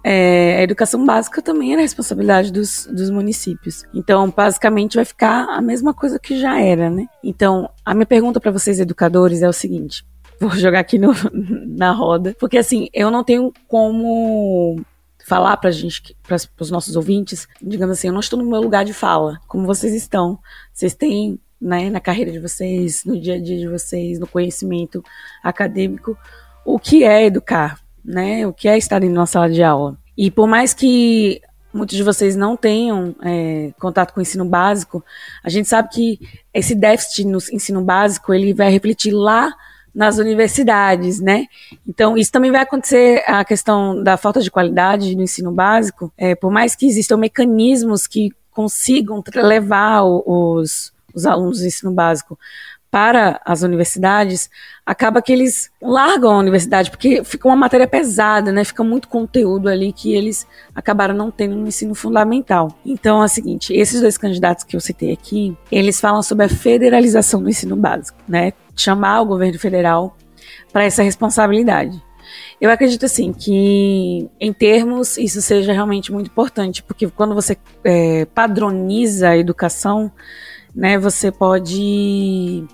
é, 0.04 0.58
a 0.58 0.64
educação 0.64 1.06
básica 1.06 1.42
também 1.42 1.74
é 1.74 1.78
responsabilidade 1.78 2.52
dos, 2.52 2.88
dos 2.92 3.10
municípios. 3.10 3.84
Então, 3.94 4.32
basicamente, 4.36 4.96
vai 4.96 5.06
ficar 5.06 5.46
a 5.50 5.62
mesma 5.62 5.94
coisa 5.94 6.20
que 6.20 6.40
já 6.40 6.60
era, 6.62 6.90
né? 6.90 7.06
Então, 7.24 7.70
a 7.84 7.94
minha 7.94 8.06
pergunta 8.06 8.40
para 8.40 8.52
vocês, 8.52 8.80
educadores, 8.80 9.42
é 9.42 9.50
o 9.50 9.54
seguinte: 9.54 10.06
vou 10.40 10.52
jogar 10.52 10.80
aqui 10.80 10.98
no, 10.98 11.12
na 11.68 11.92
roda, 11.92 12.36
porque 12.40 12.58
assim, 12.58 12.88
eu 12.94 13.12
não 13.12 13.24
tenho 13.24 13.52
como 13.68 14.80
falar 15.26 15.58
pra 15.58 15.70
gente, 15.70 16.16
para 16.24 16.38
os 16.60 16.72
nossos 16.72 16.96
ouvintes, 16.96 17.48
digamos 17.62 17.98
assim, 17.98 18.08
eu 18.08 18.14
não 18.14 18.20
estou 18.20 18.40
no 18.40 18.50
meu 18.50 18.60
lugar 18.62 18.84
de 18.84 18.94
fala, 18.94 19.40
como 19.48 19.68
vocês 19.68 19.94
estão. 19.94 20.40
Vocês 20.74 20.96
têm, 20.96 21.40
né, 21.62 21.88
na 21.90 22.00
carreira 22.00 22.32
de 22.32 22.40
vocês, 22.40 23.04
no 23.06 23.20
dia 23.20 23.36
a 23.36 23.40
dia 23.40 23.60
de 23.60 23.68
vocês, 23.68 24.18
no 24.18 24.26
conhecimento 24.26 25.04
acadêmico, 25.44 26.18
o 26.66 26.80
que 26.80 27.04
é 27.04 27.26
educar, 27.26 27.80
né? 28.04 28.46
O 28.48 28.54
que 28.54 28.68
é 28.68 28.78
estar 28.78 29.04
em 29.04 29.12
uma 29.12 29.26
sala 29.26 29.50
de 29.50 29.64
aula. 29.64 29.98
E 30.18 30.30
por 30.30 30.48
mais 30.48 30.74
que 30.74 31.42
muitos 31.74 31.96
de 31.96 32.04
vocês 32.04 32.36
não 32.36 32.58
tenham 32.58 33.16
é, 33.24 33.72
contato 33.80 34.14
com 34.14 34.20
o 34.20 34.24
ensino 34.24 34.46
básico, 34.46 35.04
a 35.44 35.50
gente 35.50 35.68
sabe 35.68 35.90
que 35.90 36.20
esse 36.54 36.76
déficit 36.76 37.26
no 37.26 37.38
ensino 37.52 37.82
básico 37.82 38.34
ele 38.34 38.54
vai 38.54 38.72
refletir 38.72 39.12
lá 39.12 39.54
nas 39.94 40.18
universidades, 40.18 41.20
né? 41.20 41.46
Então, 41.88 42.18
isso 42.18 42.32
também 42.32 42.52
vai 42.52 42.62
acontecer 42.62 43.24
a 43.28 43.44
questão 43.44 44.02
da 44.04 44.18
falta 44.18 44.40
de 44.42 44.52
qualidade 44.52 45.16
no 45.16 45.24
ensino 45.24 45.52
básico, 45.52 46.12
é, 46.18 46.36
por 46.36 46.52
mais 46.52 46.76
que 46.76 46.86
existam 46.86 47.18
mecanismos 47.18 48.08
que 48.08 48.32
consigam 48.52 49.24
levar 49.36 50.04
os, 50.04 50.94
os 51.14 51.26
alunos 51.26 51.60
do 51.60 51.66
ensino 51.66 51.92
básico 51.92 52.38
para 52.92 53.40
as 53.46 53.62
universidades, 53.62 54.50
acaba 54.86 55.22
que 55.22 55.32
eles 55.32 55.70
largam 55.82 56.32
a 56.32 56.40
universidade, 56.40 56.90
porque 56.90 57.24
fica 57.24 57.48
uma 57.48 57.56
matéria 57.56 57.88
pesada, 57.88 58.52
né? 58.52 58.64
Fica 58.64 58.84
muito 58.84 59.08
conteúdo 59.08 59.70
ali 59.70 59.94
que 59.94 60.14
eles 60.14 60.48
acabaram 60.74 61.14
não 61.14 61.30
tendo 61.30 61.56
no 61.56 61.68
ensino 61.68 61.94
fundamental. 61.94 62.76
Então 62.86 63.22
é 63.22 63.26
o 63.26 63.30
seguinte, 63.30 63.74
esses 63.74 64.02
dois 64.02 64.18
candidatos 64.18 64.64
que 64.64 64.76
eu 64.76 64.82
citei 64.82 65.12
aqui, 65.12 65.56
eles 65.72 66.02
falam 66.02 66.24
sobre 66.24 66.46
a 66.46 66.50
federalização 66.50 67.44
do 67.44 67.50
ensino 67.50 67.76
básico, 67.76 68.18
né? 68.28 68.54
Chamar 68.76 69.22
o 69.22 69.26
governo 69.26 69.60
federal 69.60 70.18
para 70.74 70.84
essa 70.84 71.04
responsabilidade. 71.04 72.02
Eu 72.60 72.70
acredito 72.72 73.06
assim 73.06 73.32
que, 73.32 74.30
em 74.40 74.54
termos, 74.54 75.18
isso 75.18 75.42
seja 75.42 75.74
realmente 75.74 76.12
muito 76.12 76.28
importante, 76.28 76.84
porque 76.84 77.08
quando 77.08 77.34
você 77.34 77.58
é, 77.84 78.26
padroniza 78.26 79.30
a 79.30 79.38
educação, 79.38 80.12
né, 80.76 80.98
você 80.98 81.32
pode 81.32 82.66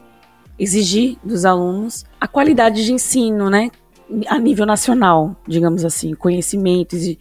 exigir 0.57 1.17
dos 1.23 1.45
alunos 1.45 2.05
a 2.19 2.27
qualidade 2.27 2.85
de 2.85 2.93
ensino, 2.93 3.49
né, 3.49 3.69
a 4.27 4.37
nível 4.37 4.65
nacional, 4.65 5.35
digamos 5.47 5.83
assim, 5.83 6.13
conhecimentos 6.13 7.03
e 7.03 7.17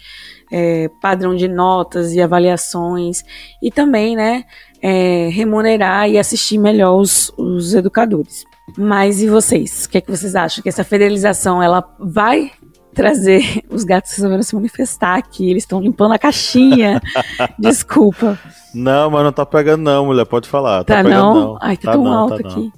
é, 0.52 0.88
padrão 1.00 1.34
de 1.34 1.48
notas 1.48 2.12
e 2.12 2.20
avaliações, 2.20 3.22
e 3.62 3.70
também, 3.70 4.14
né, 4.14 4.44
é, 4.82 5.28
remunerar 5.32 6.08
e 6.08 6.18
assistir 6.18 6.58
melhor 6.58 7.00
os, 7.00 7.32
os 7.38 7.74
educadores. 7.74 8.44
Mas 8.76 9.22
e 9.22 9.28
vocês? 9.28 9.84
O 9.84 9.90
que, 9.90 9.98
é 9.98 10.00
que 10.00 10.10
vocês 10.10 10.34
acham? 10.34 10.62
Que 10.62 10.68
essa 10.68 10.84
federalização 10.84 11.62
ela 11.62 11.84
vai 11.98 12.50
trazer 12.94 13.62
os 13.68 13.84
gatos 13.84 14.12
resolveram 14.12 14.42
se 14.42 14.54
manifestar 14.54 15.18
aqui. 15.18 15.50
Eles 15.50 15.64
estão 15.64 15.80
limpando 15.80 16.12
a 16.12 16.18
caixinha. 16.18 17.00
Desculpa. 17.58 18.38
Não, 18.74 19.10
mas 19.10 19.24
não 19.24 19.32
tá 19.32 19.44
pegando, 19.44 19.82
não, 19.82 20.06
mulher. 20.06 20.24
Pode 20.24 20.48
falar. 20.48 20.84
Tá, 20.84 20.96
tá 20.96 21.02
pegando, 21.02 21.20
não? 21.20 21.34
não? 21.34 21.58
Ai, 21.60 21.76
tá, 21.76 21.82
tá 21.82 21.92
tão 21.92 22.04
não, 22.04 22.12
alto 22.12 22.42
tá 22.42 22.48
aqui. 22.48 22.60
não. 22.60 22.72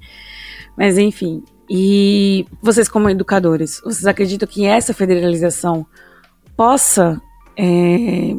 Mas 0.77 0.99
enfim. 0.99 1.43
E 1.69 2.47
vocês, 2.63 2.89
como 2.89 3.11
educadores, 3.11 3.81
vocês 3.85 4.07
acreditam 4.07 4.49
que 4.49 4.65
essa 4.65 4.95
federalização 4.95 5.87
possa 6.57 7.21
é, 7.57 8.37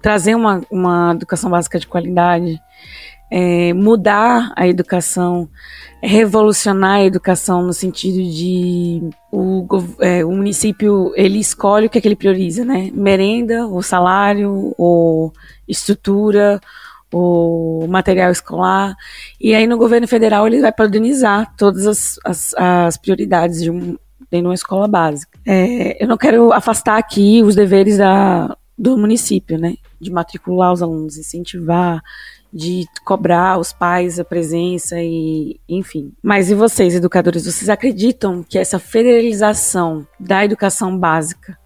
trazer 0.00 0.34
uma, 0.34 0.62
uma 0.70 1.12
educação 1.14 1.50
básica 1.50 1.80
de 1.80 1.86
qualidade? 1.86 2.60
é, 3.36 3.72
mudar 3.72 4.52
a 4.54 4.68
educação, 4.68 5.48
revolucionar 6.00 6.98
a 7.00 7.04
educação 7.04 7.62
no 7.62 7.72
sentido 7.72 8.22
de 8.22 9.10
o, 9.32 9.66
é, 10.00 10.24
o, 10.24 10.30
município 10.30 11.12
ele 11.16 11.40
escolhe 11.40 11.86
o 11.86 11.90
que, 11.90 11.98
é 11.98 12.00
que 12.00 12.06
ele 12.06 12.14
prioriza, 12.14 12.64
né? 12.64 12.90
Merenda, 12.94 13.66
o 13.66 13.82
salário, 13.82 14.72
ou 14.78 15.32
estrutura, 15.66 16.60
o 17.14 17.86
material 17.88 18.32
escolar. 18.32 18.96
E 19.40 19.54
aí 19.54 19.66
no 19.66 19.78
governo 19.78 20.08
federal 20.08 20.46
ele 20.46 20.60
vai 20.60 20.72
padronizar 20.72 21.54
todas 21.56 21.86
as, 21.86 22.18
as, 22.24 22.54
as 22.56 22.96
prioridades 22.96 23.62
de, 23.62 23.70
um, 23.70 23.96
de 24.30 24.40
uma 24.40 24.54
escola 24.54 24.88
básica. 24.88 25.38
É, 25.46 26.02
eu 26.02 26.08
não 26.08 26.16
quero 26.16 26.52
afastar 26.52 26.98
aqui 26.98 27.40
os 27.42 27.54
deveres 27.54 27.98
da, 27.98 28.56
do 28.76 28.98
município, 28.98 29.56
né? 29.56 29.76
De 30.00 30.10
matricular 30.10 30.72
os 30.72 30.82
alunos, 30.82 31.16
incentivar, 31.16 32.02
de 32.52 32.84
cobrar 33.04 33.58
os 33.60 33.72
pais 33.72 34.18
a 34.18 34.24
presença 34.24 34.96
e 35.00 35.60
enfim. 35.68 36.12
Mas 36.20 36.50
e 36.50 36.54
vocês, 36.54 36.96
educadores, 36.96 37.44
vocês 37.44 37.68
acreditam 37.68 38.42
que 38.42 38.58
essa 38.58 38.80
federalização 38.80 40.04
da 40.18 40.44
educação 40.44 40.98
básica 40.98 41.56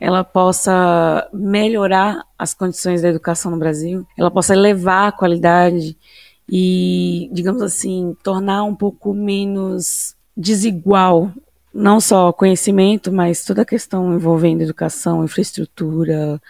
ela 0.00 0.24
possa 0.24 1.28
melhorar 1.32 2.24
as 2.38 2.54
condições 2.54 3.02
da 3.02 3.08
educação 3.08 3.50
no 3.50 3.58
Brasil, 3.58 4.06
ela 4.16 4.30
possa 4.30 4.54
elevar 4.54 5.08
a 5.08 5.12
qualidade 5.12 5.96
e, 6.48 7.28
digamos 7.32 7.60
assim, 7.62 8.16
tornar 8.24 8.64
um 8.64 8.74
pouco 8.74 9.12
menos 9.12 10.16
desigual 10.36 11.30
não 11.72 12.00
só 12.00 12.32
conhecimento, 12.32 13.12
mas 13.12 13.44
toda 13.44 13.62
a 13.62 13.66
questão 13.66 14.14
envolvendo 14.14 14.62
educação, 14.62 15.24
infraestrutura, 15.24 16.40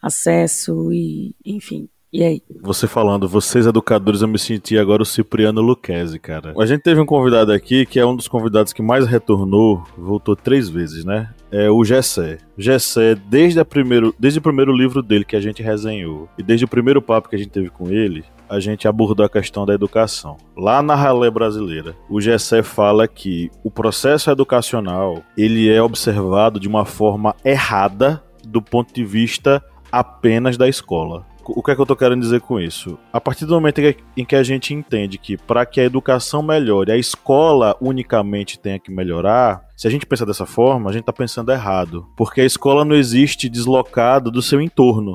acesso 0.00 0.92
e, 0.92 1.34
enfim, 1.44 1.88
e 2.12 2.24
aí? 2.24 2.42
Você 2.60 2.88
falando, 2.88 3.28
vocês 3.28 3.66
educadores, 3.66 4.20
eu 4.20 4.28
me 4.28 4.38
senti 4.38 4.76
agora 4.76 5.02
o 5.02 5.06
Cipriano 5.06 5.60
Luquezzi, 5.60 6.18
cara. 6.18 6.52
A 6.58 6.66
gente 6.66 6.82
teve 6.82 7.00
um 7.00 7.06
convidado 7.06 7.52
aqui 7.52 7.86
que 7.86 8.00
é 8.00 8.04
um 8.06 8.16
dos 8.16 8.26
convidados 8.26 8.72
que 8.72 8.82
mais 8.82 9.06
retornou, 9.06 9.84
voltou 9.96 10.34
três 10.34 10.68
vezes, 10.68 11.04
né? 11.04 11.32
É 11.52 11.70
o 11.70 11.84
Gessé. 11.84 12.38
Gessé, 12.58 13.14
desde, 13.14 13.60
a 13.60 13.64
primeiro, 13.64 14.14
desde 14.18 14.40
o 14.40 14.42
primeiro 14.42 14.72
livro 14.72 15.02
dele 15.02 15.24
que 15.24 15.36
a 15.36 15.40
gente 15.40 15.62
resenhou, 15.62 16.28
e 16.36 16.42
desde 16.42 16.64
o 16.64 16.68
primeiro 16.68 17.00
papo 17.00 17.28
que 17.28 17.36
a 17.36 17.38
gente 17.38 17.50
teve 17.50 17.70
com 17.70 17.88
ele, 17.88 18.24
a 18.48 18.58
gente 18.58 18.88
abordou 18.88 19.24
a 19.24 19.30
questão 19.30 19.64
da 19.64 19.72
educação. 19.72 20.36
Lá 20.56 20.82
na 20.82 20.96
Ralé 20.96 21.30
Brasileira, 21.30 21.94
o 22.08 22.20
Gessé 22.20 22.64
fala 22.64 23.06
que 23.06 23.48
o 23.62 23.70
processo 23.70 24.30
educacional, 24.30 25.22
ele 25.36 25.68
é 25.68 25.80
observado 25.80 26.58
de 26.58 26.66
uma 26.66 26.84
forma 26.84 27.36
errada 27.44 28.20
do 28.44 28.60
ponto 28.60 28.92
de 28.92 29.04
vista 29.04 29.62
apenas 29.92 30.56
da 30.56 30.68
escola 30.68 31.29
o 31.46 31.62
que 31.62 31.70
é 31.70 31.74
que 31.74 31.80
eu 31.80 31.86
tô 31.86 31.96
querendo 31.96 32.20
dizer 32.20 32.40
com 32.40 32.60
isso? 32.60 32.98
A 33.12 33.20
partir 33.20 33.46
do 33.46 33.54
momento 33.54 33.80
em 34.16 34.24
que 34.24 34.36
a 34.36 34.42
gente 34.42 34.74
entende 34.74 35.18
que 35.18 35.36
para 35.36 35.64
que 35.66 35.80
a 35.80 35.84
educação 35.84 36.42
melhore, 36.42 36.92
a 36.92 36.96
escola 36.96 37.76
unicamente 37.80 38.58
tenha 38.58 38.78
que 38.78 38.90
melhorar, 38.90 39.62
se 39.76 39.86
a 39.86 39.90
gente 39.90 40.06
pensar 40.06 40.24
dessa 40.24 40.46
forma, 40.46 40.90
a 40.90 40.92
gente 40.92 41.04
tá 41.04 41.12
pensando 41.12 41.52
errado, 41.52 42.06
porque 42.16 42.40
a 42.40 42.44
escola 42.44 42.84
não 42.84 42.94
existe 42.94 43.48
deslocado 43.48 44.30
do 44.30 44.42
seu 44.42 44.60
entorno. 44.60 45.14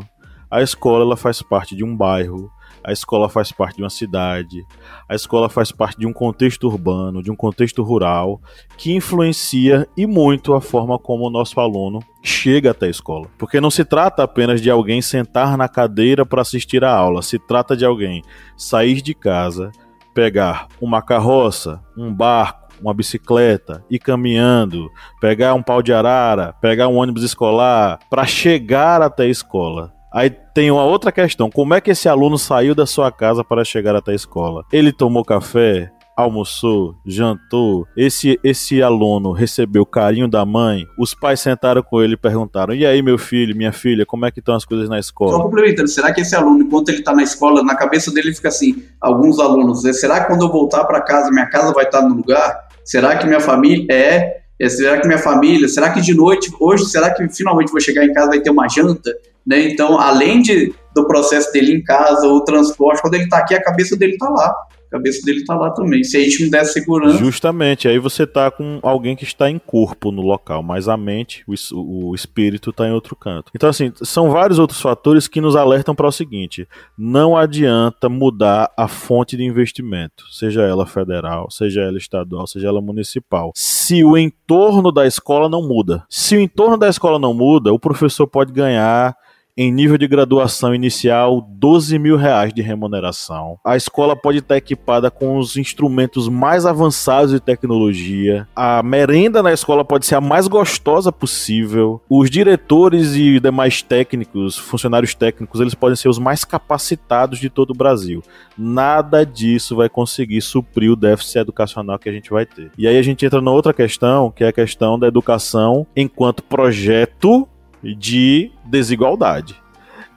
A 0.50 0.62
escola 0.62 1.04
ela 1.04 1.18
faz 1.18 1.42
parte 1.42 1.76
de 1.76 1.84
um 1.84 1.96
bairro, 1.96 2.50
a 2.86 2.92
escola 2.92 3.28
faz 3.28 3.52
parte 3.52 3.78
de 3.78 3.82
uma 3.82 3.90
cidade, 3.90 4.64
a 5.10 5.16
escola 5.16 5.50
faz 5.50 5.72
parte 5.72 5.98
de 5.98 6.06
um 6.06 6.14
contexto 6.14 6.68
urbano, 6.68 7.24
de 7.24 7.32
um 7.32 7.36
contexto 7.36 7.82
rural, 7.82 8.40
que 8.78 8.94
influencia 8.94 9.88
e 9.98 10.06
muito 10.06 10.54
a 10.54 10.62
forma 10.62 11.00
como 11.00 11.26
o 11.26 11.30
nosso 11.32 11.60
aluno 11.60 12.00
chega 12.22 12.72
até 12.72 12.86
a 12.86 12.90
escola. 12.90 13.28
Porque 13.40 13.60
não 13.60 13.72
se 13.72 13.84
trata 13.84 14.22
apenas 14.22 14.62
de 14.62 14.70
alguém 14.70 15.02
sentar 15.02 15.58
na 15.58 15.68
cadeira 15.68 16.24
para 16.24 16.44
assistir 16.44 16.84
a 16.84 16.96
aula, 16.96 17.24
se 17.24 17.40
trata 17.40 17.76
de 17.76 17.84
alguém 17.84 18.22
sair 18.56 19.02
de 19.02 19.16
casa, 19.16 19.72
pegar 20.14 20.68
uma 20.80 21.02
carroça, 21.02 21.82
um 21.98 22.14
barco, 22.14 22.66
uma 22.80 22.94
bicicleta, 22.94 23.84
ir 23.90 23.98
caminhando, 23.98 24.92
pegar 25.20 25.56
um 25.56 25.64
pau 25.64 25.82
de 25.82 25.92
arara, 25.92 26.54
pegar 26.62 26.88
um 26.88 26.98
ônibus 26.98 27.24
escolar 27.24 27.98
para 28.12 28.28
chegar 28.28 29.02
até 29.02 29.24
a 29.24 29.30
escola. 29.30 29.92
Aí 30.14 30.45
tem 30.56 30.72
uma 30.72 30.86
outra 30.86 31.12
questão: 31.12 31.52
como 31.52 31.74
é 31.76 31.82
que 31.82 31.92
esse 31.92 32.08
aluno 32.08 32.40
saiu 32.40 32.74
da 32.74 32.86
sua 32.86 33.12
casa 33.12 33.44
para 33.44 33.66
chegar 33.66 33.94
até 33.94 34.14
a 34.14 34.16
escola? 34.16 34.64
Ele 34.72 34.92
tomou 34.92 35.24
café? 35.24 35.92
almoçou, 36.18 36.96
jantou, 37.06 37.86
esse 37.98 38.40
esse 38.42 38.82
aluno 38.82 39.34
recebeu 39.34 39.86
carinho 39.86 40.30
da 40.30 40.46
mãe, 40.46 40.86
os 40.98 41.14
pais 41.14 41.42
sentaram 41.42 41.84
com 41.84 42.02
ele 42.02 42.14
e 42.14 42.18
perguntaram: 42.18 42.74
"E 42.74 42.86
aí, 42.86 43.02
meu 43.02 43.18
filho, 43.18 43.54
minha 43.54 43.74
filha, 43.74 44.06
como 44.06 44.26
é 44.26 44.32
que 44.32 44.40
estão 44.40 44.56
as 44.56 44.64
coisas 44.64 44.88
na 44.88 44.98
escola?" 44.98 45.32
Só 45.34 45.44
complementando, 45.44 45.90
será 45.90 46.14
que 46.14 46.22
esse 46.22 46.34
aluno, 46.34 46.64
enquanto 46.64 46.88
ele 46.88 47.00
está 47.00 47.14
na 47.14 47.22
escola, 47.22 47.62
na 47.62 47.76
cabeça 47.76 48.14
dele 48.14 48.34
fica 48.34 48.48
assim, 48.48 48.82
alguns 49.02 49.42
alunos, 49.42 49.84
né, 49.84 49.92
será 49.92 50.22
que 50.22 50.28
quando 50.28 50.46
eu 50.46 50.50
voltar 50.50 50.86
para 50.86 51.02
casa, 51.02 51.30
minha 51.32 51.48
casa 51.48 51.74
vai 51.74 51.84
estar 51.84 52.02
no 52.02 52.16
lugar? 52.16 52.66
Será 52.86 53.18
que 53.18 53.28
minha 53.28 53.42
família 53.42 53.86
é, 53.92 54.38
é 54.58 54.70
será 54.70 55.02
que 55.02 55.08
minha 55.08 55.20
família, 55.20 55.68
será 55.68 55.90
que 55.90 56.00
de 56.00 56.14
noite, 56.14 56.50
hoje, 56.62 56.86
será 56.86 57.14
que 57.14 57.28
finalmente 57.28 57.74
vou 57.74 57.82
chegar 57.82 58.06
em 58.06 58.14
casa 58.14 58.30
vai 58.30 58.40
ter 58.40 58.52
uma 58.52 58.70
janta? 58.70 59.12
Né? 59.46 59.70
Então, 59.70 60.00
além 60.00 60.42
de, 60.42 60.74
do 60.96 61.06
processo 61.06 61.52
dele 61.52 61.74
em 61.74 61.84
casa, 61.84 62.28
o 62.28 62.44
transporte, 62.44 63.02
quando 63.02 63.14
ele 63.14 63.26
está 63.26 63.40
aqui, 63.40 63.54
a 63.54 63.62
cabeça 63.62 63.96
dele 63.96 64.14
está 64.14 64.30
lá. 64.30 64.56
A 64.88 64.98
cabeça 64.98 65.26
dele 65.26 65.40
está 65.40 65.56
lá 65.56 65.72
também. 65.72 66.04
Se 66.04 66.16
a 66.16 66.22
gente 66.22 66.44
não 66.44 66.50
der 66.50 66.64
segurança. 66.66 67.18
Justamente, 67.18 67.88
aí 67.88 68.00
você 68.00 68.24
está 68.24 68.50
com 68.50 68.80
alguém 68.82 69.16
que 69.16 69.24
está 69.24 69.50
em 69.50 69.60
corpo 69.60 70.12
no 70.12 70.22
local, 70.22 70.64
mas 70.64 70.88
a 70.88 70.96
mente, 70.96 71.44
o, 71.48 72.10
o 72.10 72.16
espírito 72.16 72.70
está 72.70 72.88
em 72.88 72.92
outro 72.92 73.16
canto. 73.16 73.52
Então, 73.54 73.70
assim, 73.70 73.92
são 74.04 74.32
vários 74.32 74.58
outros 74.58 74.80
fatores 74.80 75.28
que 75.28 75.42
nos 75.42 75.56
alertam 75.56 75.94
para 75.94 76.08
o 76.08 76.12
seguinte: 76.12 76.68
não 76.98 77.36
adianta 77.36 78.08
mudar 78.08 78.72
a 78.78 78.88
fonte 78.88 79.36
de 79.36 79.44
investimento, 79.44 80.24
seja 80.32 80.62
ela 80.62 80.86
federal, 80.86 81.52
seja 81.52 81.82
ela 81.82 81.98
estadual, 81.98 82.48
seja 82.48 82.68
ela 82.68 82.82
municipal, 82.82 83.52
se 83.54 84.04
o 84.04 84.18
entorno 84.18 84.92
da 84.92 85.06
escola 85.06 85.50
não 85.50 85.68
muda. 85.68 86.04
Se 86.10 86.38
o 86.38 86.40
entorno 86.40 86.78
da 86.78 86.88
escola 86.88 87.20
não 87.20 87.34
muda, 87.34 87.74
o 87.74 87.80
professor 87.80 88.28
pode 88.28 88.54
ganhar 88.54 89.16
em 89.58 89.72
nível 89.72 89.98
de 89.98 90.06
graduação 90.08 90.76
inicial, 90.76 91.42
12 91.42 91.98
mil 91.98 92.18
reais 92.18 92.54
de 92.54 92.62
remuneração. 92.62 93.58
A 93.64 93.78
escola 93.78 94.16
pode 94.16 94.40
estar 94.40 94.58
equipada 94.58 95.10
com 95.10 95.38
os 95.38 95.56
instrumentos 95.56 96.28
mais 96.28 96.66
avançados 96.66 97.32
de 97.32 97.40
tecnologia. 97.40 98.46
A 98.54 98.84
merenda 98.84 99.42
na 99.42 99.54
escola 99.54 99.86
pode 99.86 100.06
ser 100.06 100.16
a 100.16 100.22
mais 100.22 100.48
gostosa 100.48 101.10
possível. 101.10 102.02
Os 102.10 102.30
diretores 102.30 103.16
e 103.16 103.40
demais 103.40 103.82
técnicos, 103.82 104.58
funcionários 104.58 105.16
técnicos, 105.16 105.62
eles 105.62 105.74
podem 105.74 105.96
ser 105.96 106.10
os 106.10 106.20
mais 106.20 106.44
capacitados 106.44 107.40
de 107.40 107.50
todo 107.50 107.72
o 107.72 107.78
Brasil. 107.78 108.22
Nada 108.58 109.26
disso 109.26 109.76
vai 109.76 109.88
conseguir 109.88 110.42
suprir 110.42 110.92
o 110.92 110.98
déficit 110.98 111.40
educacional 111.40 111.98
que 111.98 112.10
a 112.10 112.12
gente 112.12 112.30
vai 112.30 112.46
ter. 112.46 112.72
E 112.78 112.88
aí 112.88 112.98
a 112.98 113.02
gente 113.02 113.26
entra 113.26 113.40
na 113.40 113.52
outra 113.52 113.74
questão, 113.74 114.32
que 114.32 114.44
é 114.44 114.50
a 114.50 114.54
questão 114.54 115.00
da 115.00 115.08
educação 115.08 115.88
enquanto 115.96 116.44
projeto 116.44 117.48
de 117.94 118.52
desigualdade. 118.66 119.56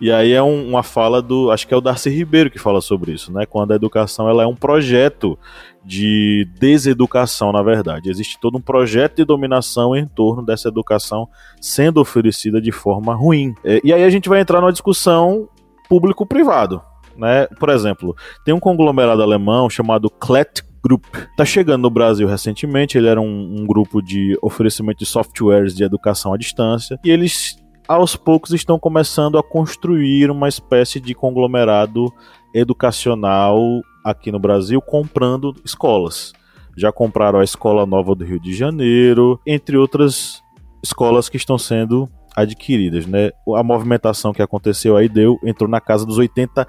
E 0.01 0.13
aí 0.13 0.33
é 0.33 0.43
um, 0.43 0.69
uma 0.69 0.83
fala 0.83 1.21
do, 1.21 1.51
acho 1.51 1.67
que 1.67 1.75
é 1.75 1.77
o 1.77 1.81
Darcy 1.81 2.09
Ribeiro 2.09 2.51
que 2.51 2.59
fala 2.59 2.81
sobre 2.81 3.13
isso, 3.13 3.33
né? 3.33 3.45
Quando 3.45 3.73
a 3.73 3.75
educação 3.75 4.29
ela 4.29 4.45
é 4.45 4.47
um 4.47 4.55
projeto 4.55 5.37
de 5.85 6.47
deseducação, 6.59 7.51
na 7.51 7.63
verdade. 7.63 8.09
Existe 8.09 8.39
todo 8.41 8.59
um 8.59 8.61
projeto 8.61 9.17
de 9.17 9.25
dominação 9.25 9.97
em 9.97 10.07
torno 10.07 10.45
dessa 10.45 10.69
educação 10.69 11.29
sendo 11.61 12.01
oferecida 12.01 12.61
de 12.61 12.71
forma 12.71 13.13
ruim. 13.15 13.55
É, 13.65 13.81
e 13.83 13.93
aí 13.93 14.05
a 14.05 14.11
gente 14.11 14.29
vai 14.29 14.41
entrar 14.41 14.61
numa 14.61 14.73
discussão 14.73 15.49
público-privado. 15.89 16.81
Né? 17.17 17.49
Por 17.59 17.69
exemplo, 17.69 18.17
tem 18.45 18.55
um 18.55 18.61
conglomerado 18.61 19.21
alemão 19.21 19.69
chamado 19.69 20.09
Klet 20.09 20.63
Group. 20.83 21.05
Está 21.31 21.45
chegando 21.45 21.83
no 21.83 21.91
Brasil 21.91 22.27
recentemente, 22.27 22.97
ele 22.97 23.09
era 23.09 23.21
um, 23.21 23.61
um 23.61 23.67
grupo 23.67 24.03
de 24.03 24.39
oferecimento 24.43 24.99
de 24.99 25.07
softwares 25.07 25.75
de 25.75 25.85
educação 25.85 26.33
à 26.33 26.37
distância, 26.37 26.99
e 27.05 27.11
eles 27.11 27.57
aos 27.89 28.15
poucos 28.15 28.53
estão 28.53 28.79
começando 28.79 29.39
a 29.39 29.43
construir 29.43 30.31
uma 30.31 30.49
espécie 30.49 31.01
de 31.01 31.15
conglomerado 31.15 32.13
educacional 32.55 33.59
aqui 34.05 34.31
no 34.31 34.39
Brasil, 34.39 34.81
comprando 34.81 35.55
escolas. 35.65 36.33
Já 36.77 36.93
compraram 36.93 37.41
a 37.41 37.45
Escola 37.45 37.87
Nova 37.87 38.15
do 38.15 38.25
Rio 38.25 38.39
de 38.39 38.55
Janeiro, 38.55 39.41
entre 39.47 39.77
outras 39.77 40.43
escolas 40.83 41.29
que 41.29 41.37
estão 41.37 41.59
sendo 41.59 42.09
adquiridas, 42.37 43.05
né? 43.07 43.31
A 43.57 43.63
movimentação 43.63 44.33
que 44.33 44.43
aconteceu 44.43 44.97
aí 44.97 45.09
deu, 45.09 45.39
entrou 45.43 45.69
na 45.69 45.81
casa 45.81 46.07
dos 46.07 46.19
80 46.19 46.67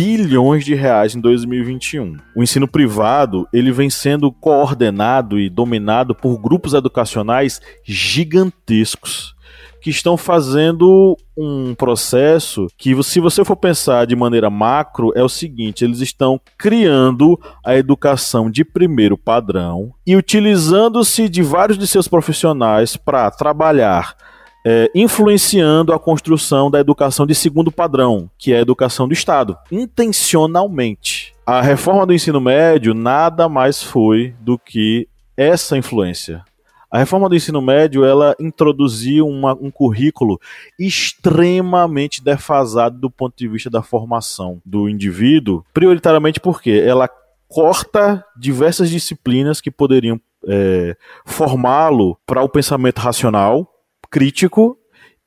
bilhões 0.00 0.64
de 0.64 0.74
reais 0.74 1.14
em 1.14 1.20
2021. 1.20 2.16
O 2.34 2.42
ensino 2.42 2.66
privado, 2.66 3.46
ele 3.52 3.70
vem 3.70 3.90
sendo 3.90 4.32
coordenado 4.32 5.38
e 5.38 5.50
dominado 5.50 6.14
por 6.14 6.38
grupos 6.38 6.72
educacionais 6.72 7.60
gigantescos 7.84 9.34
que 9.82 9.90
estão 9.90 10.16
fazendo 10.16 11.16
um 11.36 11.74
processo 11.74 12.66
que, 12.78 13.02
se 13.02 13.20
você 13.20 13.44
for 13.44 13.56
pensar 13.56 14.06
de 14.06 14.16
maneira 14.16 14.48
macro, 14.48 15.12
é 15.14 15.22
o 15.22 15.28
seguinte: 15.28 15.84
eles 15.84 16.00
estão 16.00 16.40
criando 16.56 17.38
a 17.64 17.76
educação 17.76 18.50
de 18.50 18.64
primeiro 18.64 19.18
padrão 19.18 19.92
e 20.06 20.16
utilizando-se 20.16 21.28
de 21.28 21.42
vários 21.42 21.76
de 21.76 21.86
seus 21.86 22.08
profissionais 22.08 22.96
para 22.96 23.30
trabalhar 23.30 24.16
é, 24.64 24.90
influenciando 24.94 25.92
a 25.92 25.98
construção 25.98 26.70
da 26.70 26.80
educação 26.80 27.26
de 27.26 27.34
segundo 27.34 27.72
padrão, 27.72 28.30
que 28.38 28.52
é 28.52 28.58
a 28.58 28.60
educação 28.60 29.06
do 29.08 29.14
Estado, 29.14 29.56
intencionalmente. 29.70 31.34
A 31.46 31.60
reforma 31.60 32.06
do 32.06 32.12
ensino 32.12 32.40
médio 32.40 32.94
nada 32.94 33.48
mais 33.48 33.82
foi 33.82 34.34
do 34.40 34.58
que 34.58 35.08
essa 35.36 35.76
influência. 35.76 36.44
A 36.90 36.98
reforma 36.98 37.28
do 37.28 37.36
ensino 37.36 37.62
médio 37.62 38.04
ela 38.04 38.34
introduziu 38.40 39.26
uma, 39.26 39.54
um 39.54 39.70
currículo 39.70 40.40
extremamente 40.76 42.22
defasado 42.22 42.98
do 42.98 43.08
ponto 43.08 43.36
de 43.36 43.46
vista 43.46 43.70
da 43.70 43.80
formação 43.80 44.60
do 44.66 44.88
indivíduo, 44.88 45.64
prioritariamente 45.72 46.40
porque 46.40 46.82
ela 46.84 47.08
corta 47.48 48.24
diversas 48.36 48.90
disciplinas 48.90 49.60
que 49.60 49.70
poderiam 49.70 50.20
é, 50.48 50.96
formá-lo 51.24 52.18
para 52.26 52.42
o 52.42 52.48
pensamento 52.48 52.98
racional, 52.98 53.69
crítico 54.10 54.76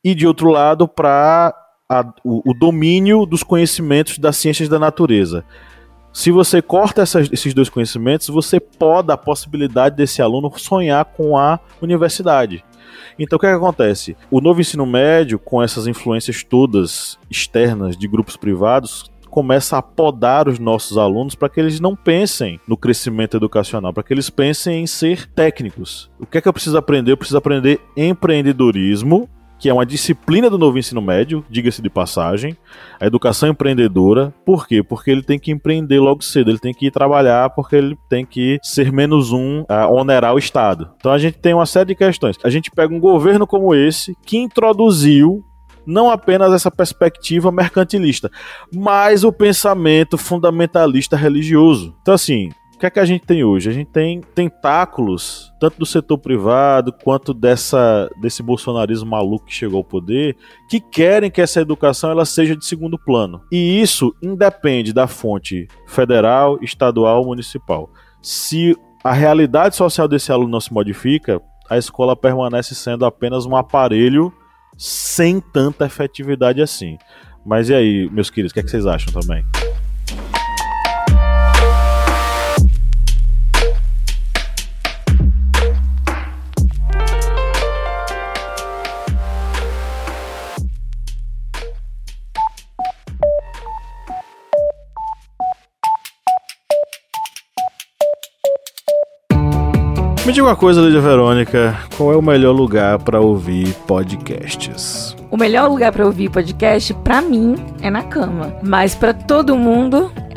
e, 0.04 0.14
de 0.14 0.28
outro 0.28 0.50
lado, 0.50 0.88
para 0.88 1.56
o, 2.24 2.52
o, 2.52 2.54
domínio 2.54 3.26
dos 3.26 3.44
conhecimentos 3.44 4.18
das 4.18 4.36
ciências 4.38 4.68
da 4.68 4.78
natureza. 4.78 5.46
Se 6.12 6.30
você 6.30 6.62
corta 6.62 7.02
essas, 7.02 7.32
esses 7.32 7.54
dois 7.54 7.70
conhecimentos, 7.70 8.28
você 8.28 8.60
poda 8.60 9.14
a 9.14 9.18
possibilidade 9.18 9.96
desse 9.96 10.22
aluno 10.22 10.52
sonhar 10.58 11.06
com 11.06 11.38
a 11.38 11.60
universidade. 11.82 12.64
Então 13.18 13.38
o 13.38 13.40
que, 13.40 13.46
é 13.46 13.50
que, 13.50 13.56
acontece? 13.56 14.16
O 14.30 14.42
novo 14.42 14.62
ensino 14.62 14.86
médio, 14.86 15.40
com 15.40 15.62
essas 15.62 15.88
influências 15.88 16.44
todas 16.44 17.18
externas 17.30 17.98
de 17.98 18.08
grupos 18.08 18.38
privados, 18.38 19.12
começa 19.34 19.80
a 19.80 19.82
podar 19.82 20.48
os 20.48 20.60
nossos 20.60 20.96
alunos 20.96 21.34
para 21.34 21.50
que 21.50 21.60
eles 21.60 21.80
não 21.80 21.96
pensem 21.96 22.60
no 22.68 22.78
crescimento 22.78 23.36
educacional, 23.36 23.92
para 23.92 24.04
que 24.04 24.14
eles 24.14 24.30
pensem 24.30 24.84
em 24.84 24.86
ser 24.86 25.26
técnicos. 25.26 26.12
O 26.20 26.26
que 26.28 26.38
é 26.38 26.42
que 26.42 26.48
eu 26.48 26.54
preciso 26.54 26.78
aprender? 26.78 27.14
Eu 27.14 27.18
preciso 27.18 27.40
aprender 27.40 27.82
empreendedorismo, 27.98 29.28
que 29.58 29.70
é 29.70 29.74
uma 29.74 29.88
disciplina 29.88 30.52
do 30.52 30.58
novo 30.60 30.78
ensino 30.78 31.02
médio, 31.02 31.44
diga-se 31.50 31.82
de 31.82 31.90
passagem, 31.90 32.56
a 33.00 33.08
educação 33.08 33.50
empreendedora. 33.50 34.32
Por 34.46 34.68
quê? 34.68 34.84
Porque 34.84 35.10
ele 35.10 35.24
tem 35.24 35.40
que 35.40 35.52
empreender 35.52 36.00
logo 36.00 36.24
cedo, 36.24 36.52
ele 36.52 36.60
tem 36.60 36.74
que 36.74 36.86
ir 36.86 36.92
trabalhar, 36.92 37.50
porque 37.50 37.76
ele 37.76 37.98
tem 38.08 38.24
que 38.24 38.60
ser 38.62 38.92
menos 38.92 39.32
um 39.32 39.66
a 39.68 39.88
onerar 39.88 40.36
o 40.36 40.38
Estado. 40.38 40.92
Então 40.98 41.12
a 41.12 41.18
gente 41.18 41.40
tem 41.40 41.56
uma 41.56 41.66
série 41.66 41.88
de 41.88 41.96
questões. 41.96 42.38
A 42.44 42.52
gente 42.52 42.70
pega 42.70 42.94
um 42.94 43.00
governo 43.00 43.48
como 43.48 43.74
esse 43.74 44.16
que 44.24 44.38
introduziu 44.38 45.44
não 45.86 46.10
apenas 46.10 46.54
essa 46.54 46.72
perspectiva 46.72 47.52
mercantilista, 47.52 48.32
mas 48.74 49.24
o 49.24 49.32
pensamento 49.32 50.18
fundamentalista 50.18 51.16
religioso. 51.16 51.96
Então, 52.02 52.14
assim, 52.14 52.50
o 52.76 52.80
que 52.80 52.86
é 52.86 52.90
que 52.90 53.00
a 53.00 53.06
gente 53.06 53.26
tem 53.26 53.44
hoje? 53.44 53.70
A 53.70 53.74
gente 53.74 53.92
tem 53.92 54.20
tentáculos, 54.20 55.54
tanto 55.60 55.80
do 55.80 55.86
setor 55.86 56.18
privado 56.18 56.92
quanto 56.92 57.34
dessa, 57.34 58.10
desse 58.20 58.44
bolsonarismo 58.44 59.10
maluco 59.10 59.46
que 59.46 59.54
chegou 59.54 59.78
ao 59.78 59.84
poder, 59.84 60.36
que 60.70 60.80
querem 60.80 61.32
que 61.32 61.42
essa 61.42 61.62
educação 61.62 62.12
ela 62.12 62.26
seja 62.26 62.56
de 62.56 62.66
segundo 62.66 62.98
plano. 62.98 63.42
E 63.52 63.82
isso 63.82 64.14
independe 64.22 64.92
da 64.92 65.08
fonte 65.08 65.68
federal, 65.88 66.58
estadual, 66.62 67.24
municipal. 67.24 67.90
Se 68.22 68.76
a 69.04 69.14
realidade 69.14 69.76
social 69.76 70.08
desse 70.08 70.32
aluno 70.32 70.50
não 70.50 70.60
se 70.60 70.74
modifica, 70.74 71.42
a 71.70 71.78
escola 71.78 72.16
permanece 72.16 72.76
sendo 72.76 73.06
apenas 73.06 73.46
um 73.46 73.56
aparelho 73.56 74.34
sem 74.78 75.40
tanta 75.40 75.86
efetividade 75.86 76.62
assim. 76.62 76.98
Mas 77.46 77.70
e 77.70 77.74
aí, 77.74 78.10
meus 78.12 78.30
queridos, 78.30 78.52
o 78.52 78.54
que, 78.54 78.60
é 78.62 78.64
que 78.64 78.70
vocês 78.70 78.86
acham 78.86 79.14
também? 79.14 79.44
Me 100.26 100.32
diga 100.32 100.48
uma 100.48 100.56
coisa, 100.56 100.80
Lídia 100.80 101.02
Verônica, 101.02 101.78
qual 101.98 102.14
é 102.14 102.16
o 102.16 102.22
melhor 102.22 102.54
lugar 102.54 102.98
para 102.98 103.20
ouvir 103.20 103.74
podcasts? 103.86 105.18
O 105.30 105.36
melhor 105.36 105.70
lugar 105.70 105.92
para 105.92 106.06
ouvir 106.06 106.30
podcast, 106.30 106.94
para 107.04 107.22
mim, 107.22 107.56
é 107.82 107.90
na 107.90 108.04
cama. 108.04 108.56
Mas 108.64 108.96
para 108.96 109.14
todo 109.14 109.58
mundo, 109.58 110.10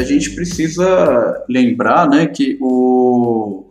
A 0.00 0.04
gente 0.04 0.34
precisa 0.34 1.44
lembrar 1.48 2.08
né, 2.08 2.26
que 2.26 2.58
o, 2.60 3.66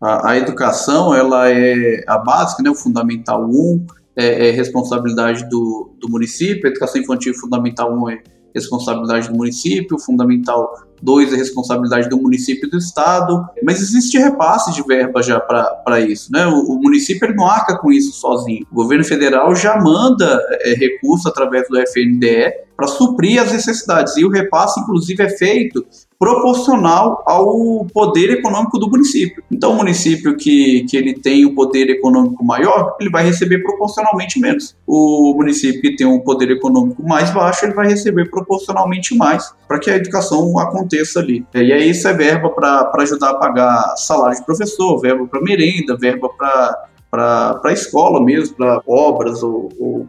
a, 0.00 0.30
a, 0.30 0.38
educação 0.38 1.14
ela 1.14 1.50
é 1.50 2.04
a 2.06 2.16
básica, 2.18 2.62
né, 2.62 2.70
o 2.70 2.74
fundamental 2.74 3.44
1 3.44 3.86
é, 4.16 4.48
é 4.48 4.50
responsabilidade 4.52 5.48
do, 5.48 5.94
do 6.00 6.08
município, 6.08 6.66
a 6.66 6.70
educação 6.70 7.00
infantil 7.00 7.34
fundamental 7.34 7.92
1 7.92 8.10
é 8.10 8.22
responsabilidade 8.54 9.28
do 9.28 9.34
município, 9.34 9.98
fundamental 9.98 10.72
2 11.02 11.32
é 11.32 11.36
responsabilidade 11.36 12.08
do 12.08 12.16
município 12.16 12.66
e 12.66 12.70
do 12.70 12.78
estado, 12.78 13.44
mas 13.62 13.80
existe 13.80 14.16
repasse 14.16 14.72
de 14.72 14.82
verba 14.82 15.22
já 15.22 15.38
para 15.38 16.00
isso, 16.00 16.32
né? 16.32 16.46
O, 16.46 16.60
o, 16.60 16.80
município 16.80 17.26
ele 17.26 17.34
não 17.34 17.46
arca 17.46 17.76
com 17.76 17.92
isso 17.92 18.12
sozinho. 18.12 18.66
O 18.72 18.74
governo 18.74 19.04
federal 19.04 19.54
já 19.54 19.78
manda 19.78 20.40
é, 20.62 20.74
recurso 20.74 21.28
através 21.28 21.68
do 21.68 21.78
FNDE 21.78 22.64
para 22.76 22.86
suprir 22.86 23.40
as 23.40 23.52
necessidades 23.52 24.16
e 24.16 24.24
o 24.24 24.30
repasse, 24.30 24.80
inclusive, 24.80 25.22
é 25.22 25.28
feito 25.28 25.84
proporcional 26.24 27.22
ao 27.26 27.84
poder 27.92 28.30
econômico 28.30 28.78
do 28.78 28.88
município. 28.88 29.44
Então, 29.52 29.72
o 29.72 29.76
município 29.76 30.34
que, 30.36 30.84
que 30.88 30.96
ele 30.96 31.12
tem 31.12 31.44
um 31.44 31.54
poder 31.54 31.90
econômico 31.90 32.42
maior, 32.42 32.96
ele 32.98 33.10
vai 33.10 33.24
receber 33.24 33.58
proporcionalmente 33.58 34.40
menos. 34.40 34.74
O 34.86 35.34
município 35.36 35.82
que 35.82 35.96
tem 35.96 36.06
um 36.06 36.20
poder 36.20 36.50
econômico 36.50 37.06
mais 37.06 37.30
baixo, 37.30 37.66
ele 37.66 37.74
vai 37.74 37.88
receber 37.88 38.30
proporcionalmente 38.30 39.14
mais 39.14 39.52
para 39.68 39.78
que 39.78 39.90
a 39.90 39.96
educação 39.96 40.58
aconteça 40.58 41.20
ali. 41.20 41.44
E 41.54 41.72
aí 41.72 41.90
isso 41.90 42.08
é 42.08 42.14
verba 42.14 42.48
para 42.48 42.90
ajudar 43.00 43.30
a 43.30 43.34
pagar 43.34 43.94
salário 43.98 44.38
de 44.38 44.46
professor, 44.46 44.98
verba 45.00 45.26
para 45.26 45.42
merenda, 45.42 45.94
verba 45.94 46.30
para 46.30 47.60
a 47.62 47.72
escola 47.72 48.24
mesmo, 48.24 48.56
para 48.56 48.80
obras 48.86 49.42
ou, 49.42 49.68
ou 49.78 50.08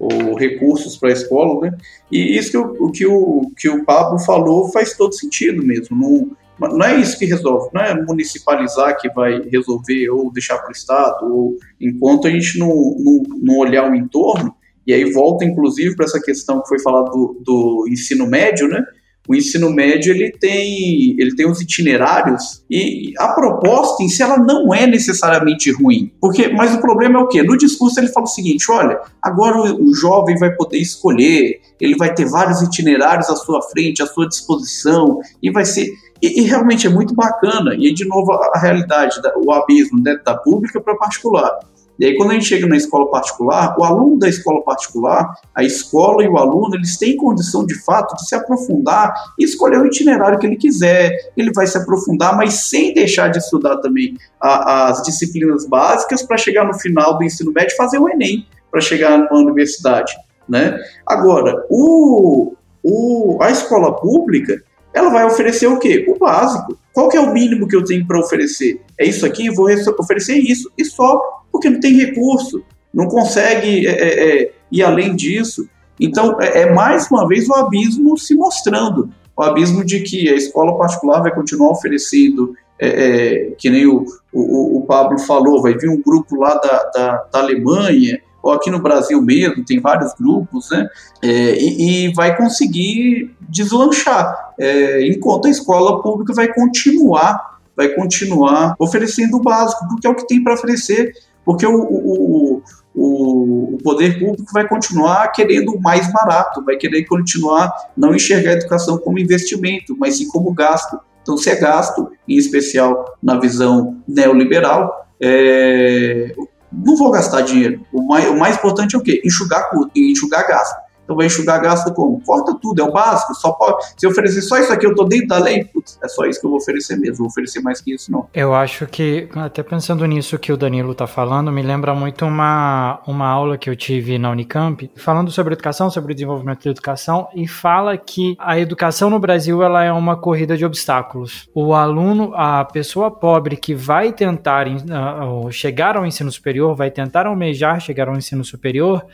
ou 0.00 0.34
recursos 0.34 0.96
para 0.96 1.10
a 1.10 1.12
escola, 1.12 1.60
né? 1.60 1.76
E 2.10 2.38
isso 2.38 2.50
que 2.50 2.56
o, 2.56 2.90
que, 2.90 3.06
o, 3.06 3.52
que 3.54 3.68
o 3.68 3.84
Pablo 3.84 4.18
falou 4.18 4.72
faz 4.72 4.96
todo 4.96 5.12
sentido 5.12 5.62
mesmo. 5.62 5.94
Não, 5.94 6.70
não 6.70 6.86
é 6.86 6.96
isso 6.96 7.18
que 7.18 7.26
resolve, 7.26 7.68
não 7.74 7.82
é 7.82 8.02
municipalizar 8.02 8.96
que 8.98 9.10
vai 9.10 9.42
resolver 9.42 10.08
ou 10.08 10.32
deixar 10.32 10.58
para 10.58 10.70
o 10.70 10.72
Estado, 10.72 11.26
ou 11.26 11.56
enquanto 11.78 12.26
a 12.26 12.30
gente 12.30 12.58
não, 12.58 12.68
não, 12.98 13.22
não 13.42 13.58
olhar 13.58 13.90
o 13.90 13.94
entorno, 13.94 14.54
e 14.86 14.94
aí 14.94 15.04
volta 15.12 15.44
inclusive 15.44 15.94
para 15.94 16.06
essa 16.06 16.20
questão 16.20 16.62
que 16.62 16.68
foi 16.68 16.80
falada 16.80 17.10
do, 17.10 17.38
do 17.44 17.86
ensino 17.88 18.26
médio, 18.26 18.68
né? 18.68 18.82
O 19.28 19.34
ensino 19.34 19.70
médio 19.70 20.12
ele 20.12 20.32
tem, 20.32 21.14
ele 21.18 21.36
tem 21.36 21.48
os 21.48 21.60
itinerários 21.60 22.64
e 22.70 23.12
a 23.18 23.28
proposta 23.28 24.02
em 24.02 24.08
si 24.08 24.22
ela 24.22 24.38
não 24.38 24.74
é 24.74 24.86
necessariamente 24.86 25.70
ruim. 25.70 26.10
Porque, 26.20 26.48
mas 26.48 26.74
o 26.74 26.80
problema 26.80 27.20
é 27.20 27.22
o 27.22 27.28
quê? 27.28 27.42
No 27.42 27.56
discurso 27.56 28.00
ele 28.00 28.08
fala 28.08 28.24
o 28.24 28.28
seguinte: 28.28 28.70
olha, 28.70 28.98
agora 29.22 29.58
o, 29.58 29.90
o 29.90 29.94
jovem 29.94 30.36
vai 30.36 30.52
poder 30.54 30.78
escolher, 30.78 31.60
ele 31.80 31.96
vai 31.96 32.14
ter 32.14 32.24
vários 32.24 32.62
itinerários 32.62 33.28
à 33.28 33.36
sua 33.36 33.62
frente, 33.62 34.02
à 34.02 34.06
sua 34.06 34.26
disposição, 34.26 35.20
e 35.42 35.50
vai 35.50 35.64
ser. 35.64 35.86
E, 36.22 36.40
e 36.40 36.42
realmente 36.42 36.86
é 36.86 36.90
muito 36.90 37.14
bacana. 37.14 37.74
E 37.78 37.92
de 37.94 38.06
novo, 38.06 38.32
a, 38.32 38.58
realidade, 38.58 39.20
da, 39.22 39.32
o 39.36 39.52
abismo 39.52 40.02
né, 40.02 40.18
da 40.24 40.34
pública 40.34 40.80
para 40.80 40.96
particular. 40.96 41.58
E 42.00 42.06
aí, 42.06 42.16
quando 42.16 42.30
a 42.30 42.32
gente 42.32 42.46
chega 42.46 42.66
na 42.66 42.78
escola 42.78 43.10
particular, 43.10 43.76
o 43.78 43.84
aluno 43.84 44.18
da 44.18 44.26
escola 44.26 44.62
particular, 44.62 45.34
a 45.54 45.62
escola 45.62 46.24
e 46.24 46.28
o 46.28 46.38
aluno, 46.38 46.74
eles 46.74 46.96
têm 46.96 47.14
condição 47.14 47.66
de 47.66 47.74
fato 47.84 48.16
de 48.16 48.26
se 48.26 48.34
aprofundar 48.34 49.12
e 49.38 49.44
escolher 49.44 49.82
o 49.82 49.86
itinerário 49.86 50.38
que 50.38 50.46
ele 50.46 50.56
quiser. 50.56 51.12
Ele 51.36 51.52
vai 51.52 51.66
se 51.66 51.76
aprofundar, 51.76 52.34
mas 52.38 52.70
sem 52.70 52.94
deixar 52.94 53.28
de 53.28 53.36
estudar 53.36 53.76
também 53.82 54.16
a, 54.40 54.88
as 54.88 55.02
disciplinas 55.02 55.68
básicas 55.68 56.22
para 56.22 56.38
chegar 56.38 56.64
no 56.64 56.72
final 56.72 57.18
do 57.18 57.24
ensino 57.24 57.52
médio 57.52 57.76
fazer 57.76 57.98
o 57.98 58.08
Enem 58.08 58.46
para 58.70 58.80
chegar 58.80 59.18
numa 59.18 59.38
universidade. 59.38 60.14
Né? 60.48 60.78
Agora, 61.06 61.66
o, 61.68 62.54
o, 62.82 63.38
a 63.42 63.50
escola 63.50 63.94
pública, 64.00 64.62
ela 64.94 65.10
vai 65.10 65.26
oferecer 65.26 65.66
o 65.66 65.78
quê? 65.78 66.06
O 66.08 66.18
básico. 66.18 66.78
Qual 66.92 67.08
que 67.08 67.16
é 67.16 67.20
o 67.20 67.32
mínimo 67.32 67.68
que 67.68 67.76
eu 67.76 67.84
tenho 67.84 68.06
para 68.06 68.20
oferecer? 68.20 68.80
É 68.98 69.06
isso 69.06 69.24
aqui, 69.24 69.50
vou 69.50 69.68
oferecer 69.98 70.34
isso. 70.34 70.70
E 70.76 70.84
só 70.84 71.20
porque 71.52 71.70
não 71.70 71.80
tem 71.80 71.94
recurso, 71.94 72.62
não 72.92 73.06
consegue 73.06 73.86
é, 73.86 73.90
é, 73.90 74.42
é, 74.42 74.52
ir 74.70 74.82
além 74.82 75.14
disso. 75.14 75.68
Então, 75.98 76.40
é, 76.40 76.62
é, 76.62 76.72
mais 76.72 77.10
uma 77.10 77.26
vez 77.28 77.48
o 77.48 77.54
abismo 77.54 78.16
se 78.16 78.34
mostrando. 78.34 79.10
O 79.36 79.42
abismo 79.42 79.84
de 79.84 80.00
que 80.00 80.28
a 80.28 80.34
escola 80.34 80.76
particular 80.76 81.22
vai 81.22 81.34
continuar 81.34 81.70
oferecendo, 81.70 82.54
é, 82.78 82.88
é, 82.88 83.50
que 83.58 83.70
nem 83.70 83.86
o, 83.86 84.04
o, 84.32 84.78
o, 84.78 84.86
Pablo 84.86 85.18
falou, 85.18 85.62
vai 85.62 85.74
vir 85.76 85.88
um 85.88 86.00
grupo 86.00 86.36
lá 86.36 86.54
da, 86.54 86.90
da, 86.94 87.16
da 87.32 87.38
Alemanha, 87.38 88.20
ou 88.42 88.52
aqui 88.52 88.70
no 88.70 88.80
Brasil 88.80 89.20
mesmo, 89.20 89.64
tem 89.64 89.80
vários 89.80 90.14
grupos, 90.14 90.70
né? 90.70 90.88
E, 91.22 92.06
e, 92.06 92.14
vai 92.14 92.36
conseguir 92.36 93.34
deslanchar, 93.48 94.54
enquanto 95.02 95.46
a 95.46 95.50
escola 95.50 96.02
pública 96.02 96.32
vai 96.32 96.52
continuar 96.52 97.50
vai 97.76 97.88
continuar 97.90 98.74
oferecendo 98.78 99.38
o 99.38 99.40
básico, 99.40 99.88
porque 99.88 100.06
é 100.06 100.10
o 100.10 100.14
que 100.14 100.26
tem 100.26 100.42
para 100.42 100.52
oferecer 100.52 101.12
porque 101.44 101.66
o, 101.66 101.80
o, 101.80 102.62
o, 102.94 103.74
o, 103.74 103.78
poder 103.82 104.18
público 104.18 104.52
vai 104.52 104.68
continuar 104.68 105.28
querendo 105.32 105.72
o 105.72 105.80
mais 105.80 106.12
barato, 106.12 106.64
vai 106.64 106.76
querer 106.76 107.04
continuar 107.04 107.72
não 107.96 108.14
enxergar 108.14 108.50
a 108.50 108.54
educação 108.54 108.98
como 108.98 109.18
investimento, 109.18 109.96
mas 109.98 110.18
sim 110.18 110.28
como 110.28 110.52
gasto. 110.52 110.98
Então, 111.22 111.36
se 111.36 111.50
é 111.50 111.56
gasto, 111.56 112.10
em 112.28 112.36
especial 112.36 113.16
na 113.22 113.38
visão 113.38 114.00
neoliberal, 114.06 115.06
é, 115.20 116.34
não 116.72 116.96
vou 116.96 117.10
gastar 117.10 117.42
dinheiro. 117.42 117.84
O 117.92 118.02
mais, 118.02 118.28
o 118.28 118.36
mais 118.36 118.56
importante 118.56 118.94
é 118.94 118.98
o 118.98 119.02
quê? 119.02 119.20
Enxugar, 119.24 119.70
enxugar 119.94 120.46
gasto. 120.46 120.89
Então 121.10 121.16
vai 121.16 121.26
enxugar 121.26 121.60
gasto 121.60 121.92
como? 121.92 122.20
Corta 122.24 122.56
tudo, 122.62 122.80
é 122.80 122.84
o 122.84 122.92
básico. 122.92 123.34
Só 123.34 123.50
pode, 123.50 123.84
se 123.96 124.06
eu 124.06 124.10
oferecer 124.10 124.42
só 124.42 124.58
isso 124.58 124.72
aqui, 124.72 124.86
eu 124.86 124.94
tô 124.94 125.02
dentro 125.02 125.26
da 125.26 125.38
lei, 125.38 125.64
putz, 125.64 125.98
é 126.00 126.06
só 126.06 126.24
isso 126.24 126.38
que 126.38 126.46
eu 126.46 126.50
vou 126.50 126.60
oferecer 126.60 126.96
mesmo. 126.96 127.16
Vou 127.16 127.26
oferecer 127.26 127.60
mais 127.60 127.80
que 127.80 127.92
isso, 127.92 128.12
não. 128.12 128.28
Eu 128.32 128.54
acho 128.54 128.86
que, 128.86 129.28
até 129.34 129.60
pensando 129.64 130.06
nisso 130.06 130.38
que 130.38 130.52
o 130.52 130.56
Danilo 130.56 130.94
tá 130.94 131.08
falando, 131.08 131.50
me 131.50 131.62
lembra 131.62 131.92
muito 131.96 132.24
uma, 132.24 133.00
uma 133.08 133.26
aula 133.26 133.58
que 133.58 133.68
eu 133.68 133.74
tive 133.74 134.18
na 134.18 134.30
Unicamp, 134.30 134.88
falando 134.94 135.32
sobre 135.32 135.54
educação, 135.54 135.90
sobre 135.90 136.12
o 136.12 136.14
desenvolvimento 136.14 136.62
da 136.62 136.70
educação, 136.70 137.26
e 137.34 137.48
fala 137.48 137.98
que 137.98 138.36
a 138.38 138.60
educação 138.60 139.10
no 139.10 139.18
Brasil 139.18 139.64
ela 139.64 139.82
é 139.82 139.90
uma 139.90 140.16
corrida 140.16 140.56
de 140.56 140.64
obstáculos. 140.64 141.48
O 141.52 141.74
aluno, 141.74 142.32
a 142.36 142.64
pessoa 142.64 143.10
pobre 143.10 143.56
que 143.56 143.74
vai 143.74 144.12
tentar 144.12 144.68
uh, 144.68 145.50
chegar 145.50 145.96
ao 145.96 146.06
ensino 146.06 146.30
superior, 146.30 146.76
vai 146.76 146.88
tentar 146.88 147.26
almejar 147.26 147.80
chegar 147.80 148.08
ao 148.08 148.14
ensino 148.14 148.44
superior, 148.44 149.04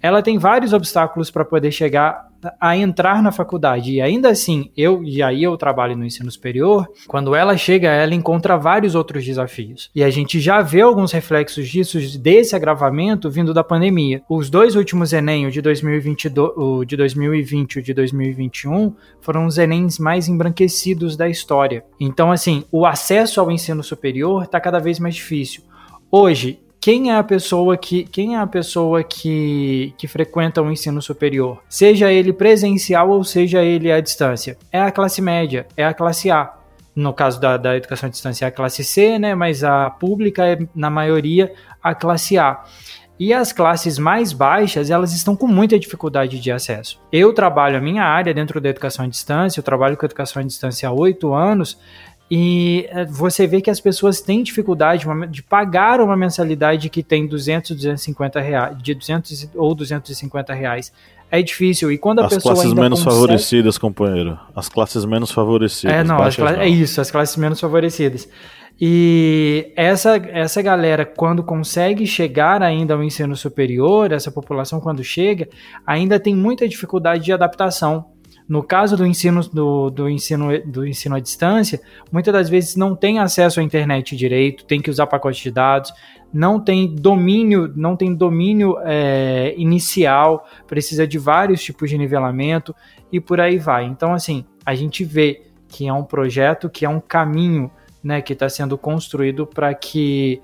ela 0.00 0.22
tem 0.22 0.38
vários 0.38 0.72
obstáculos 0.72 1.30
para 1.30 1.44
poder 1.44 1.70
chegar 1.70 2.26
a 2.60 2.76
entrar 2.76 3.22
na 3.22 3.32
faculdade. 3.32 3.92
E 3.92 4.00
ainda 4.00 4.28
assim, 4.28 4.70
eu 4.76 5.02
e 5.02 5.22
aí 5.22 5.42
eu 5.42 5.56
trabalho 5.56 5.96
no 5.96 6.04
ensino 6.04 6.30
superior, 6.30 6.86
quando 7.06 7.34
ela 7.34 7.56
chega, 7.56 7.88
ela 7.88 8.14
encontra 8.14 8.56
vários 8.56 8.94
outros 8.94 9.24
desafios. 9.24 9.90
E 9.94 10.02
a 10.04 10.10
gente 10.10 10.38
já 10.38 10.62
vê 10.62 10.80
alguns 10.80 11.12
reflexos 11.12 11.68
disso 11.68 11.98
desse 12.18 12.54
agravamento 12.54 13.30
vindo 13.30 13.52
da 13.52 13.64
pandemia. 13.64 14.22
Os 14.28 14.50
dois 14.50 14.76
últimos 14.76 15.12
ENEM, 15.12 15.46
o 15.46 15.50
de 15.50 15.60
2022, 15.60 16.52
o 16.56 16.84
de 16.84 16.96
2020 16.96 17.74
e 17.74 17.78
o 17.78 17.82
de 17.82 17.94
2021, 17.94 18.94
foram 19.20 19.46
os 19.46 19.58
ENEMs 19.58 19.98
mais 19.98 20.28
embranquecidos 20.28 21.16
da 21.16 21.28
história. 21.28 21.84
Então, 21.98 22.30
assim, 22.30 22.64
o 22.70 22.86
acesso 22.86 23.40
ao 23.40 23.50
ensino 23.50 23.82
superior 23.82 24.44
está 24.44 24.60
cada 24.60 24.78
vez 24.78 24.98
mais 24.98 25.14
difícil. 25.14 25.62
Hoje, 26.10 26.60
quem 26.86 27.10
é 27.10 27.16
a 27.16 27.24
pessoa 27.24 27.76
que 27.76 28.04
quem 28.04 28.36
é 28.36 28.38
a 28.38 28.46
pessoa 28.46 29.02
que, 29.02 29.92
que 29.98 30.06
frequenta 30.06 30.62
o 30.62 30.70
ensino 30.70 31.02
superior, 31.02 31.60
seja 31.68 32.12
ele 32.12 32.32
presencial 32.32 33.10
ou 33.10 33.24
seja 33.24 33.60
ele 33.60 33.90
à 33.90 34.00
distância, 34.00 34.56
é 34.70 34.80
a 34.80 34.92
classe 34.92 35.20
média, 35.20 35.66
é 35.76 35.84
a 35.84 35.92
classe 35.92 36.30
A. 36.30 36.54
No 36.94 37.12
caso 37.12 37.40
da, 37.40 37.56
da 37.56 37.76
educação 37.76 38.06
à 38.06 38.10
distância 38.10 38.44
é 38.44 38.48
a 38.48 38.52
classe 38.52 38.84
C, 38.84 39.18
né? 39.18 39.34
Mas 39.34 39.64
a 39.64 39.90
pública 39.90 40.46
é 40.46 40.58
na 40.76 40.88
maioria 40.88 41.52
a 41.82 41.92
classe 41.92 42.38
A. 42.38 42.62
E 43.18 43.34
as 43.34 43.52
classes 43.52 43.98
mais 43.98 44.32
baixas, 44.32 44.88
elas 44.88 45.12
estão 45.12 45.34
com 45.34 45.48
muita 45.48 45.76
dificuldade 45.80 46.38
de 46.38 46.52
acesso. 46.52 47.00
Eu 47.10 47.32
trabalho 47.32 47.78
a 47.78 47.80
minha 47.80 48.04
área 48.04 48.32
dentro 48.32 48.60
da 48.60 48.68
educação 48.68 49.06
à 49.06 49.08
distância, 49.08 49.58
eu 49.58 49.64
trabalho 49.64 49.96
com 49.96 50.06
educação 50.06 50.40
à 50.40 50.44
distância 50.44 50.88
há 50.88 50.92
oito 50.92 51.34
anos, 51.34 51.80
e 52.30 52.86
eh, 52.90 53.04
você 53.04 53.46
vê 53.46 53.60
que 53.60 53.70
as 53.70 53.80
pessoas 53.80 54.20
têm 54.20 54.42
dificuldade 54.42 55.06
de 55.30 55.42
pagar 55.42 56.00
uma 56.00 56.16
mensalidade 56.16 56.90
que 56.90 57.02
tem 57.02 57.26
200, 57.26 57.70
250 57.76 58.40
reais, 58.40 58.82
de 58.82 58.94
200 58.94 59.50
ou 59.54 59.74
250 59.74 60.52
reais. 60.52 60.92
É 61.30 61.40
difícil. 61.42 61.90
E 61.90 61.98
quando 61.98 62.20
a 62.20 62.26
as 62.26 62.34
pessoa 62.34 62.54
classes 62.54 62.72
menos 62.72 63.00
consegue... 63.00 63.14
favorecidas, 63.14 63.78
companheiro. 63.78 64.38
As 64.54 64.68
classes 64.68 65.04
menos 65.04 65.30
favorecidas. 65.30 65.94
É, 65.94 66.04
não, 66.04 66.16
cla... 66.16 66.62
é 66.62 66.68
isso, 66.68 67.00
as 67.00 67.10
classes 67.10 67.36
menos 67.36 67.60
favorecidas. 67.60 68.28
E 68.78 69.72
essa, 69.74 70.16
essa 70.16 70.60
galera, 70.60 71.06
quando 71.06 71.42
consegue 71.42 72.06
chegar 72.06 72.62
ainda 72.62 72.94
ao 72.94 73.02
ensino 73.02 73.34
superior, 73.34 74.12
essa 74.12 74.30
população, 74.30 74.80
quando 74.80 75.02
chega, 75.02 75.48
ainda 75.86 76.20
tem 76.20 76.34
muita 76.34 76.68
dificuldade 76.68 77.24
de 77.24 77.32
adaptação 77.32 78.04
no 78.48 78.62
caso 78.62 78.96
do 78.96 79.04
ensino, 79.04 79.40
do, 79.42 79.90
do, 79.90 80.08
ensino, 80.08 80.48
do 80.64 80.86
ensino 80.86 81.16
à 81.16 81.20
distância, 81.20 81.80
muitas 82.12 82.32
das 82.32 82.48
vezes 82.48 82.76
não 82.76 82.94
tem 82.94 83.18
acesso 83.18 83.58
à 83.58 83.62
internet 83.62 84.14
direito, 84.16 84.64
tem 84.64 84.80
que 84.80 84.88
usar 84.88 85.06
pacote 85.06 85.42
de 85.42 85.50
dados, 85.50 85.92
não 86.32 86.60
tem 86.60 86.94
domínio, 86.94 87.72
não 87.74 87.96
tem 87.96 88.14
domínio 88.14 88.76
é, 88.84 89.54
inicial, 89.56 90.46
precisa 90.66 91.06
de 91.06 91.18
vários 91.18 91.62
tipos 91.62 91.90
de 91.90 91.98
nivelamento 91.98 92.74
e 93.10 93.20
por 93.20 93.40
aí 93.40 93.58
vai. 93.58 93.84
Então, 93.84 94.12
assim, 94.12 94.44
a 94.64 94.74
gente 94.74 95.04
vê 95.04 95.42
que 95.68 95.88
é 95.88 95.92
um 95.92 96.04
projeto, 96.04 96.70
que 96.70 96.84
é 96.84 96.88
um 96.88 97.00
caminho 97.00 97.70
né, 98.02 98.20
que 98.20 98.32
está 98.32 98.48
sendo 98.48 98.78
construído 98.78 99.46
para 99.46 99.74
que 99.74 100.40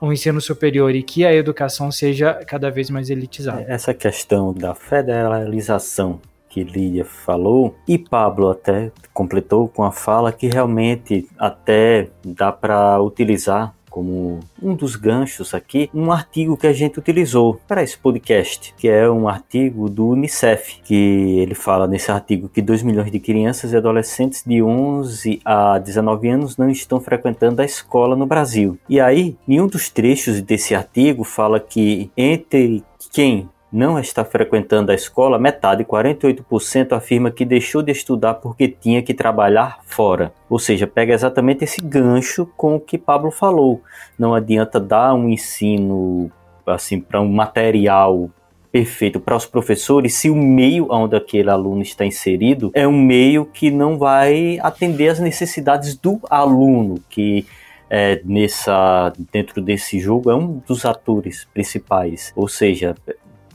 o 0.00 0.12
ensino 0.12 0.40
superior 0.40 0.94
e 0.94 1.02
que 1.02 1.24
a 1.24 1.32
educação 1.32 1.90
seja 1.90 2.34
cada 2.46 2.70
vez 2.70 2.90
mais 2.90 3.10
elitizada. 3.10 3.64
Essa 3.68 3.94
questão 3.94 4.52
da 4.52 4.74
federalização 4.74 6.20
que 6.54 6.62
Lídia 6.62 7.04
falou, 7.04 7.74
e 7.88 7.98
Pablo 7.98 8.48
até 8.48 8.92
completou 9.12 9.66
com 9.66 9.82
a 9.82 9.90
fala 9.90 10.30
que 10.30 10.46
realmente 10.46 11.28
até 11.36 12.10
dá 12.24 12.52
para 12.52 13.02
utilizar 13.02 13.74
como 13.90 14.40
um 14.60 14.74
dos 14.74 14.96
ganchos 14.96 15.54
aqui, 15.54 15.88
um 15.92 16.10
artigo 16.10 16.56
que 16.56 16.66
a 16.66 16.72
gente 16.72 16.98
utilizou 16.98 17.60
para 17.66 17.82
esse 17.82 17.96
podcast, 17.96 18.74
que 18.76 18.88
é 18.88 19.08
um 19.08 19.28
artigo 19.28 19.88
do 19.88 20.08
Unicef, 20.08 20.80
que 20.82 21.38
ele 21.38 21.54
fala 21.54 21.86
nesse 21.86 22.10
artigo 22.10 22.48
que 22.48 22.60
2 22.60 22.82
milhões 22.82 23.10
de 23.10 23.20
crianças 23.20 23.72
e 23.72 23.76
adolescentes 23.76 24.42
de 24.44 24.60
11 24.60 25.40
a 25.44 25.78
19 25.78 26.28
anos 26.28 26.56
não 26.56 26.68
estão 26.68 27.00
frequentando 27.00 27.62
a 27.62 27.64
escola 27.64 28.16
no 28.16 28.26
Brasil. 28.26 28.76
E 28.88 29.00
aí, 29.00 29.36
em 29.46 29.60
um 29.60 29.68
dos 29.68 29.88
trechos 29.88 30.40
desse 30.40 30.74
artigo 30.74 31.22
fala 31.22 31.60
que 31.60 32.10
entre 32.16 32.82
quem 33.12 33.48
não 33.74 33.98
está 33.98 34.24
frequentando 34.24 34.92
a 34.92 34.94
escola, 34.94 35.36
metade, 35.36 35.84
48%, 35.84 36.92
afirma 36.92 37.28
que 37.32 37.44
deixou 37.44 37.82
de 37.82 37.90
estudar 37.90 38.34
porque 38.34 38.68
tinha 38.68 39.02
que 39.02 39.12
trabalhar 39.12 39.80
fora. 39.84 40.32
Ou 40.48 40.60
seja, 40.60 40.86
pega 40.86 41.12
exatamente 41.12 41.64
esse 41.64 41.82
gancho 41.82 42.46
com 42.56 42.76
o 42.76 42.80
que 42.80 42.96
Pablo 42.96 43.32
falou. 43.32 43.82
Não 44.16 44.32
adianta 44.32 44.78
dar 44.78 45.12
um 45.12 45.28
ensino 45.28 46.30
assim 46.64 47.00
para 47.00 47.20
um 47.20 47.28
material 47.28 48.30
perfeito 48.70 49.18
para 49.20 49.36
os 49.36 49.44
professores 49.44 50.14
se 50.14 50.30
o 50.30 50.36
meio 50.36 50.86
onde 50.90 51.14
aquele 51.14 51.50
aluno 51.50 51.82
está 51.82 52.04
inserido 52.04 52.72
é 52.74 52.88
um 52.88 52.98
meio 52.98 53.44
que 53.44 53.70
não 53.70 53.98
vai 53.98 54.58
atender 54.62 55.08
às 55.08 55.20
necessidades 55.20 55.96
do 55.96 56.18
aluno, 56.30 57.00
que 57.08 57.46
é, 57.90 58.20
nessa, 58.24 59.12
dentro 59.32 59.60
desse 59.60 60.00
jogo 60.00 60.30
é 60.30 60.34
um 60.34 60.60
dos 60.66 60.84
atores 60.84 61.46
principais. 61.52 62.32
Ou 62.34 62.48
seja, 62.48 62.96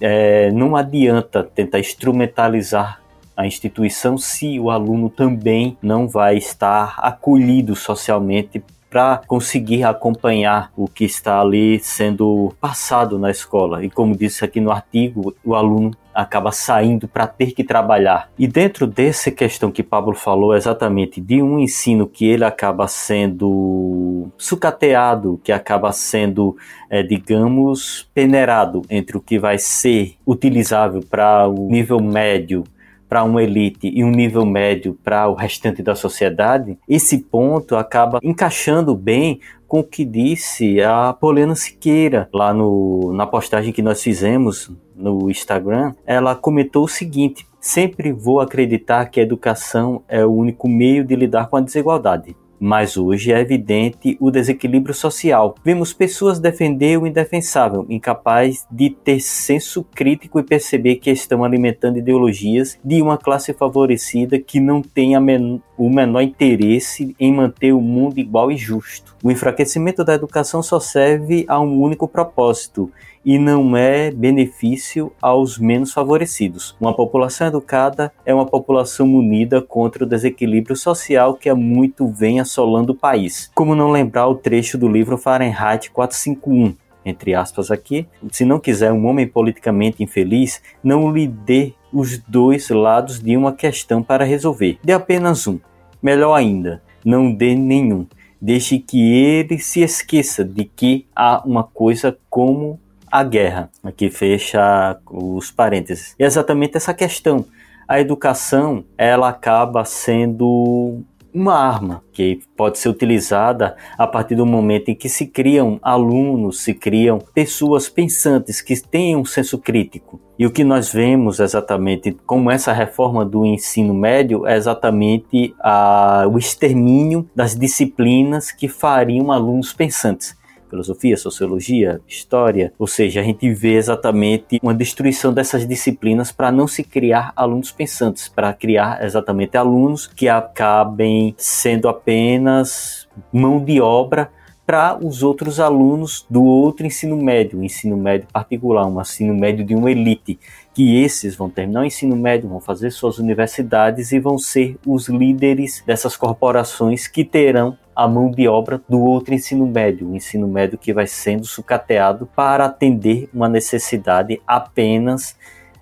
é, 0.01 0.51
não 0.51 0.75
adianta 0.75 1.43
tentar 1.43 1.79
instrumentalizar 1.79 3.01
a 3.35 3.47
instituição 3.47 4.17
se 4.17 4.59
o 4.59 4.69
aluno 4.69 5.09
também 5.09 5.77
não 5.81 6.07
vai 6.07 6.37
estar 6.37 6.95
acolhido 6.97 7.75
socialmente 7.75 8.61
para 8.89 9.21
conseguir 9.27 9.83
acompanhar 9.83 10.71
o 10.75 10.87
que 10.87 11.05
está 11.05 11.39
ali 11.39 11.79
sendo 11.79 12.53
passado 12.59 13.19
na 13.19 13.29
escola. 13.29 13.83
E 13.83 13.89
como 13.89 14.17
disse 14.17 14.43
aqui 14.43 14.59
no 14.59 14.71
artigo, 14.71 15.35
o 15.43 15.55
aluno 15.55 15.91
acaba 16.13 16.51
saindo 16.51 17.07
para 17.07 17.27
ter 17.27 17.53
que 17.53 17.63
trabalhar. 17.63 18.29
E 18.37 18.47
dentro 18.47 18.85
dessa 18.85 19.31
questão 19.31 19.71
que 19.71 19.83
Pablo 19.83 20.15
falou 20.15 20.55
exatamente 20.55 21.21
de 21.21 21.41
um 21.41 21.59
ensino 21.59 22.07
que 22.07 22.27
ele 22.27 22.43
acaba 22.43 22.87
sendo 22.87 24.27
sucateado, 24.37 25.39
que 25.43 25.51
acaba 25.51 25.91
sendo, 25.91 26.57
é, 26.89 27.03
digamos, 27.03 28.09
peneirado 28.13 28.81
entre 28.89 29.17
o 29.17 29.21
que 29.21 29.39
vai 29.39 29.57
ser 29.57 30.15
utilizável 30.25 31.01
para 31.09 31.47
o 31.47 31.69
nível 31.69 32.01
médio 32.01 32.63
para 33.09 33.23
uma 33.23 33.41
elite 33.41 33.91
e 33.91 34.03
um 34.03 34.11
nível 34.11 34.45
médio 34.45 34.95
para 35.03 35.27
o 35.27 35.33
restante 35.33 35.81
da 35.81 35.95
sociedade, 35.95 36.77
esse 36.87 37.17
ponto 37.17 37.75
acaba 37.75 38.19
encaixando 38.21 38.95
bem 38.95 39.41
com 39.67 39.79
o 39.79 39.83
que 39.83 40.05
disse 40.05 40.81
a 40.81 41.11
Polena 41.11 41.55
Siqueira 41.55 42.29
lá 42.31 42.53
no, 42.53 43.11
na 43.13 43.25
postagem 43.25 43.73
que 43.73 43.81
nós 43.81 44.01
fizemos 44.01 44.71
no 44.95 45.29
Instagram. 45.29 45.93
Ela 46.05 46.35
comentou 46.35 46.85
o 46.85 46.87
seguinte: 46.87 47.47
sempre 47.59 48.11
vou 48.11 48.39
acreditar 48.39 49.05
que 49.07 49.19
a 49.19 49.23
educação 49.23 50.03
é 50.07 50.25
o 50.25 50.31
único 50.31 50.67
meio 50.67 51.03
de 51.03 51.15
lidar 51.15 51.49
com 51.49 51.57
a 51.57 51.61
desigualdade. 51.61 52.35
Mas 52.59 52.97
hoje 52.97 53.31
é 53.31 53.39
evidente 53.39 54.17
o 54.19 54.29
desequilíbrio 54.29 54.93
social. 54.93 55.55
Vemos 55.63 55.93
pessoas 55.93 56.39
defender 56.39 56.99
o 56.99 57.07
indefensável, 57.07 57.85
incapazes 57.89 58.65
de 58.69 58.89
ter 58.89 59.19
senso 59.19 59.83
crítico 59.83 60.39
e 60.39 60.43
perceber 60.43 60.95
que 60.95 61.09
estão 61.09 61.43
alimentando 61.43 61.99
ideologias 61.99 62.77
de 62.83 63.01
uma 63.01 63.17
classe 63.17 63.53
favorecida 63.53 64.39
que 64.39 64.59
não 64.59 64.81
tem 64.81 65.19
men 65.19 65.61
o 65.77 65.89
menor 65.89 66.21
interesse 66.21 67.15
em 67.17 67.33
manter 67.33 67.71
o 67.71 67.79
mundo 67.79 68.19
igual 68.19 68.51
e 68.51 68.57
justo. 68.57 69.15
O 69.23 69.31
enfraquecimento 69.31 70.03
da 70.03 70.13
educação 70.13 70.61
só 70.61 70.77
serve 70.77 71.45
a 71.47 71.57
um 71.59 71.79
único 71.79 72.05
propósito, 72.05 72.91
e 73.25 73.37
não 73.37 73.75
é 73.75 74.11
benefício 74.11 75.11
aos 75.21 75.57
menos 75.57 75.91
favorecidos. 75.93 76.75
Uma 76.79 76.95
população 76.95 77.47
educada 77.47 78.11
é 78.25 78.33
uma 78.33 78.45
população 78.45 79.05
munida 79.07 79.61
contra 79.61 80.03
o 80.03 80.07
desequilíbrio 80.07 80.75
social 80.75 81.33
que 81.33 81.49
há 81.49 81.55
muito 81.55 82.07
vem 82.07 82.39
assolando 82.39 82.93
o 82.93 82.95
país. 82.95 83.51
Como 83.53 83.75
não 83.75 83.91
lembrar 83.91 84.27
o 84.27 84.35
trecho 84.35 84.77
do 84.77 84.87
livro 84.87 85.17
Fahrenheit 85.17 85.91
451? 85.91 86.75
Entre 87.05 87.33
aspas 87.33 87.71
aqui, 87.71 88.07
se 88.31 88.45
não 88.45 88.59
quiser 88.59 88.91
um 88.91 89.05
homem 89.05 89.27
politicamente 89.27 90.03
infeliz, 90.03 90.61
não 90.83 91.11
lhe 91.11 91.27
dê 91.27 91.73
os 91.91 92.17
dois 92.19 92.69
lados 92.69 93.19
de 93.19 93.35
uma 93.35 93.53
questão 93.53 94.03
para 94.03 94.25
resolver. 94.25 94.77
Dê 94.83 94.93
apenas 94.93 95.47
um. 95.47 95.59
Melhor 96.01 96.33
ainda, 96.35 96.81
não 97.03 97.33
dê 97.33 97.55
nenhum. 97.55 98.05
Deixe 98.41 98.79
que 98.79 99.11
ele 99.11 99.59
se 99.59 99.81
esqueça 99.81 100.45
de 100.45 100.63
que 100.63 101.05
há 101.15 101.41
uma 101.45 101.63
coisa 101.63 102.17
como 102.29 102.79
a 103.11 103.23
guerra. 103.23 103.69
Aqui 103.83 104.09
fecha 104.09 104.99
os 105.09 105.51
parênteses. 105.51 106.15
E 106.19 106.23
é 106.23 106.27
exatamente 106.27 106.77
essa 106.77 106.93
questão. 106.93 107.45
A 107.87 107.99
educação, 107.99 108.83
ela 108.97 109.29
acaba 109.29 109.83
sendo 109.83 111.03
uma 111.33 111.55
arma 111.55 112.03
que 112.11 112.39
pode 112.57 112.79
ser 112.79 112.89
utilizada 112.89 113.75
a 113.97 114.07
partir 114.07 114.35
do 114.35 114.45
momento 114.45 114.89
em 114.89 114.95
que 114.95 115.07
se 115.07 115.27
criam 115.27 115.79
alunos, 115.81 116.61
se 116.61 116.73
criam 116.73 117.19
pessoas 117.33 117.87
pensantes 117.87 118.61
que 118.61 118.79
tenham 118.79 119.21
um 119.21 119.25
senso 119.25 119.57
crítico. 119.57 120.19
E 120.37 120.45
o 120.45 120.51
que 120.51 120.63
nós 120.63 120.91
vemos 120.91 121.39
exatamente 121.39 122.15
como 122.25 122.49
essa 122.49 122.73
reforma 122.73 123.25
do 123.25 123.45
ensino 123.45 123.93
médio 123.93 124.47
é 124.47 124.55
exatamente 124.55 125.53
a, 125.59 126.25
o 126.31 126.37
extermínio 126.37 127.29
das 127.35 127.55
disciplinas 127.55 128.51
que 128.51 128.67
fariam 128.67 129.31
alunos 129.31 129.73
pensantes 129.73 130.38
filosofia, 130.69 131.17
sociologia, 131.17 132.01
história, 132.07 132.71
ou 132.77 132.87
seja, 132.87 133.21
a 133.21 133.23
gente 133.23 133.51
vê 133.53 133.73
exatamente 133.75 134.59
uma 134.61 134.73
destruição 134.73 135.33
dessas 135.33 135.67
disciplinas 135.67 136.31
para 136.31 136.51
não 136.51 136.67
se 136.67 136.83
criar 136.83 137.33
alunos 137.35 137.71
pensantes, 137.71 138.27
para 138.27 138.53
criar 138.53 139.03
exatamente 139.03 139.57
alunos 139.57 140.07
que 140.07 140.29
acabem 140.29 141.33
sendo 141.37 141.87
apenas 141.89 143.07
mão 143.33 143.63
de 143.63 143.81
obra 143.81 144.29
para 144.69 145.03
os 145.03 145.23
outros 145.23 145.59
alunos 145.59 146.27
do 146.29 146.43
outro 146.43 146.85
ensino 146.85 147.17
médio, 147.17 147.63
ensino 147.63 147.97
médio 147.97 148.27
particular, 148.31 148.85
um 148.85 149.01
ensino 149.01 149.33
médio 149.33 149.65
de 149.65 149.73
uma 149.73 149.89
elite, 149.89 150.39
que 150.75 151.01
esses 151.01 151.35
vão 151.35 151.49
terminar 151.49 151.81
o 151.81 151.85
ensino 151.85 152.15
médio, 152.15 152.47
vão 152.47 152.59
fazer 152.59 152.91
suas 152.91 153.17
universidades 153.17 154.11
e 154.11 154.19
vão 154.19 154.37
ser 154.37 154.77
os 154.85 155.09
líderes 155.09 155.83
dessas 155.87 156.15
corporações 156.15 157.07
que 157.07 157.25
terão 157.25 157.75
a 157.99 158.07
mão 158.07 158.31
de 158.31 158.47
obra 158.47 158.81
do 158.87 159.01
outro 159.01 159.33
ensino 159.33 159.67
médio, 159.67 160.07
o 160.07 160.15
ensino 160.15 160.47
médio 160.47 160.77
que 160.77 160.93
vai 160.93 161.05
sendo 161.05 161.45
sucateado 161.45 162.25
para 162.33 162.63
atender 162.63 163.29
uma 163.33 163.49
necessidade 163.49 164.41
apenas 164.47 165.35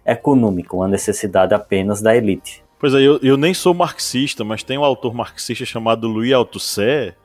econômica, 0.03 0.75
uma 0.75 0.87
necessidade 0.87 1.53
apenas 1.53 2.01
da 2.01 2.17
elite. 2.17 2.63
Pois 2.79 2.95
é, 2.95 3.01
eu, 3.01 3.19
eu 3.21 3.37
nem 3.37 3.53
sou 3.53 3.71
marxista, 3.71 4.43
mas 4.43 4.63
tem 4.63 4.79
um 4.79 4.83
autor 4.83 5.13
marxista 5.13 5.63
chamado 5.63 6.07
Louis 6.07 6.33
Althusser, 6.33 7.15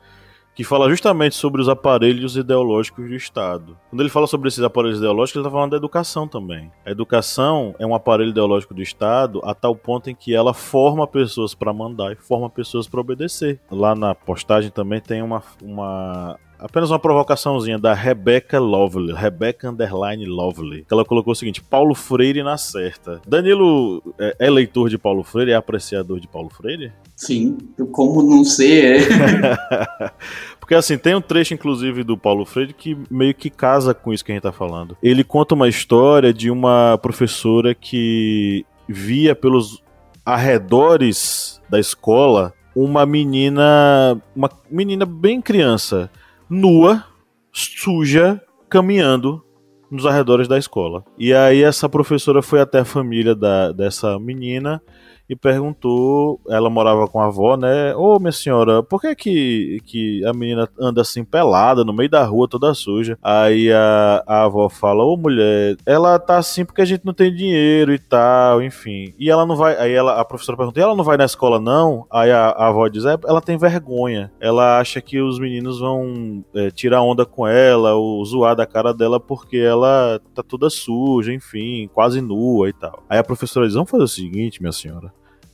que 0.55 0.63
fala 0.63 0.89
justamente 0.89 1.35
sobre 1.35 1.61
os 1.61 1.69
aparelhos 1.69 2.37
ideológicos 2.37 3.07
do 3.07 3.15
Estado. 3.15 3.77
Quando 3.89 4.01
ele 4.01 4.09
fala 4.09 4.27
sobre 4.27 4.47
esses 4.47 4.63
aparelhos 4.63 4.99
ideológicos, 4.99 5.35
ele 5.35 5.47
está 5.47 5.51
falando 5.51 5.71
da 5.71 5.77
educação 5.77 6.27
também. 6.27 6.71
A 6.85 6.91
educação 6.91 7.75
é 7.79 7.85
um 7.85 7.95
aparelho 7.95 8.29
ideológico 8.29 8.73
do 8.73 8.81
Estado 8.81 9.41
a 9.43 9.53
tal 9.53 9.75
ponto 9.75 10.09
em 10.09 10.15
que 10.15 10.33
ela 10.33 10.53
forma 10.53 11.07
pessoas 11.07 11.55
para 11.55 11.73
mandar 11.73 12.13
e 12.13 12.15
forma 12.15 12.49
pessoas 12.49 12.87
para 12.87 13.01
obedecer. 13.01 13.59
Lá 13.71 13.95
na 13.95 14.13
postagem 14.13 14.69
também 14.69 15.01
tem 15.01 15.21
uma, 15.21 15.41
uma 15.61 16.39
apenas 16.59 16.91
uma 16.91 16.99
provocaçãozinha 16.99 17.77
da 17.77 17.93
Rebecca 17.93 18.59
Lovely, 18.59 19.13
Rebecca 19.13 19.69
Underline 19.69 20.25
Lovely, 20.25 20.85
que 20.85 20.93
ela 20.93 21.05
colocou 21.05 21.33
o 21.33 21.35
seguinte: 21.35 21.61
Paulo 21.61 21.93
Freire 21.93 22.43
na 22.43 22.57
certa. 22.57 23.21
Danilo 23.27 24.01
é, 24.19 24.35
é 24.39 24.49
leitor 24.49 24.89
de 24.89 24.97
Paulo 24.97 25.23
Freire, 25.23 25.51
é 25.51 25.55
apreciador 25.55 26.19
de 26.19 26.27
Paulo 26.27 26.49
Freire? 26.49 26.91
Sim, 27.15 27.57
como 27.91 28.23
não 28.23 28.43
sei, 28.43 28.97
é. 28.97 28.99
Porque 30.59 30.75
assim, 30.75 30.97
tem 30.97 31.13
um 31.13 31.21
trecho, 31.21 31.53
inclusive, 31.53 32.03
do 32.03 32.17
Paulo 32.17 32.45
Freire 32.45 32.73
que 32.73 32.97
meio 33.09 33.33
que 33.33 33.49
casa 33.49 33.93
com 33.93 34.13
isso 34.13 34.23
que 34.23 34.31
a 34.31 34.35
gente 34.35 34.43
tá 34.43 34.51
falando. 34.51 34.97
Ele 35.03 35.23
conta 35.23 35.55
uma 35.55 35.67
história 35.67 36.33
de 36.33 36.49
uma 36.49 36.97
professora 37.01 37.75
que 37.75 38.65
via 38.87 39.35
pelos 39.35 39.83
arredores 40.25 41.61
da 41.69 41.79
escola 41.79 42.53
uma 42.75 43.05
menina. 43.05 44.21
Uma 44.35 44.49
menina 44.69 45.05
bem 45.05 45.41
criança, 45.41 46.09
nua, 46.53 47.03
suja, 47.51 48.39
caminhando 48.69 49.43
nos 49.89 50.05
arredores 50.05 50.47
da 50.47 50.57
escola. 50.57 51.03
E 51.17 51.33
aí 51.33 51.63
essa 51.63 51.89
professora 51.89 52.41
foi 52.41 52.61
até 52.61 52.79
a 52.79 52.85
família 52.85 53.35
da, 53.35 53.71
dessa 53.71 54.19
menina 54.19 54.81
e 55.29 55.35
perguntou, 55.35 56.39
ela 56.49 56.69
morava 56.69 57.07
com 57.07 57.19
a 57.19 57.25
avó, 57.25 57.55
né? 57.55 57.95
Ô, 57.95 58.19
minha 58.19 58.31
senhora, 58.31 58.83
por 58.83 59.01
que 59.01 59.15
que, 59.15 59.81
que 59.85 60.25
a 60.25 60.33
menina 60.33 60.67
anda 60.79 61.01
assim 61.01 61.23
pelada 61.23 61.83
no 61.83 61.93
meio 61.93 62.09
da 62.09 62.23
rua, 62.23 62.47
toda 62.47 62.73
suja? 62.73 63.17
Aí 63.21 63.71
a, 63.71 64.23
a 64.27 64.43
avó 64.43 64.67
fala, 64.69 65.03
ô 65.03 65.15
mulher, 65.15 65.77
ela 65.85 66.19
tá 66.19 66.37
assim 66.37 66.65
porque 66.65 66.81
a 66.81 66.85
gente 66.85 67.05
não 67.05 67.13
tem 67.13 67.33
dinheiro 67.33 67.93
e 67.93 67.99
tal, 67.99 68.61
enfim. 68.61 69.13
E 69.17 69.29
ela 69.29 69.45
não 69.45 69.55
vai, 69.55 69.77
aí 69.77 69.93
ela, 69.93 70.19
a 70.19 70.25
professora 70.25 70.57
pergunta, 70.57 70.79
ela 70.79 70.95
não 70.95 71.03
vai 71.03 71.17
na 71.17 71.25
escola 71.25 71.59
não? 71.59 72.05
Aí 72.11 72.31
a, 72.31 72.49
a 72.49 72.67
avó 72.67 72.87
diz, 72.87 73.05
é, 73.05 73.17
ela 73.25 73.41
tem 73.41 73.57
vergonha. 73.57 74.31
Ela 74.39 74.79
acha 74.79 75.01
que 75.01 75.21
os 75.21 75.39
meninos 75.39 75.79
vão 75.79 76.43
é, 76.53 76.69
tirar 76.69 77.01
onda 77.01 77.25
com 77.25 77.47
ela, 77.47 77.95
ou 77.95 78.23
zoar 78.25 78.55
da 78.55 78.65
cara 78.65 78.93
dela 78.93 79.19
porque 79.19 79.57
ela 79.57 80.19
tá 80.35 80.43
toda 80.43 80.69
suja, 80.69 81.33
enfim, 81.33 81.89
quase 81.93 82.21
nua 82.21 82.69
e 82.69 82.73
tal. 82.73 83.03
Aí 83.09 83.17
a 83.17 83.23
professora 83.23 83.65
diz, 83.65 83.75
vamos 83.75 83.89
fazer 83.89 84.03
o 84.03 84.07
seguinte, 84.07 84.61
minha 84.61 84.71
senhora 84.71 85.13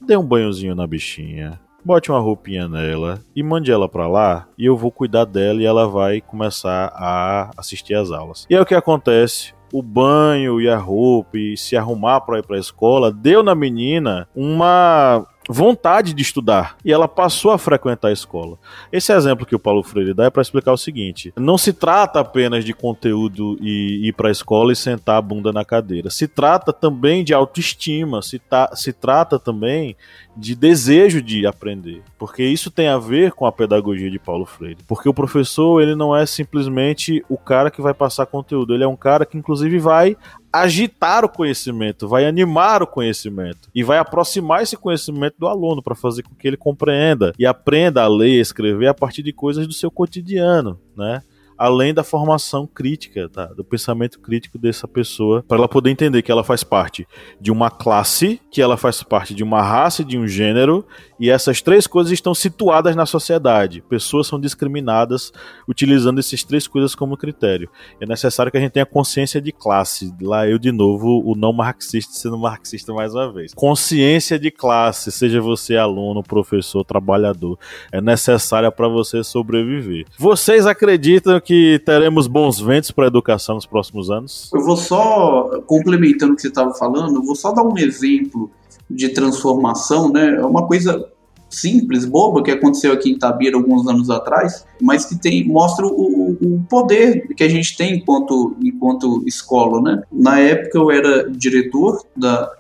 dê 0.10 0.18
um 0.18 0.26
banhozinho 0.26 0.74
na 0.74 0.88
bichinha, 0.88 1.60
bote 1.86 2.10
uma 2.10 2.20
roupinha 2.20 2.68
nela 2.68 3.22
e 3.36 3.44
mande 3.44 3.72
ela 3.72 3.88
para 3.88 4.08
lá 4.08 4.48
e 4.58 4.66
eu 4.66 4.76
vou 4.76 4.92
cuidar 4.92 5.24
dela 5.24 5.62
e 5.62 5.66
ela 5.66 5.88
vai 5.88 6.20
começar 6.20 6.92
a 6.96 7.52
assistir 7.56 7.94
às 7.94 8.10
aulas. 8.10 8.48
E 8.50 8.56
é 8.56 8.60
o 8.60 8.66
que 8.66 8.74
acontece. 8.74 9.54
O 9.72 9.84
banho 9.84 10.60
e 10.60 10.68
a 10.68 10.78
roupa 10.78 11.38
e 11.38 11.56
se 11.56 11.78
arrumar 11.78 12.22
para 12.22 12.40
ir 12.40 12.44
para 12.44 12.56
a 12.56 12.60
escola 12.60 13.12
deu 13.12 13.44
na 13.44 13.54
menina 13.54 14.28
uma 14.36 15.28
vontade 15.52 16.14
de 16.14 16.22
estudar 16.22 16.78
e 16.86 16.94
ela 16.94 17.08
passou 17.08 17.50
a 17.50 17.58
frequentar 17.58 18.10
a 18.10 18.14
escola. 18.14 18.60
Esse 18.92 19.12
exemplo 19.12 19.48
que 19.48 19.56
o 19.56 19.60
Paulo 19.60 19.82
Freire 19.82 20.14
dá 20.14 20.26
é 20.26 20.30
para 20.30 20.44
explicar 20.44 20.72
o 20.72 20.78
seguinte: 20.78 21.34
não 21.36 21.58
se 21.58 21.74
trata 21.74 22.20
apenas 22.20 22.64
de 22.64 22.72
conteúdo 22.72 23.58
e 23.60 24.08
ir 24.08 24.14
para 24.14 24.28
a 24.28 24.32
escola 24.32 24.72
e 24.72 24.76
sentar 24.76 25.18
a 25.18 25.22
bunda 25.22 25.52
na 25.52 25.66
cadeira. 25.66 26.12
Se 26.12 26.28
trata 26.28 26.72
também 26.72 27.24
de 27.24 27.34
autoestima, 27.34 28.22
se, 28.22 28.38
ta, 28.38 28.76
se 28.76 28.94
trata 28.94 29.40
também 29.40 29.96
de 30.38 30.56
desejo 30.56 31.22
de 31.22 31.46
aprender, 31.46 32.02
porque 32.18 32.44
isso 32.44 32.70
tem 32.70 32.88
a 32.88 32.98
ver 32.98 33.32
com 33.34 33.46
a 33.46 33.52
pedagogia 33.52 34.10
de 34.10 34.20
Paulo 34.20 34.46
Freire. 34.46 34.78
Porque 34.88 35.10
o 35.10 35.14
professor, 35.14 35.82
ele 35.82 35.96
não 35.96 36.16
é 36.16 36.26
simplesmente 36.26 37.26
o 37.28 37.38
cara 37.38 37.72
que 37.72 37.82
vai 37.82 37.94
passar 37.94 38.28
conteúdo, 38.28 38.74
ele 38.74 38.84
é 38.84 38.88
um 38.88 38.96
cara 38.96 39.26
que 39.26 39.38
inclusive 39.38 39.80
vai 39.80 40.16
agitar 40.52 41.24
o 41.24 41.30
conhecimento, 41.30 42.08
vai 42.08 42.26
animar 42.26 42.82
o 42.82 42.88
conhecimento 42.88 43.70
e 43.74 43.84
vai 43.84 43.98
aproximar 43.98 44.64
esse 44.64 44.76
conhecimento 44.76 45.36
do 45.38 45.48
aluno 45.48 45.82
para 45.82 45.96
fazer 45.96 46.24
com 46.24 46.36
que 46.36 46.48
ele 46.48 46.58
compreenda 46.58 47.34
e 47.38 47.46
aprenda 47.46 48.04
a 48.04 48.08
ler, 48.08 48.40
escrever 48.40 48.88
a 48.88 48.94
partir 48.94 49.24
de 49.24 49.32
coisas 49.32 49.68
do 49.68 49.74
seu 49.74 49.92
cotidiano, 49.92 50.80
né? 50.98 51.22
além 51.60 51.94
da 51.94 52.06
formação 52.06 52.66
crítica, 52.66 53.28
tá? 53.28 53.48
do 53.48 53.66
pensamento 53.66 54.18
crítico 54.22 54.58
dessa 54.58 54.88
pessoa, 54.88 55.44
para 55.46 55.58
ela 55.58 55.68
poder 55.68 55.90
entender 55.90 56.22
que 56.22 56.32
ela 56.32 56.44
faz 56.44 56.64
parte 56.64 57.06
de 57.40 57.52
uma 57.52 57.70
classe, 57.70 58.40
que 58.50 58.62
ela 58.62 58.78
faz 58.78 59.04
parte 59.04 59.36
de 59.36 59.44
uma 59.44 59.62
raça, 59.62 60.04
de 60.04 60.18
um 60.18 60.26
gênero, 60.26 60.88
e 61.20 61.30
essas 61.30 61.62
três 61.62 61.86
coisas 61.86 62.14
estão 62.14 62.34
situadas 62.34 62.96
na 62.96 63.06
sociedade. 63.06 63.84
Pessoas 63.90 64.28
são 64.28 64.40
discriminadas 64.40 65.34
utilizando 65.68 66.20
essas 66.20 66.44
três 66.44 66.68
coisas 66.68 66.96
como 66.96 67.18
critério. 67.18 67.70
É 68.00 68.06
necessário 68.06 68.52
que 68.52 68.58
a 68.58 68.62
gente 68.62 68.72
tenha 68.72 68.86
consciência 68.86 69.42
de 69.42 69.52
classe. 69.52 70.14
Lá 70.22 70.48
eu, 70.48 70.58
de 70.58 70.72
novo, 70.72 71.22
o 71.26 71.36
não 71.36 71.52
marxista 71.52 72.14
sendo 72.14 72.38
marxista 72.38 72.94
mais 72.94 73.14
uma 73.14 73.32
vez. 73.32 73.54
Consciência 73.54 74.40
de 74.40 74.50
classe, 74.50 75.12
seja 75.12 75.42
você 75.42 75.76
aluno, 75.76 76.24
professor, 76.24 76.84
trabalhador, 76.84 77.58
é 77.92 78.00
necessária 78.00 78.72
para 78.72 78.88
você 78.88 79.24
sobreviver. 79.24 80.06
Vocês 80.18 80.66
acreditam 80.66 81.40
que 81.40 81.82
teremos 81.86 82.28
bons 82.28 82.60
ventos 82.60 82.92
para 82.92 83.06
a 83.06 83.08
educação 83.08 83.56
nos 83.56 83.66
próximos 83.66 84.10
anos? 84.10 84.50
Eu 84.54 84.62
vou 84.62 84.78
só, 84.78 85.62
complementando 85.66 86.34
o 86.34 86.36
que 86.36 86.42
você 86.42 86.48
estava 86.48 86.74
falando, 86.74 87.24
vou 87.24 87.36
só 87.36 87.52
dar 87.52 87.64
um 87.64 87.78
exemplo 87.78 88.52
de 88.90 89.10
transformação, 89.10 90.12
né? 90.12 90.36
É 90.36 90.46
uma 90.46 90.66
coisa 90.66 91.06
simples, 91.50 92.06
boba, 92.06 92.44
que 92.44 92.52
aconteceu 92.52 92.94
aqui 92.94 93.10
em 93.10 93.18
Tabira 93.18 93.58
alguns 93.58 93.88
anos 93.88 94.10
atrás, 94.10 94.66
mas 94.82 95.06
que 95.06 95.18
tem, 95.18 95.48
mostra 95.48 95.86
o, 95.86 96.38
o 96.40 96.64
poder 96.70 97.28
que 97.36 97.44
a 97.44 97.50
gente 97.50 97.76
tem 97.76 97.96
enquanto, 97.96 98.56
enquanto 98.62 99.24
escola, 99.26 99.82
né? 99.82 100.04
Na 100.12 100.40
época 100.40 100.78
eu 100.78 100.92
era 100.92 101.30
diretor 101.30 102.04
da, 102.16 102.52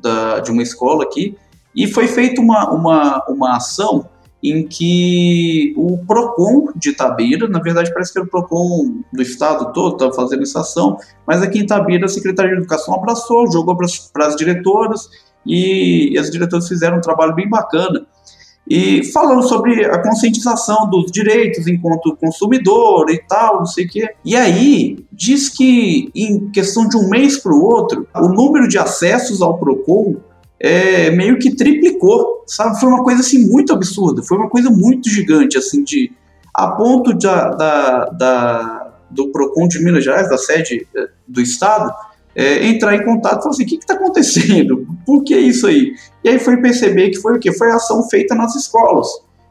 da, 0.00 0.40
de 0.40 0.50
uma 0.50 0.62
escola 0.62 1.04
aqui 1.04 1.36
e 1.74 1.86
foi 1.86 2.06
feita 2.06 2.40
uma, 2.40 2.70
uma, 2.70 3.24
uma 3.28 3.56
ação 3.56 4.06
em 4.42 4.66
que 4.66 5.74
o 5.76 5.98
PROCON 5.98 6.72
de 6.74 6.90
Itabira, 6.90 7.46
na 7.46 7.60
verdade 7.60 7.92
parece 7.92 8.10
que 8.10 8.18
era 8.18 8.26
o 8.26 8.30
PROCON 8.30 9.02
do 9.12 9.20
estado 9.20 9.70
todo, 9.74 9.92
estava 9.92 10.14
fazendo 10.14 10.42
essa 10.42 10.60
ação, 10.60 10.96
mas 11.26 11.42
aqui 11.42 11.58
em 11.58 11.62
Itabira 11.62 12.06
a 12.06 12.08
Secretaria 12.08 12.52
de 12.52 12.58
Educação 12.58 12.94
abraçou, 12.94 13.52
jogou 13.52 13.76
para 13.76 14.26
as 14.26 14.36
diretoras 14.36 15.10
e, 15.46 16.16
as 16.18 16.30
diretoras 16.30 16.68
fizeram 16.68 16.98
um 16.98 17.00
trabalho 17.00 17.34
bem 17.34 17.48
bacana. 17.48 18.06
E 18.68 19.02
falando 19.12 19.42
sobre 19.42 19.84
a 19.84 20.00
conscientização 20.00 20.88
dos 20.88 21.10
direitos 21.10 21.66
enquanto 21.66 22.16
consumidor 22.16 23.10
e 23.10 23.18
tal, 23.18 23.58
não 23.58 23.66
sei 23.66 23.86
o 23.86 23.88
quê. 23.88 24.10
E 24.24 24.36
aí, 24.36 25.04
diz 25.10 25.48
que 25.48 26.10
em 26.14 26.50
questão 26.50 26.86
de 26.86 26.96
um 26.96 27.08
mês 27.08 27.38
para 27.38 27.52
o 27.52 27.64
outro, 27.64 28.06
o 28.14 28.28
número 28.28 28.68
de 28.68 28.78
acessos 28.78 29.42
ao 29.42 29.58
PROCON 29.58 30.16
é, 30.60 31.10
meio 31.10 31.38
que 31.38 31.56
triplicou, 31.56 32.44
sabe? 32.46 32.78
Foi 32.78 32.88
uma 32.88 33.02
coisa 33.02 33.20
assim 33.20 33.48
muito 33.48 33.72
absurda, 33.72 34.22
foi 34.22 34.36
uma 34.36 34.48
coisa 34.48 34.70
muito 34.70 35.08
gigante, 35.08 35.56
assim, 35.56 35.82
de 35.82 36.12
a 36.52 36.72
ponto 36.72 37.14
de, 37.14 37.26
da, 37.26 38.04
da, 38.10 38.92
do 39.10 39.28
Procon 39.32 39.66
de 39.66 39.82
Minas 39.82 40.04
Gerais, 40.04 40.28
da 40.28 40.36
sede 40.36 40.86
é, 40.94 41.08
do 41.26 41.40
estado, 41.40 41.92
é, 42.40 42.66
entrar 42.66 42.94
em 42.94 43.04
contato 43.04 43.40
e 43.40 43.42
falar 43.42 43.50
assim, 43.50 43.64
o 43.64 43.66
que 43.66 43.76
está 43.76 43.94
acontecendo? 43.94 44.86
Por 45.04 45.22
que 45.24 45.36
isso 45.36 45.66
aí? 45.66 45.94
E 46.24 46.28
aí 46.28 46.38
foi 46.38 46.56
perceber 46.58 47.10
que 47.10 47.18
foi 47.18 47.36
o 47.36 47.38
quê? 47.38 47.52
Foi 47.52 47.70
a 47.70 47.76
ação 47.76 48.08
feita 48.08 48.34
nas 48.34 48.54
escolas. 48.54 49.06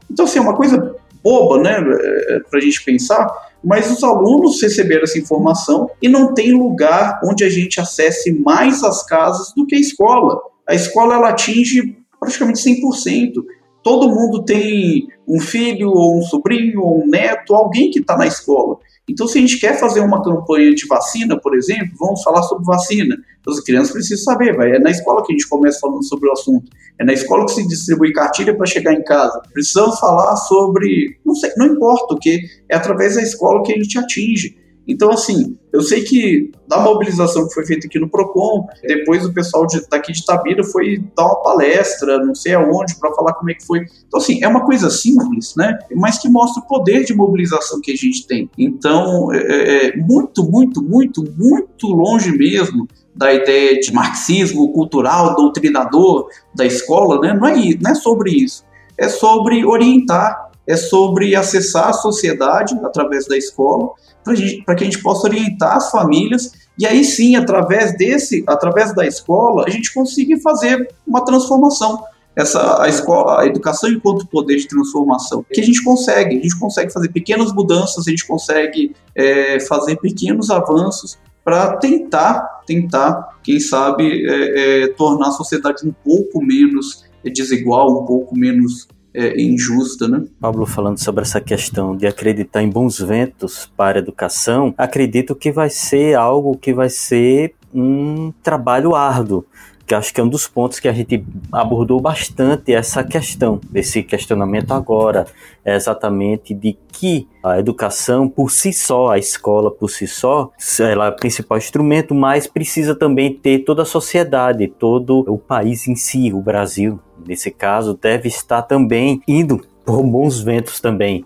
Então, 0.10 0.26
assim, 0.26 0.40
é 0.40 0.42
uma 0.42 0.56
coisa 0.56 0.96
boba, 1.24 1.62
né, 1.62 1.78
é, 1.80 2.40
para 2.50 2.60
a 2.60 2.62
gente 2.62 2.84
pensar, 2.84 3.28
mas 3.64 3.92
os 3.92 4.04
alunos 4.04 4.62
receberam 4.62 5.04
essa 5.04 5.20
informação 5.20 5.90
e 6.02 6.08
não 6.08 6.34
tem 6.34 6.54
lugar 6.54 7.20
onde 7.26 7.44
a 7.44 7.50
gente 7.50 7.80
acesse 7.80 8.32
mais 8.32 8.84
as 8.84 9.06
casas 9.06 9.54
do 9.54 9.66
que 9.68 9.76
a 9.76 9.80
escola 9.80 10.40
a 10.70 10.76
escola 10.76 11.16
ela 11.16 11.30
atinge 11.30 11.98
praticamente 12.20 12.60
100%. 12.60 13.44
Todo 13.84 14.10
mundo 14.10 14.44
tem 14.44 15.08
um 15.28 15.40
filho, 15.40 15.90
ou 15.90 16.20
um 16.20 16.22
sobrinho, 16.22 16.82
ou 16.82 17.04
um 17.04 17.08
neto, 17.08 17.54
alguém 17.54 17.90
que 17.90 18.00
está 18.00 18.18
na 18.18 18.28
escola. 18.28 18.78
Então, 19.10 19.28
se 19.28 19.40
a 19.40 19.42
gente 19.42 19.60
quer 19.60 19.80
fazer 19.80 20.02
uma 20.02 20.22
campanha 20.24 20.74
de 20.74 20.86
vacina, 20.86 21.40
por 21.40 21.56
exemplo, 21.56 21.90
vamos 22.00 22.22
falar 22.22 22.44
sobre 22.44 22.64
vacina. 22.64 23.18
Então, 23.40 23.54
as 23.54 23.60
crianças 23.62 23.92
precisam 23.92 24.24
saber, 24.24 24.56
vai. 24.56 24.72
é 24.72 24.80
na 24.80 24.92
escola 24.92 25.26
que 25.26 25.34
a 25.34 25.36
gente 25.36 25.50
começa 25.50 25.80
falando 25.80 26.04
sobre 26.04 26.30
o 26.30 26.32
assunto. 26.32 26.70
É 27.00 27.04
na 27.04 27.14
escola 27.14 27.46
que 27.46 27.54
se 27.54 27.68
distribui 27.68 28.12
cartilha 28.14 28.56
para 28.56 28.68
chegar 28.68 28.94
em 28.94 29.04
casa. 29.04 29.42
Precisamos 29.52 30.00
falar 30.00 30.36
sobre, 30.36 31.18
não 31.26 31.34
sei, 31.34 31.52
não 31.58 31.68
importa 31.68 32.14
o 32.14 32.20
que, 32.20 32.40
é 32.70 32.76
através 32.76 33.16
da 33.16 33.24
escola 33.24 33.64
que 33.64 33.74
a 33.74 33.78
gente 33.78 33.98
atinge. 33.98 34.59
Então, 34.90 35.12
assim, 35.12 35.56
eu 35.72 35.84
sei 35.84 36.02
que 36.02 36.52
da 36.68 36.80
mobilização 36.80 37.48
que 37.48 37.54
foi 37.54 37.64
feita 37.64 37.86
aqui 37.86 38.00
no 38.00 38.10
PROCON, 38.10 38.68
depois 38.82 39.24
o 39.24 39.32
pessoal 39.32 39.68
de, 39.68 39.88
daqui 39.88 40.12
de 40.12 40.26
Tabira 40.26 40.64
foi 40.64 41.04
dar 41.16 41.28
uma 41.28 41.44
palestra, 41.44 42.18
não 42.26 42.34
sei 42.34 42.56
aonde, 42.56 42.96
para 43.00 43.14
falar 43.14 43.34
como 43.34 43.52
é 43.52 43.54
que 43.54 43.64
foi. 43.64 43.86
Então, 44.08 44.20
assim, 44.20 44.44
é 44.44 44.48
uma 44.48 44.66
coisa 44.66 44.90
simples, 44.90 45.54
né? 45.56 45.78
Mas 45.96 46.18
que 46.18 46.28
mostra 46.28 46.64
o 46.64 46.68
poder 46.68 47.06
de 47.06 47.14
mobilização 47.14 47.80
que 47.80 47.92
a 47.92 47.96
gente 47.96 48.26
tem. 48.26 48.50
Então, 48.58 49.32
é, 49.32 49.38
é, 49.38 49.86
é 49.90 49.98
muito, 49.98 50.44
muito, 50.44 50.82
muito, 50.82 51.24
muito 51.38 51.88
longe 51.88 52.36
mesmo 52.36 52.88
da 53.16 53.32
ideia 53.32 53.80
de 53.80 53.94
marxismo 53.94 54.74
cultural, 54.74 55.36
doutrinador 55.36 56.30
da 56.56 56.66
escola, 56.66 57.20
né? 57.20 57.34
Não 57.40 57.48
é, 57.48 57.56
não 57.80 57.92
é 57.92 57.96
sobre 57.96 58.32
isso. 58.32 58.64
É 58.98 59.08
sobre 59.08 59.64
orientar, 59.64 60.49
é 60.70 60.78
sobre 60.78 61.36
acessar 61.36 61.90
a 61.90 61.94
sociedade 61.94 62.80
através 62.84 63.28
da 63.28 63.36
escola 63.36 63.90
para 64.24 64.76
que 64.76 64.84
a 64.84 64.86
gente 64.86 65.02
possa 65.02 65.28
orientar 65.28 65.76
as 65.76 65.90
famílias 65.90 66.52
e 66.80 66.86
aí 66.86 67.04
sim, 67.04 67.36
através 67.36 67.98
desse, 67.98 68.42
através 68.48 68.96
da 68.96 69.06
escola, 69.06 69.66
a 69.68 69.70
gente 69.70 69.94
consiga 69.94 70.40
fazer 70.40 70.88
uma 71.06 71.26
transformação. 71.26 72.02
Essa 72.34 72.82
a 72.82 72.88
escola, 72.88 73.42
a 73.42 73.46
educação 73.46 73.90
enquanto 73.90 74.26
poder 74.28 74.56
de 74.56 74.68
transformação, 74.68 75.44
que 75.52 75.60
a 75.60 75.64
gente 75.64 75.84
consegue, 75.84 76.38
a 76.38 76.42
gente 76.42 76.58
consegue 76.58 76.94
fazer 76.94 77.10
pequenas 77.10 77.52
mudanças, 77.52 78.08
a 78.08 78.10
gente 78.10 78.26
consegue 78.26 78.96
é, 79.14 79.60
fazer 79.60 79.98
pequenos 79.98 80.50
avanços 80.50 81.18
para 81.44 81.76
tentar, 81.78 82.62
tentar, 82.66 83.40
quem 83.44 83.60
sabe, 83.60 84.26
é, 84.26 84.84
é, 84.84 84.88
tornar 84.90 85.30
a 85.30 85.32
sociedade 85.32 85.86
um 85.86 85.92
pouco 85.92 86.42
menos 86.42 87.04
desigual, 87.26 88.04
um 88.04 88.06
pouco 88.06 88.38
menos 88.38 88.88
é, 89.14 89.42
injusta, 89.42 90.08
né? 90.08 90.26
Pablo 90.40 90.66
falando 90.66 90.98
sobre 90.98 91.22
essa 91.24 91.42
questão 91.42 91.96
de 91.96 92.08
acreditar 92.08 92.62
em 92.62 92.70
bons 92.70 93.00
ventos 93.00 93.72
para 93.76 93.98
a 93.98 94.02
educação, 94.02 94.74
acredito 94.78 95.36
que 95.36 95.52
vai 95.52 95.70
ser 95.70 96.16
algo 96.16 96.58
que 96.58 96.74
vai 96.74 96.90
ser 96.90 97.54
um 97.74 98.32
trabalho 98.44 98.96
árduo 98.96 99.46
que 99.90 99.96
acho 99.96 100.14
que 100.14 100.22
é 100.22 100.24
um 100.24 100.30
dos 100.30 100.48
pontos 100.48 100.80
que 100.80 100.88
a 100.88 100.94
gente 100.94 101.26
abordou 101.52 102.00
bastante 102.00 102.72
essa 102.72 103.04
questão, 103.04 103.60
desse 103.72 104.04
questionamento 104.04 104.72
agora, 104.72 105.26
é 105.66 105.76
exatamente 105.76 106.54
de 106.54 106.78
que 106.92 107.28
a 107.44 107.58
educação 107.58 108.30
por 108.30 108.52
si 108.52 108.72
só, 108.72 109.10
a 109.10 109.18
escola 109.18 109.72
por 109.72 109.90
si 109.90 110.06
só, 110.06 110.52
ela 110.80 111.08
é 111.08 111.10
o 111.10 111.16
principal 111.16 111.58
instrumento, 111.58 112.14
mas 112.14 112.46
precisa 112.46 112.94
também 112.94 113.34
ter 113.34 113.64
toda 113.64 113.82
a 113.82 113.86
sociedade, 113.86 114.68
todo 114.68 115.26
o 115.28 115.40
país 115.40 115.88
em 115.88 115.96
si, 115.96 116.32
o 116.32 116.40
Brasil, 116.40 117.00
nesse 117.26 117.50
caso, 117.50 117.98
deve 118.00 118.28
estar 118.28 118.62
também 118.62 119.24
indo 119.28 119.60
por 119.84 120.04
bons 120.04 120.40
ventos 120.40 120.80
também, 120.80 121.26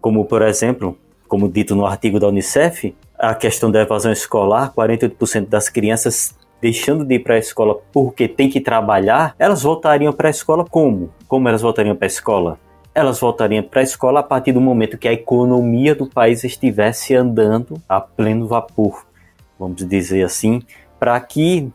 como 0.00 0.24
por 0.24 0.42
exemplo, 0.42 0.98
como 1.28 1.48
dito 1.48 1.76
no 1.76 1.86
artigo 1.86 2.18
da 2.18 2.26
Unicef, 2.26 2.96
a 3.16 3.32
questão 3.32 3.70
da 3.70 3.82
evasão 3.82 4.10
escolar, 4.10 4.72
48% 4.74 5.46
das 5.46 5.68
crianças 5.68 6.34
deixando 6.62 7.04
de 7.04 7.16
ir 7.16 7.18
para 7.18 7.34
a 7.34 7.38
escola 7.38 7.76
porque 7.92 8.28
tem 8.28 8.48
que 8.48 8.60
trabalhar, 8.60 9.34
elas 9.36 9.64
voltariam 9.64 10.12
para 10.12 10.28
a 10.28 10.30
escola 10.30 10.64
como? 10.64 11.10
Como 11.26 11.48
elas 11.48 11.60
voltariam 11.60 11.96
para 11.96 12.06
a 12.06 12.14
escola? 12.14 12.58
Elas 12.94 13.18
voltariam 13.18 13.64
para 13.64 13.80
a 13.80 13.82
escola 13.82 14.20
a 14.20 14.22
partir 14.22 14.52
do 14.52 14.60
momento 14.60 14.96
que 14.96 15.08
a 15.08 15.12
economia 15.12 15.92
do 15.92 16.06
país 16.06 16.44
estivesse 16.44 17.16
andando 17.16 17.82
a 17.88 18.00
pleno 18.00 18.46
vapor, 18.46 19.04
vamos 19.58 19.84
dizer 19.84 20.22
assim, 20.22 20.62
para 21.00 21.18
que 21.20 21.68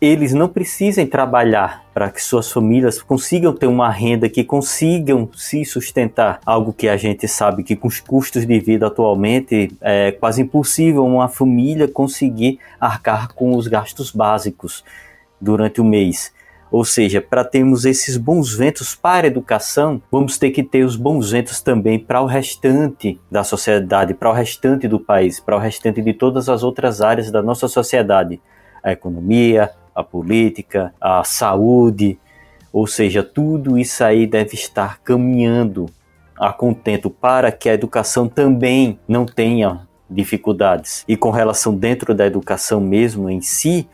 eles 0.00 0.32
não 0.32 0.48
precisem 0.48 1.06
trabalhar 1.06 1.84
para 1.92 2.08
que 2.08 2.22
suas 2.22 2.52
famílias 2.52 3.02
consigam 3.02 3.52
ter 3.52 3.66
uma 3.66 3.90
renda 3.90 4.28
que 4.28 4.44
consigam 4.44 5.28
se 5.34 5.64
sustentar. 5.64 6.38
Algo 6.46 6.72
que 6.72 6.88
a 6.88 6.96
gente 6.96 7.26
sabe 7.26 7.64
que 7.64 7.74
com 7.74 7.88
os 7.88 7.98
custos 7.98 8.46
de 8.46 8.60
vida 8.60 8.86
atualmente 8.86 9.72
é 9.80 10.12
quase 10.12 10.42
impossível 10.42 11.04
uma 11.04 11.28
família 11.28 11.88
conseguir 11.88 12.60
arcar 12.80 13.34
com 13.34 13.56
os 13.56 13.66
gastos 13.66 14.12
básicos 14.12 14.84
durante 15.40 15.80
o 15.80 15.84
mês. 15.84 16.32
Ou 16.70 16.84
seja, 16.84 17.20
para 17.20 17.44
termos 17.44 17.84
esses 17.84 18.16
bons 18.16 18.54
ventos 18.54 18.94
para 18.94 19.26
a 19.26 19.28
educação, 19.28 20.00
vamos 20.12 20.38
ter 20.38 20.50
que 20.50 20.62
ter 20.62 20.84
os 20.84 20.94
bons 20.94 21.32
ventos 21.32 21.60
também 21.60 21.98
para 21.98 22.20
o 22.20 22.26
restante 22.26 23.18
da 23.28 23.42
sociedade, 23.42 24.14
para 24.14 24.30
o 24.30 24.34
restante 24.34 24.86
do 24.86 25.00
país, 25.00 25.40
para 25.40 25.56
o 25.56 25.58
restante 25.58 26.00
de 26.02 26.12
todas 26.12 26.48
as 26.48 26.62
outras 26.62 27.00
áreas 27.00 27.32
da 27.32 27.42
nossa 27.42 27.66
sociedade. 27.66 28.40
A 28.82 28.92
economia, 28.92 29.70
a 29.98 30.04
política, 30.04 30.94
a 31.00 31.24
saúde, 31.24 32.16
ou 32.72 32.86
seja, 32.86 33.24
tudo 33.24 33.76
isso 33.76 34.04
aí 34.04 34.28
deve 34.28 34.54
estar 34.54 35.00
caminhando 35.00 35.86
a 36.38 36.52
contento 36.52 37.10
para 37.10 37.50
que 37.50 37.68
a 37.68 37.74
educação 37.74 38.28
também 38.28 38.96
não 39.08 39.26
tenha 39.26 39.80
dificuldades. 40.08 41.04
E 41.08 41.16
com 41.16 41.30
relação 41.30 41.74
dentro 41.74 42.14
da 42.14 42.24
educação 42.24 42.80
mesmo 42.80 43.28
em 43.28 43.40
si, 43.40 43.88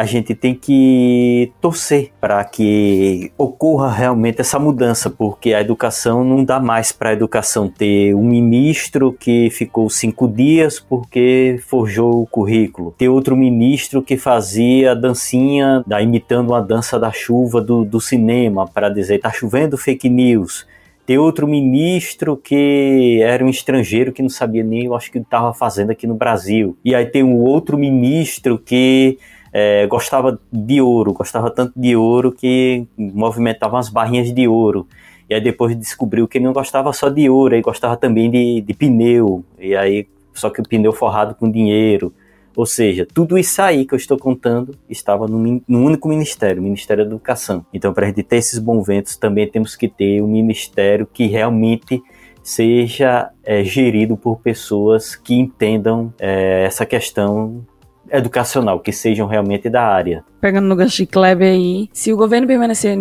a 0.00 0.06
gente 0.06 0.34
tem 0.34 0.54
que 0.54 1.52
torcer 1.60 2.10
para 2.18 2.42
que 2.42 3.30
ocorra 3.36 3.92
realmente 3.92 4.40
essa 4.40 4.58
mudança, 4.58 5.10
porque 5.10 5.52
a 5.52 5.60
educação 5.60 6.24
não 6.24 6.42
dá 6.42 6.58
mais 6.58 6.90
para 6.90 7.10
a 7.10 7.12
educação 7.12 7.68
ter 7.68 8.14
um 8.14 8.24
ministro 8.24 9.12
que 9.12 9.50
ficou 9.50 9.90
cinco 9.90 10.26
dias 10.26 10.80
porque 10.80 11.60
forjou 11.66 12.22
o 12.22 12.26
currículo, 12.26 12.94
ter 12.96 13.10
outro 13.10 13.36
ministro 13.36 14.00
que 14.00 14.16
fazia 14.16 14.96
dancinha, 14.96 15.84
da, 15.86 16.00
imitando 16.00 16.48
uma 16.48 16.62
dança 16.62 16.98
da 16.98 17.12
chuva 17.12 17.60
do, 17.60 17.84
do 17.84 18.00
cinema 18.00 18.66
para 18.66 18.88
dizer 18.88 19.18
tá 19.20 19.30
chovendo 19.30 19.76
fake 19.76 20.08
news 20.08 20.66
ter 21.04 21.18
outro 21.18 21.46
ministro 21.46 22.38
que 22.38 23.20
era 23.22 23.44
um 23.44 23.50
estrangeiro 23.50 24.12
que 24.12 24.22
não 24.22 24.30
sabia 24.30 24.64
nem, 24.64 24.86
eu 24.86 24.94
acho 24.94 25.10
que 25.10 25.18
estava 25.18 25.52
fazendo 25.52 25.90
aqui 25.90 26.06
no 26.06 26.14
Brasil. 26.14 26.78
E 26.84 26.94
aí 26.94 27.04
tem 27.04 27.24
um 27.24 27.38
outro 27.38 27.76
ministro 27.76 28.56
que 28.56 29.18
é, 29.52 29.86
gostava 29.86 30.38
de 30.52 30.80
ouro, 30.80 31.12
gostava 31.12 31.50
tanto 31.50 31.72
de 31.76 31.96
ouro 31.96 32.32
que 32.32 32.86
movimentava 32.96 33.76
umas 33.76 33.88
barrinhas 33.88 34.32
de 34.32 34.46
ouro. 34.46 34.86
E 35.28 35.34
aí 35.34 35.40
depois 35.40 35.76
descobriu 35.76 36.26
que 36.26 36.40
não 36.40 36.52
gostava 36.52 36.92
só 36.92 37.08
de 37.08 37.28
ouro, 37.28 37.54
ele 37.54 37.62
gostava 37.62 37.96
também 37.96 38.30
de, 38.30 38.60
de 38.60 38.74
pneu. 38.74 39.44
E 39.58 39.76
aí, 39.76 40.08
só 40.34 40.50
que 40.50 40.60
o 40.60 40.68
pneu 40.68 40.92
forrado 40.92 41.34
com 41.34 41.50
dinheiro. 41.50 42.12
Ou 42.56 42.66
seja, 42.66 43.06
tudo 43.06 43.38
isso 43.38 43.62
aí 43.62 43.86
que 43.86 43.94
eu 43.94 43.96
estou 43.96 44.18
contando 44.18 44.76
estava 44.88 45.28
num, 45.28 45.62
num 45.68 45.84
único 45.84 46.08
ministério, 46.08 46.60
o 46.60 46.64
Ministério 46.64 47.04
da 47.04 47.10
Educação. 47.10 47.64
Então, 47.72 47.94
para 47.94 48.06
a 48.06 48.08
gente 48.08 48.24
ter 48.24 48.36
esses 48.36 48.58
bons 48.58 48.84
ventos, 48.86 49.16
também 49.16 49.48
temos 49.48 49.76
que 49.76 49.88
ter 49.88 50.20
um 50.20 50.26
ministério 50.26 51.06
que 51.06 51.26
realmente 51.26 52.02
seja 52.42 53.30
é, 53.44 53.62
gerido 53.62 54.16
por 54.16 54.40
pessoas 54.40 55.14
que 55.14 55.34
entendam 55.34 56.12
é, 56.18 56.64
essa 56.64 56.84
questão 56.84 57.64
educacional, 58.10 58.80
que 58.80 58.92
sejam 58.92 59.26
realmente 59.26 59.68
da 59.68 59.82
área. 59.82 60.24
Pegando 60.40 60.66
no 60.66 60.76
gancho 60.76 60.98
de 60.98 61.06
Kleber 61.06 61.52
aí, 61.52 61.88
se 61.92 62.12
o 62.12 62.16
governo 62.16 62.46
permanecer 62.46 62.96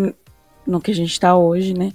no 0.69 0.79
que 0.79 0.91
a 0.91 0.95
gente 0.95 1.11
está 1.11 1.35
hoje, 1.35 1.73
né? 1.73 1.91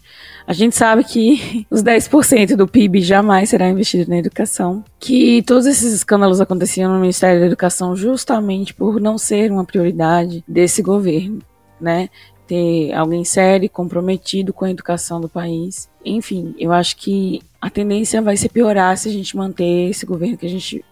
A 0.47 0.53
gente 0.53 0.75
sabe 0.75 1.05
que 1.05 1.67
os 1.71 1.83
10% 1.83 2.57
do 2.57 2.67
PIB 2.67 3.01
jamais 3.01 3.51
será 3.51 3.69
investido 3.69 4.11
na 4.11 4.19
educação, 4.19 4.85
que 4.99 5.43
todos 5.43 5.67
esses 5.67 5.93
escândalos 5.93 6.41
aconteciam 6.41 6.93
no 6.93 7.01
Ministério 7.01 7.41
da 7.41 7.47
Educação 7.47 7.97
justamente 7.97 8.75
por 8.75 9.01
não 9.01 9.17
ser 9.17 9.51
uma 9.51 9.65
prioridade 9.65 10.45
desse 10.47 10.83
governo, 10.83 11.39
né? 11.81 12.09
Ter 12.47 12.93
alguém 12.93 13.25
sério, 13.25 13.71
comprometido 13.71 14.53
com 14.53 14.67
a 14.67 14.71
educação 14.71 15.19
do 15.19 15.31
país. 15.31 15.89
Enfim, 16.05 16.55
eu 16.59 16.73
acho 16.73 16.97
que 16.97 17.41
a 17.59 17.71
tendência 17.71 18.21
vai 18.21 18.37
ser 18.37 18.51
piorar 18.51 18.99
se 18.99 19.09
a 19.09 19.13
gente 19.13 19.35
manter 19.35 19.89
esse 19.89 20.05
governo 20.05 20.37
que 20.37 20.45
a 20.45 20.51
gente 20.51 20.85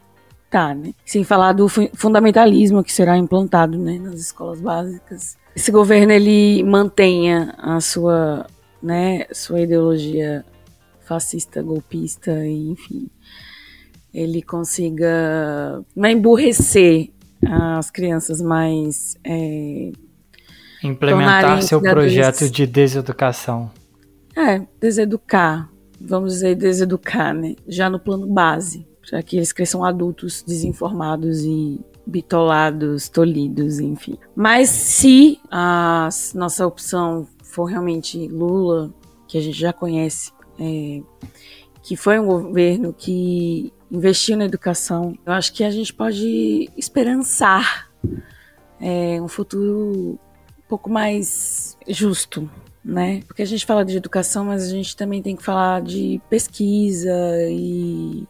né? 0.59 0.93
Sem 1.05 1.25
falar 1.25 1.53
do 1.53 1.67
fundamentalismo 1.69 2.85
que 2.85 2.93
será 2.93 3.17
implantado, 3.17 3.79
né, 3.79 3.99
nas 3.99 4.21
escolas 4.21 4.61
básicas. 4.61 5.37
Esse 5.57 5.71
governo 5.71 6.13
ele 6.13 6.63
mantenha 6.63 7.55
a 7.59 7.81
sua, 7.81 8.47
né, 8.83 9.27
sua 9.33 9.61
ideologia 9.61 10.45
fascista, 11.05 11.63
golpista, 11.63 12.47
enfim, 12.47 13.09
ele 14.13 14.43
consiga 14.43 15.83
não 15.97 16.09
emburrecer 16.09 17.11
as 17.45 17.91
crianças, 17.91 18.41
mas 18.41 19.17
é, 19.25 19.91
implementar 20.83 21.63
seu 21.63 21.81
projeto 21.81 22.49
de 22.49 22.67
deseducação. 22.67 23.71
É, 24.37 24.63
deseducar, 24.81 25.69
vamos 26.01 26.35
dizer 26.35 26.55
deseducar, 26.55 27.35
né? 27.35 27.55
Já 27.67 27.91
no 27.91 27.99
plano 27.99 28.27
base 28.27 28.87
para 29.09 29.23
que 29.23 29.37
eles 29.37 29.53
cresçam 29.53 29.85
adultos 29.85 30.43
desinformados 30.43 31.43
e 31.45 31.81
bitolados, 32.07 33.09
tolhidos, 33.09 33.79
enfim. 33.79 34.19
Mas 34.35 34.69
se 34.69 35.41
a 35.51 36.09
nossa 36.35 36.67
opção 36.67 37.27
for 37.43 37.65
realmente 37.65 38.29
Lula, 38.29 38.93
que 39.29 39.39
a 39.39 39.41
gente 39.41 39.59
já 39.59 39.73
conhece, 39.73 40.33
é, 40.59 41.01
que 41.83 41.97
foi 41.97 42.19
um 42.19 42.27
governo 42.27 42.93
que 42.93 43.73
investiu 43.91 44.37
na 44.37 44.45
educação, 44.45 45.17
eu 45.25 45.33
acho 45.33 45.53
que 45.53 45.63
a 45.63 45.71
gente 45.71 45.93
pode 45.93 46.69
esperançar 46.77 47.91
é, 48.81 49.21
um 49.21 49.29
futuro 49.29 50.19
um 50.59 50.69
pouco 50.69 50.91
mais 50.91 51.77
justo, 51.87 52.51
né? 52.85 53.23
Porque 53.27 53.43
a 53.43 53.47
gente 53.47 53.67
fala 53.67 53.85
de 53.85 53.97
educação, 53.97 54.47
mas 54.47 54.65
a 54.65 54.69
gente 54.69 54.97
também 54.97 55.23
tem 55.23 55.37
que 55.37 55.43
falar 55.43 55.83
de 55.83 56.21
pesquisa 56.29 57.13
e 57.51 58.27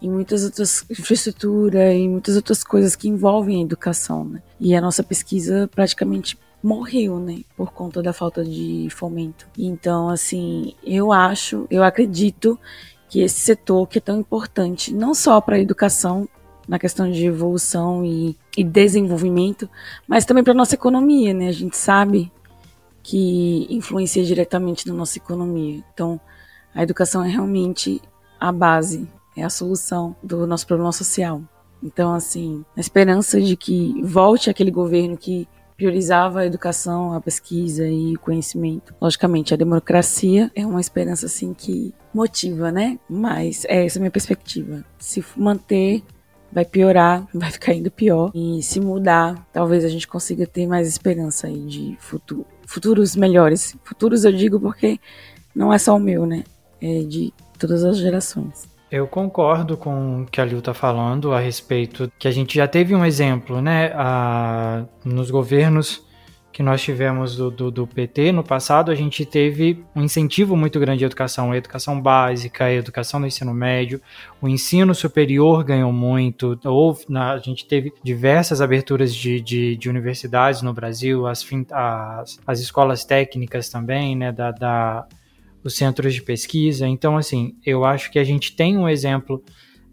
e 0.00 0.08
muitas 0.08 0.44
outras 0.44 0.84
infraestrutura 0.90 1.92
e 1.92 2.08
muitas 2.08 2.36
outras 2.36 2.62
coisas 2.62 2.94
que 2.94 3.08
envolvem 3.08 3.60
a 3.60 3.64
educação, 3.64 4.24
né? 4.24 4.42
E 4.60 4.74
a 4.74 4.80
nossa 4.80 5.02
pesquisa 5.02 5.68
praticamente 5.74 6.38
morreu, 6.62 7.20
né, 7.20 7.42
por 7.56 7.72
conta 7.72 8.02
da 8.02 8.12
falta 8.12 8.44
de 8.44 8.88
fomento. 8.90 9.46
Então, 9.56 10.08
assim, 10.08 10.74
eu 10.84 11.12
acho, 11.12 11.66
eu 11.70 11.84
acredito 11.84 12.58
que 13.08 13.20
esse 13.20 13.40
setor 13.40 13.86
que 13.86 13.98
é 13.98 14.00
tão 14.00 14.18
importante, 14.18 14.92
não 14.92 15.14
só 15.14 15.40
para 15.40 15.56
a 15.56 15.60
educação, 15.60 16.28
na 16.66 16.78
questão 16.78 17.10
de 17.10 17.24
evolução 17.24 18.04
e, 18.04 18.36
e 18.56 18.62
desenvolvimento, 18.62 19.70
mas 20.06 20.24
também 20.26 20.44
para 20.44 20.52
nossa 20.52 20.74
economia, 20.74 21.32
né? 21.32 21.48
A 21.48 21.52
gente 21.52 21.76
sabe 21.76 22.30
que 23.02 23.66
influencia 23.70 24.22
diretamente 24.22 24.86
na 24.86 24.92
nossa 24.92 25.16
economia. 25.16 25.82
Então, 25.94 26.20
a 26.74 26.82
educação 26.82 27.24
é 27.24 27.28
realmente 27.28 28.02
a 28.38 28.52
base 28.52 29.08
é 29.38 29.44
a 29.44 29.50
solução 29.50 30.16
do 30.22 30.46
nosso 30.46 30.66
problema 30.66 30.92
social. 30.92 31.42
Então, 31.82 32.12
assim, 32.12 32.64
a 32.76 32.80
esperança 32.80 33.40
de 33.40 33.56
que 33.56 34.00
volte 34.02 34.50
aquele 34.50 34.70
governo 34.70 35.16
que 35.16 35.48
priorizava 35.76 36.40
a 36.40 36.46
educação, 36.46 37.12
a 37.12 37.20
pesquisa 37.20 37.86
e 37.86 38.16
o 38.16 38.18
conhecimento. 38.18 38.92
Logicamente, 39.00 39.54
a 39.54 39.56
democracia 39.56 40.50
é 40.54 40.66
uma 40.66 40.80
esperança 40.80 41.26
assim 41.26 41.54
que 41.54 41.94
motiva, 42.12 42.72
né? 42.72 42.98
Mas 43.08 43.64
é 43.66 43.86
essa 43.86 43.98
a 43.98 44.00
minha 44.00 44.10
perspectiva. 44.10 44.84
Se 44.98 45.24
manter, 45.36 46.02
vai 46.52 46.64
piorar, 46.64 47.28
vai 47.32 47.52
ficar 47.52 47.74
indo 47.74 47.92
pior. 47.92 48.32
E 48.34 48.60
se 48.60 48.80
mudar, 48.80 49.46
talvez 49.52 49.84
a 49.84 49.88
gente 49.88 50.08
consiga 50.08 50.48
ter 50.48 50.66
mais 50.66 50.88
esperança 50.88 51.46
aí 51.46 51.60
de 51.60 51.96
futuro, 52.00 52.44
futuros 52.66 53.14
melhores. 53.14 53.76
Futuros 53.84 54.24
eu 54.24 54.32
digo 54.32 54.58
porque 54.58 54.98
não 55.54 55.72
é 55.72 55.78
só 55.78 55.94
o 55.94 56.00
meu, 56.00 56.26
né? 56.26 56.42
É 56.82 57.02
de 57.02 57.32
todas 57.56 57.84
as 57.84 57.98
gerações. 57.98 58.67
Eu 58.90 59.06
concordo 59.06 59.76
com 59.76 60.22
o 60.22 60.26
que 60.26 60.40
a 60.40 60.44
Liu 60.44 60.60
está 60.60 60.72
falando 60.72 61.32
a 61.32 61.40
respeito 61.40 62.10
que 62.18 62.26
a 62.26 62.30
gente 62.30 62.56
já 62.56 62.66
teve 62.66 62.94
um 62.94 63.04
exemplo, 63.04 63.60
né? 63.60 63.92
A, 63.94 64.84
nos 65.04 65.30
governos 65.30 66.06
que 66.58 66.62
nós 66.62 66.82
tivemos 66.82 67.36
do, 67.36 67.52
do, 67.52 67.70
do, 67.70 67.86
PT 67.86 68.32
no 68.32 68.42
passado, 68.42 68.90
a 68.90 68.94
gente 68.94 69.24
teve 69.24 69.84
um 69.94 70.02
incentivo 70.02 70.56
muito 70.56 70.80
grande 70.80 71.04
à 71.04 71.06
educação, 71.06 71.52
a 71.52 71.56
educação 71.56 72.00
básica, 72.00 72.64
a 72.64 72.72
educação 72.72 73.20
no 73.20 73.28
ensino 73.28 73.54
médio, 73.54 74.00
o 74.42 74.48
ensino 74.48 74.92
superior 74.92 75.62
ganhou 75.62 75.92
muito, 75.92 76.58
houve, 76.64 77.04
na, 77.08 77.34
a 77.34 77.38
gente 77.38 77.64
teve 77.64 77.92
diversas 78.02 78.60
aberturas 78.60 79.14
de, 79.14 79.40
de, 79.40 79.76
de 79.76 79.88
universidades 79.88 80.60
no 80.60 80.74
Brasil, 80.74 81.28
as, 81.28 81.46
as, 81.70 82.40
as 82.44 82.58
escolas 82.58 83.04
técnicas 83.04 83.68
também, 83.68 84.16
né, 84.16 84.32
da, 84.32 84.50
da 84.50 85.06
os 85.68 85.76
centros 85.76 86.14
de 86.14 86.22
pesquisa. 86.22 86.86
Então, 86.86 87.16
assim, 87.16 87.54
eu 87.64 87.84
acho 87.84 88.10
que 88.10 88.18
a 88.18 88.24
gente 88.24 88.56
tem 88.56 88.76
um 88.76 88.88
exemplo 88.88 89.42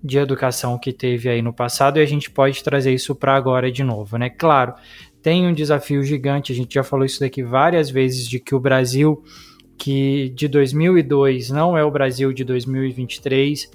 de 0.04 0.18
educação 0.18 0.78
que 0.78 0.92
teve 0.92 1.30
aí 1.30 1.42
no 1.42 1.54
passado 1.54 1.98
e 1.98 2.02
a 2.02 2.06
gente 2.06 2.30
pode 2.30 2.64
trazer 2.64 2.94
isso 2.94 3.16
para 3.16 3.36
agora 3.36 3.72
de 3.72 3.84
novo, 3.84 4.18
né? 4.18 4.30
Claro, 4.30 4.74
tem 5.22 5.48
um 5.48 5.54
desafio 5.54 6.04
gigante, 6.04 6.52
a 6.52 6.56
gente 6.56 6.76
já 6.76 6.84
falou 6.84 7.06
isso 7.06 7.20
daqui 7.20 7.42
várias 7.42 7.90
vezes, 7.90 8.28
de 8.28 8.40
que 8.40 8.54
o 8.54 8.60
Brasil 8.60 9.24
que 9.78 10.30
de 10.30 10.48
2002 10.48 11.50
não 11.50 11.78
é 11.78 11.84
o 11.84 11.92
Brasil 11.92 12.32
de 12.32 12.44
2023, 12.44 13.70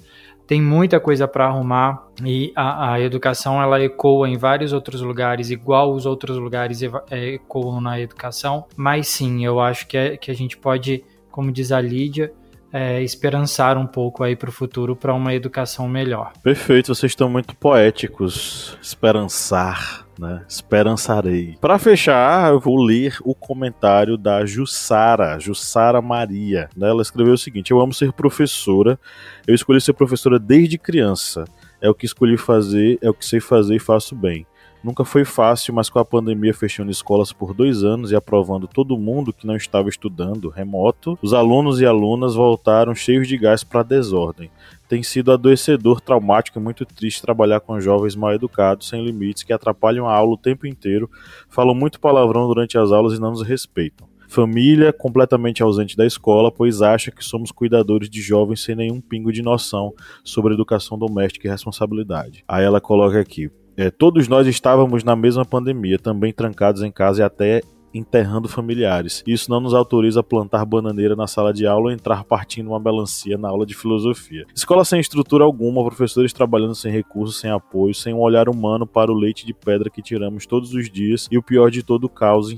tem 0.47 0.61
muita 0.61 0.99
coisa 0.99 1.27
para 1.27 1.45
arrumar 1.45 2.07
e 2.25 2.51
a, 2.55 2.93
a, 2.93 3.01
educação 3.01 3.61
ela 3.61 3.81
ecoa 3.81 4.27
em 4.27 4.37
vários 4.37 4.73
outros 4.73 5.01
lugares, 5.01 5.51
igual 5.51 5.93
os 5.93 6.05
outros 6.05 6.37
lugares 6.37 6.81
é, 7.09 7.35
ecoam 7.35 7.79
na 7.79 7.99
educação, 7.99 8.65
mas 8.75 9.07
sim, 9.07 9.45
eu 9.45 9.59
acho 9.59 9.87
que, 9.87 9.97
é, 9.97 10.17
que 10.17 10.31
a 10.31 10.33
gente 10.33 10.57
pode 10.57 11.03
como 11.31 11.51
diz 11.51 11.71
a 11.71 11.81
Lídia, 11.81 12.31
é, 12.73 13.01
esperançar 13.03 13.77
um 13.77 13.85
pouco 13.85 14.23
aí 14.23 14.35
para 14.35 14.49
o 14.49 14.53
futuro 14.53 14.95
para 14.95 15.13
uma 15.13 15.33
educação 15.33 15.87
melhor. 15.87 16.31
Perfeito, 16.41 16.93
vocês 16.93 17.11
estão 17.11 17.29
muito 17.29 17.55
poéticos. 17.55 18.77
Esperançar. 18.81 20.05
né? 20.17 20.45
Esperançarei. 20.47 21.57
Para 21.59 21.77
fechar, 21.79 22.51
eu 22.51 22.59
vou 22.59 22.81
ler 22.81 23.17
o 23.23 23.35
comentário 23.35 24.17
da 24.17 24.45
Jussara, 24.45 25.39
Jussara 25.39 26.01
Maria. 26.01 26.69
Né? 26.75 26.89
Ela 26.89 27.01
escreveu 27.01 27.33
o 27.33 27.37
seguinte: 27.37 27.71
Eu 27.71 27.81
amo 27.81 27.93
ser 27.93 28.13
professora. 28.13 28.99
Eu 29.45 29.55
escolhi 29.55 29.81
ser 29.81 29.93
professora 29.93 30.39
desde 30.39 30.77
criança. 30.77 31.43
É 31.81 31.89
o 31.89 31.95
que 31.95 32.05
escolhi 32.05 32.37
fazer, 32.37 32.99
é 33.01 33.09
o 33.09 33.13
que 33.13 33.25
sei 33.25 33.39
fazer 33.39 33.75
e 33.75 33.79
faço 33.79 34.15
bem. 34.15 34.45
Nunca 34.83 35.05
foi 35.05 35.23
fácil, 35.23 35.75
mas 35.75 35.89
com 35.89 35.99
a 35.99 36.05
pandemia 36.05 36.53
fechando 36.53 36.89
escolas 36.89 37.31
por 37.31 37.53
dois 37.53 37.83
anos 37.83 38.11
e 38.11 38.15
aprovando 38.15 38.67
todo 38.67 38.97
mundo 38.97 39.31
que 39.31 39.45
não 39.45 39.55
estava 39.55 39.89
estudando 39.89 40.49
remoto, 40.49 41.17
os 41.21 41.33
alunos 41.33 41.79
e 41.79 41.85
alunas 41.85 42.33
voltaram 42.33 42.95
cheios 42.95 43.27
de 43.27 43.37
gás 43.37 43.63
para 43.63 43.81
a 43.81 43.83
desordem. 43.83 44.49
Tem 44.89 45.03
sido 45.03 45.31
adoecedor, 45.31 46.01
traumático 46.01 46.57
e 46.57 46.61
muito 46.61 46.83
triste 46.83 47.21
trabalhar 47.21 47.59
com 47.59 47.79
jovens 47.79 48.15
mal 48.15 48.33
educados, 48.33 48.89
sem 48.89 49.05
limites, 49.05 49.43
que 49.43 49.53
atrapalham 49.53 50.07
a 50.07 50.13
aula 50.13 50.33
o 50.33 50.37
tempo 50.37 50.65
inteiro, 50.65 51.09
falam 51.47 51.75
muito 51.75 51.99
palavrão 51.99 52.47
durante 52.47 52.77
as 52.77 52.91
aulas 52.91 53.13
e 53.13 53.21
não 53.21 53.31
nos 53.31 53.43
respeitam. 53.43 54.09
Família 54.27 54.93
completamente 54.93 55.61
ausente 55.61 55.95
da 55.95 56.05
escola, 56.05 56.49
pois 56.49 56.81
acha 56.81 57.11
que 57.11 57.23
somos 57.23 57.51
cuidadores 57.51 58.09
de 58.09 58.21
jovens 58.21 58.63
sem 58.63 58.75
nenhum 58.75 59.01
pingo 59.01 59.31
de 59.31 59.41
noção 59.41 59.93
sobre 60.23 60.53
educação 60.53 60.97
doméstica 60.97 61.47
e 61.47 61.51
responsabilidade. 61.51 62.43
Aí 62.47 62.63
ela 62.63 62.79
coloca 62.79 63.19
aqui: 63.19 63.51
é, 63.81 63.89
todos 63.89 64.27
nós 64.27 64.45
estávamos 64.45 65.03
na 65.03 65.15
mesma 65.15 65.43
pandemia, 65.43 65.97
também 65.97 66.31
trancados 66.31 66.83
em 66.83 66.91
casa 66.91 67.21
e 67.21 67.23
até 67.23 67.61
enterrando 67.91 68.47
familiares. 68.47 69.23
Isso 69.25 69.49
não 69.49 69.59
nos 69.59 69.73
autoriza 69.73 70.19
a 70.19 70.23
plantar 70.23 70.63
bananeira 70.65 71.15
na 71.15 71.25
sala 71.25 71.51
de 71.51 71.65
aula 71.65 71.85
ou 71.85 71.91
entrar 71.91 72.23
partindo 72.23 72.67
uma 72.67 72.79
melancia 72.79 73.39
na 73.39 73.49
aula 73.49 73.65
de 73.65 73.73
filosofia. 73.73 74.45
Escola 74.55 74.85
sem 74.85 74.99
estrutura 74.99 75.43
alguma, 75.43 75.83
professores 75.83 76.31
trabalhando 76.31 76.75
sem 76.75 76.91
recursos, 76.91 77.39
sem 77.39 77.49
apoio, 77.49 77.93
sem 77.93 78.13
um 78.13 78.19
olhar 78.19 78.47
humano 78.47 78.85
para 78.85 79.11
o 79.11 79.15
leite 79.15 79.47
de 79.47 79.53
pedra 79.53 79.89
que 79.89 80.01
tiramos 80.01 80.45
todos 80.45 80.73
os 80.75 80.87
dias 80.87 81.27
e 81.31 81.37
o 81.37 81.43
pior 81.43 81.71
de 81.71 81.81
todo 81.81 82.03
o 82.03 82.09
caos 82.09 82.51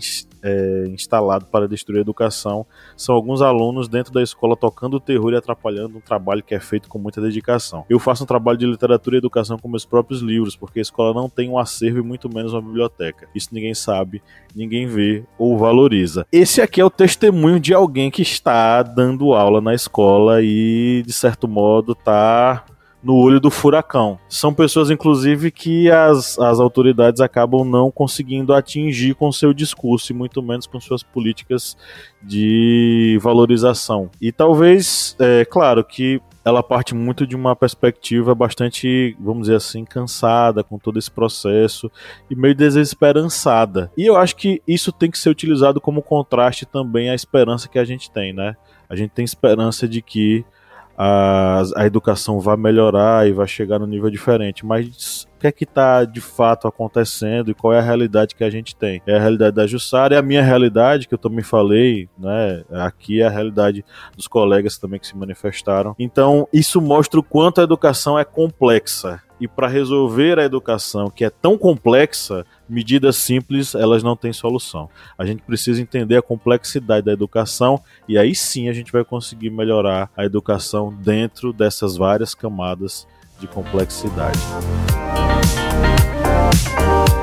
é, 0.43 0.85
instalado 0.89 1.45
para 1.45 1.67
destruir 1.67 1.99
a 1.99 2.01
educação 2.01 2.65
são 2.97 3.15
alguns 3.15 3.41
alunos 3.41 3.87
dentro 3.87 4.11
da 4.11 4.21
escola 4.21 4.57
tocando 4.57 4.95
o 4.95 4.99
terror 4.99 5.31
e 5.31 5.37
atrapalhando 5.37 5.97
um 5.97 6.01
trabalho 6.01 6.43
que 6.43 6.53
é 6.53 6.59
feito 6.59 6.89
com 6.89 6.99
muita 6.99 7.21
dedicação. 7.21 7.85
Eu 7.89 7.97
faço 7.97 8.23
um 8.23 8.27
trabalho 8.27 8.57
de 8.57 8.65
literatura 8.65 9.15
e 9.15 9.19
educação 9.19 9.57
com 9.57 9.69
meus 9.69 9.85
próprios 9.85 10.21
livros, 10.21 10.55
porque 10.55 10.79
a 10.79 10.81
escola 10.81 11.13
não 11.13 11.29
tem 11.29 11.49
um 11.49 11.57
acervo 11.57 11.99
e 11.99 12.03
muito 12.03 12.27
menos 12.33 12.53
uma 12.53 12.61
biblioteca. 12.61 13.27
Isso 13.33 13.49
ninguém 13.51 13.73
sabe, 13.73 14.21
ninguém 14.53 14.85
vê 14.85 15.23
ou 15.37 15.57
valoriza. 15.57 16.27
Esse 16.31 16.61
aqui 16.61 16.81
é 16.81 16.85
o 16.85 16.89
testemunho 16.89 17.59
de 17.59 17.73
alguém 17.73 18.11
que 18.11 18.21
está 18.21 18.83
dando 18.83 19.33
aula 19.33 19.61
na 19.61 19.73
escola 19.73 20.41
e, 20.41 21.03
de 21.05 21.13
certo 21.13 21.47
modo, 21.47 21.93
está 21.93 22.65
no 23.03 23.15
olho 23.15 23.39
do 23.39 23.51
furacão. 23.51 24.17
São 24.29 24.53
pessoas, 24.53 24.89
inclusive, 24.89 25.51
que 25.51 25.91
as, 25.91 26.39
as 26.39 26.59
autoridades 26.59 27.19
acabam 27.19 27.65
não 27.65 27.91
conseguindo 27.91 28.53
atingir 28.53 29.13
com 29.15 29.31
seu 29.31 29.53
discurso 29.53 30.11
e 30.11 30.15
muito 30.15 30.41
menos 30.41 30.65
com 30.65 30.79
suas 30.79 31.03
políticas 31.03 31.75
de 32.21 33.19
valorização. 33.21 34.09
E 34.21 34.31
talvez, 34.31 35.15
é 35.19 35.43
claro 35.43 35.83
que 35.83 36.21
ela 36.45 36.61
parte 36.61 36.93
muito 36.93 37.25
de 37.25 37.35
uma 37.35 37.55
perspectiva 37.55 38.35
bastante, 38.35 39.15
vamos 39.19 39.43
dizer 39.43 39.55
assim, 39.55 39.85
cansada 39.85 40.63
com 40.63 40.77
todo 40.77 40.99
esse 40.99 41.09
processo 41.09 41.89
e 42.29 42.35
meio 42.35 42.53
desesperançada. 42.53 43.91
E 43.97 44.05
eu 44.05 44.17
acho 44.17 44.35
que 44.35 44.61
isso 44.67 44.91
tem 44.91 45.09
que 45.09 45.17
ser 45.17 45.29
utilizado 45.29 45.79
como 45.79 46.01
contraste 46.01 46.65
também 46.65 47.09
à 47.09 47.15
esperança 47.15 47.69
que 47.69 47.79
a 47.79 47.85
gente 47.85 48.11
tem, 48.11 48.33
né? 48.33 48.55
A 48.89 48.95
gente 48.95 49.11
tem 49.11 49.23
esperança 49.23 49.87
de 49.87 50.01
que 50.01 50.45
a, 50.97 51.63
a 51.75 51.85
educação 51.85 52.39
vai 52.39 52.55
melhorar 52.57 53.27
e 53.27 53.33
vai 53.33 53.47
chegar 53.47 53.79
no 53.79 53.87
nível 53.87 54.09
diferente, 54.09 54.65
mas 54.65 55.27
que 55.43 55.47
é 55.47 55.51
que 55.51 55.65
está 55.65 56.05
de 56.05 56.21
fato 56.21 56.69
acontecendo 56.69 57.51
e 57.51 57.53
qual 57.53 57.73
é 57.73 57.79
a 57.79 57.81
realidade 57.81 58.33
que 58.33 58.45
a 58.45 58.49
gente 58.49 58.73
tem? 58.73 59.01
É 59.05 59.17
a 59.17 59.19
realidade 59.19 59.53
da 59.53 59.67
Jussara 59.67 60.15
e 60.15 60.17
a 60.17 60.21
minha 60.21 60.41
realidade, 60.41 61.05
que 61.05 61.13
eu 61.13 61.17
também 61.17 61.43
falei, 61.43 62.07
né? 62.17 62.63
Aqui 62.71 63.21
é 63.21 63.25
a 63.25 63.29
realidade 63.29 63.83
dos 64.15 64.25
colegas 64.25 64.77
também 64.77 65.01
que 65.01 65.07
se 65.07 65.17
manifestaram. 65.17 65.93
Então, 65.99 66.47
isso 66.53 66.79
mostra 66.79 67.19
o 67.19 67.23
quanto 67.23 67.59
a 67.59 67.63
educação 67.65 68.17
é 68.17 68.23
complexa. 68.23 69.21
E 69.37 69.45
para 69.45 69.67
resolver 69.67 70.39
a 70.39 70.45
educação, 70.45 71.09
que 71.09 71.25
é 71.25 71.29
tão 71.29 71.57
complexa, 71.57 72.45
medidas 72.69 73.17
simples 73.17 73.75
elas 73.75 74.01
não 74.01 74.15
têm 74.15 74.31
solução. 74.31 74.89
A 75.17 75.25
gente 75.25 75.41
precisa 75.41 75.81
entender 75.81 76.15
a 76.15 76.21
complexidade 76.21 77.05
da 77.05 77.11
educação 77.11 77.81
e 78.07 78.17
aí 78.17 78.33
sim 78.33 78.69
a 78.69 78.73
gente 78.73 78.93
vai 78.93 79.03
conseguir 79.03 79.49
melhorar 79.49 80.09
a 80.15 80.23
educação 80.23 80.93
dentro 81.03 81.51
dessas 81.51 81.97
várias 81.97 82.33
camadas 82.33 83.05
de 83.41 83.47
complexidade. 83.47 84.39
you 86.53 87.22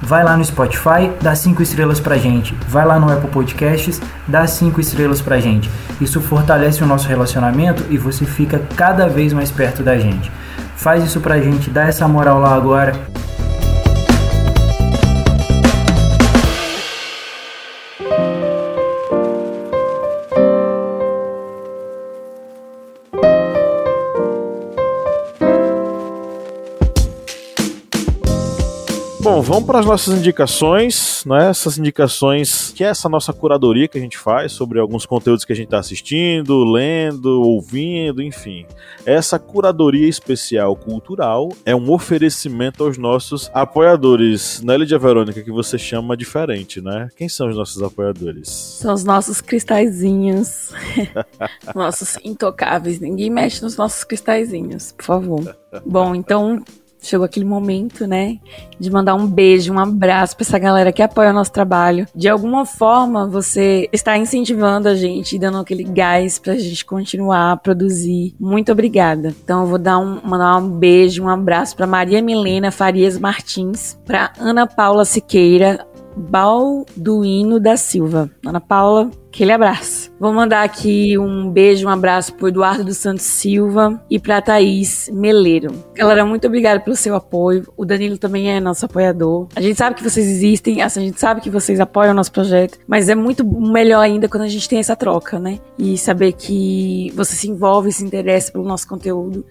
vai 0.00 0.22
lá 0.22 0.36
no 0.36 0.44
Spotify, 0.44 1.10
dá 1.20 1.34
5 1.34 1.62
estrelas 1.62 2.00
pra 2.00 2.16
gente. 2.16 2.54
Vai 2.68 2.84
lá 2.84 2.98
no 2.98 3.10
Apple 3.10 3.30
Podcasts, 3.30 4.00
dá 4.26 4.46
5 4.46 4.80
estrelas 4.80 5.20
pra 5.20 5.38
gente. 5.38 5.70
Isso 6.00 6.20
fortalece 6.20 6.82
o 6.82 6.86
nosso 6.86 7.08
relacionamento 7.08 7.84
e 7.90 7.98
você 7.98 8.24
fica 8.24 8.60
cada 8.76 9.08
vez 9.08 9.32
mais 9.32 9.50
perto 9.50 9.82
da 9.82 9.98
gente. 9.98 10.30
Faz 10.76 11.04
isso 11.04 11.20
pra 11.20 11.40
gente, 11.40 11.70
dá 11.70 11.84
essa 11.84 12.06
moral 12.06 12.38
lá 12.38 12.54
agora. 12.54 12.92
Vamos 29.46 29.64
para 29.64 29.78
as 29.78 29.86
nossas 29.86 30.18
indicações, 30.18 31.24
né? 31.24 31.50
Essas 31.50 31.78
indicações 31.78 32.72
que 32.74 32.82
é 32.82 32.88
essa 32.88 33.08
nossa 33.08 33.32
curadoria 33.32 33.86
que 33.86 33.96
a 33.96 34.00
gente 34.00 34.18
faz 34.18 34.50
sobre 34.50 34.80
alguns 34.80 35.06
conteúdos 35.06 35.44
que 35.44 35.52
a 35.52 35.56
gente 35.56 35.66
está 35.66 35.78
assistindo, 35.78 36.64
lendo, 36.64 37.42
ouvindo, 37.42 38.20
enfim. 38.20 38.66
Essa 39.04 39.38
curadoria 39.38 40.08
especial 40.08 40.74
cultural 40.74 41.50
é 41.64 41.76
um 41.76 41.92
oferecimento 41.92 42.82
aos 42.82 42.98
nossos 42.98 43.48
apoiadores. 43.54 44.60
Né, 44.62 44.76
Lídia 44.76 44.98
Verônica, 44.98 45.40
que 45.40 45.52
você 45.52 45.78
chama 45.78 46.16
diferente, 46.16 46.80
né? 46.80 47.08
Quem 47.16 47.28
são 47.28 47.48
os 47.48 47.56
nossos 47.56 47.80
apoiadores? 47.80 48.48
São 48.48 48.92
os 48.92 49.04
nossos 49.04 49.40
cristalzinhos. 49.40 50.72
nossos 51.72 52.18
intocáveis. 52.24 52.98
Ninguém 52.98 53.30
mexe 53.30 53.62
nos 53.62 53.76
nossos 53.76 54.02
cristalzinhos, 54.02 54.90
por 54.90 55.04
favor. 55.04 55.56
Bom, 55.84 56.16
então 56.16 56.64
chegou 57.00 57.24
aquele 57.24 57.44
momento, 57.44 58.06
né, 58.06 58.38
de 58.78 58.90
mandar 58.90 59.14
um 59.14 59.26
beijo, 59.26 59.72
um 59.72 59.78
abraço 59.78 60.36
para 60.36 60.44
essa 60.44 60.58
galera 60.58 60.92
que 60.92 61.02
apoia 61.02 61.30
o 61.30 61.32
nosso 61.32 61.52
trabalho. 61.52 62.06
De 62.14 62.28
alguma 62.28 62.64
forma, 62.64 63.26
você 63.26 63.88
está 63.92 64.16
incentivando 64.16 64.88
a 64.88 64.94
gente, 64.94 65.38
dando 65.38 65.58
aquele 65.58 65.84
gás 65.84 66.38
pra 66.38 66.56
gente 66.56 66.84
continuar 66.84 67.52
a 67.52 67.56
produzir. 67.56 68.34
Muito 68.38 68.72
obrigada. 68.72 69.34
Então, 69.42 69.62
eu 69.62 69.66
vou 69.66 69.78
dar 69.78 69.98
um, 69.98 70.20
mandar 70.24 70.56
um 70.58 70.68
beijo, 70.68 71.22
um 71.22 71.28
abraço 71.28 71.76
para 71.76 71.86
Maria 71.86 72.20
Milena 72.22 72.70
Farias 72.70 73.18
Martins, 73.18 73.98
para 74.04 74.32
Ana 74.38 74.66
Paula 74.66 75.04
Siqueira, 75.04 75.86
Balduino 76.16 77.60
da 77.60 77.76
Silva. 77.76 78.30
Ana 78.44 78.60
Paula, 78.60 79.10
aquele 79.36 79.52
abraço. 79.52 80.10
Vou 80.18 80.32
mandar 80.32 80.62
aqui 80.62 81.18
um 81.18 81.50
beijo, 81.50 81.86
um 81.86 81.90
abraço 81.90 82.32
pro 82.34 82.48
Eduardo 82.48 82.82
dos 82.82 82.96
Santos 82.96 83.24
Silva 83.26 84.02
e 84.10 84.18
pra 84.18 84.40
Thaís 84.40 85.10
Meleiro. 85.12 85.74
Galera, 85.94 86.24
muito 86.24 86.46
obrigada 86.46 86.80
pelo 86.80 86.96
seu 86.96 87.14
apoio. 87.14 87.70
O 87.76 87.84
Danilo 87.84 88.16
também 88.16 88.50
é 88.50 88.58
nosso 88.58 88.86
apoiador. 88.86 89.46
A 89.54 89.60
gente 89.60 89.76
sabe 89.76 89.94
que 89.94 90.02
vocês 90.02 90.26
existem, 90.26 90.80
assim, 90.80 91.00
a 91.00 91.04
gente 91.04 91.20
sabe 91.20 91.42
que 91.42 91.50
vocês 91.50 91.78
apoiam 91.80 92.12
o 92.12 92.14
nosso 92.14 92.32
projeto, 92.32 92.78
mas 92.88 93.10
é 93.10 93.14
muito 93.14 93.44
melhor 93.44 94.00
ainda 94.00 94.26
quando 94.26 94.44
a 94.44 94.48
gente 94.48 94.66
tem 94.66 94.78
essa 94.78 94.96
troca, 94.96 95.38
né? 95.38 95.58
E 95.78 95.98
saber 95.98 96.32
que 96.32 97.12
você 97.14 97.34
se 97.34 97.50
envolve, 97.50 97.92
se 97.92 98.02
interessa 98.02 98.50
pelo 98.50 98.64
nosso 98.64 98.88
conteúdo 98.88 99.44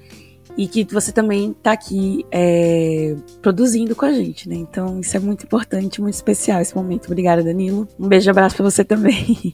e 0.57 0.67
que 0.67 0.85
você 0.91 1.11
também 1.11 1.51
está 1.51 1.71
aqui 1.73 2.25
é, 2.31 3.15
produzindo 3.41 3.95
com 3.95 4.05
a 4.05 4.13
gente, 4.13 4.47
né? 4.47 4.55
Então 4.55 4.99
isso 4.99 5.15
é 5.15 5.19
muito 5.19 5.45
importante, 5.45 6.01
muito 6.01 6.13
especial 6.13 6.61
esse 6.61 6.75
momento. 6.75 7.07
Obrigada, 7.07 7.43
Danilo. 7.43 7.87
Um 7.99 8.07
beijo 8.07 8.29
e 8.29 8.31
abraço 8.31 8.55
para 8.55 8.63
você 8.69 8.83
também. 8.83 9.53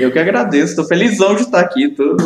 Eu 0.00 0.10
que 0.10 0.18
agradeço, 0.18 0.74
tô 0.74 0.84
felizão 0.84 1.34
de 1.34 1.42
estar 1.42 1.60
aqui, 1.60 1.88
tô 1.90 2.16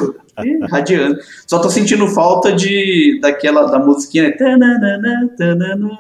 radiando. 0.71 1.19
Só 1.47 1.59
tô 1.59 1.69
sentindo 1.69 2.07
falta 2.09 2.53
de 2.53 3.19
daquela 3.21 3.65
da 3.65 3.79
musiquinha. 3.79 4.37
Tananana, 4.37 5.29
tananana, 5.37 5.91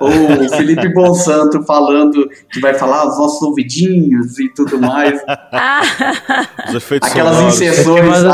ou 0.00 0.08
o 0.08 0.48
Felipe 0.56 0.88
Bonsanto 0.88 1.62
falando 1.64 2.28
que 2.50 2.58
vai 2.58 2.72
falar 2.74 3.06
os 3.06 3.18
nossos 3.18 3.42
ouvidinhos 3.42 4.38
e 4.38 4.48
tudo 4.54 4.80
mais. 4.80 5.20
Os 6.68 6.74
efeitos 6.74 7.10
Aquelas 7.10 7.34
sonoros. 7.36 7.60
inserções, 7.60 8.24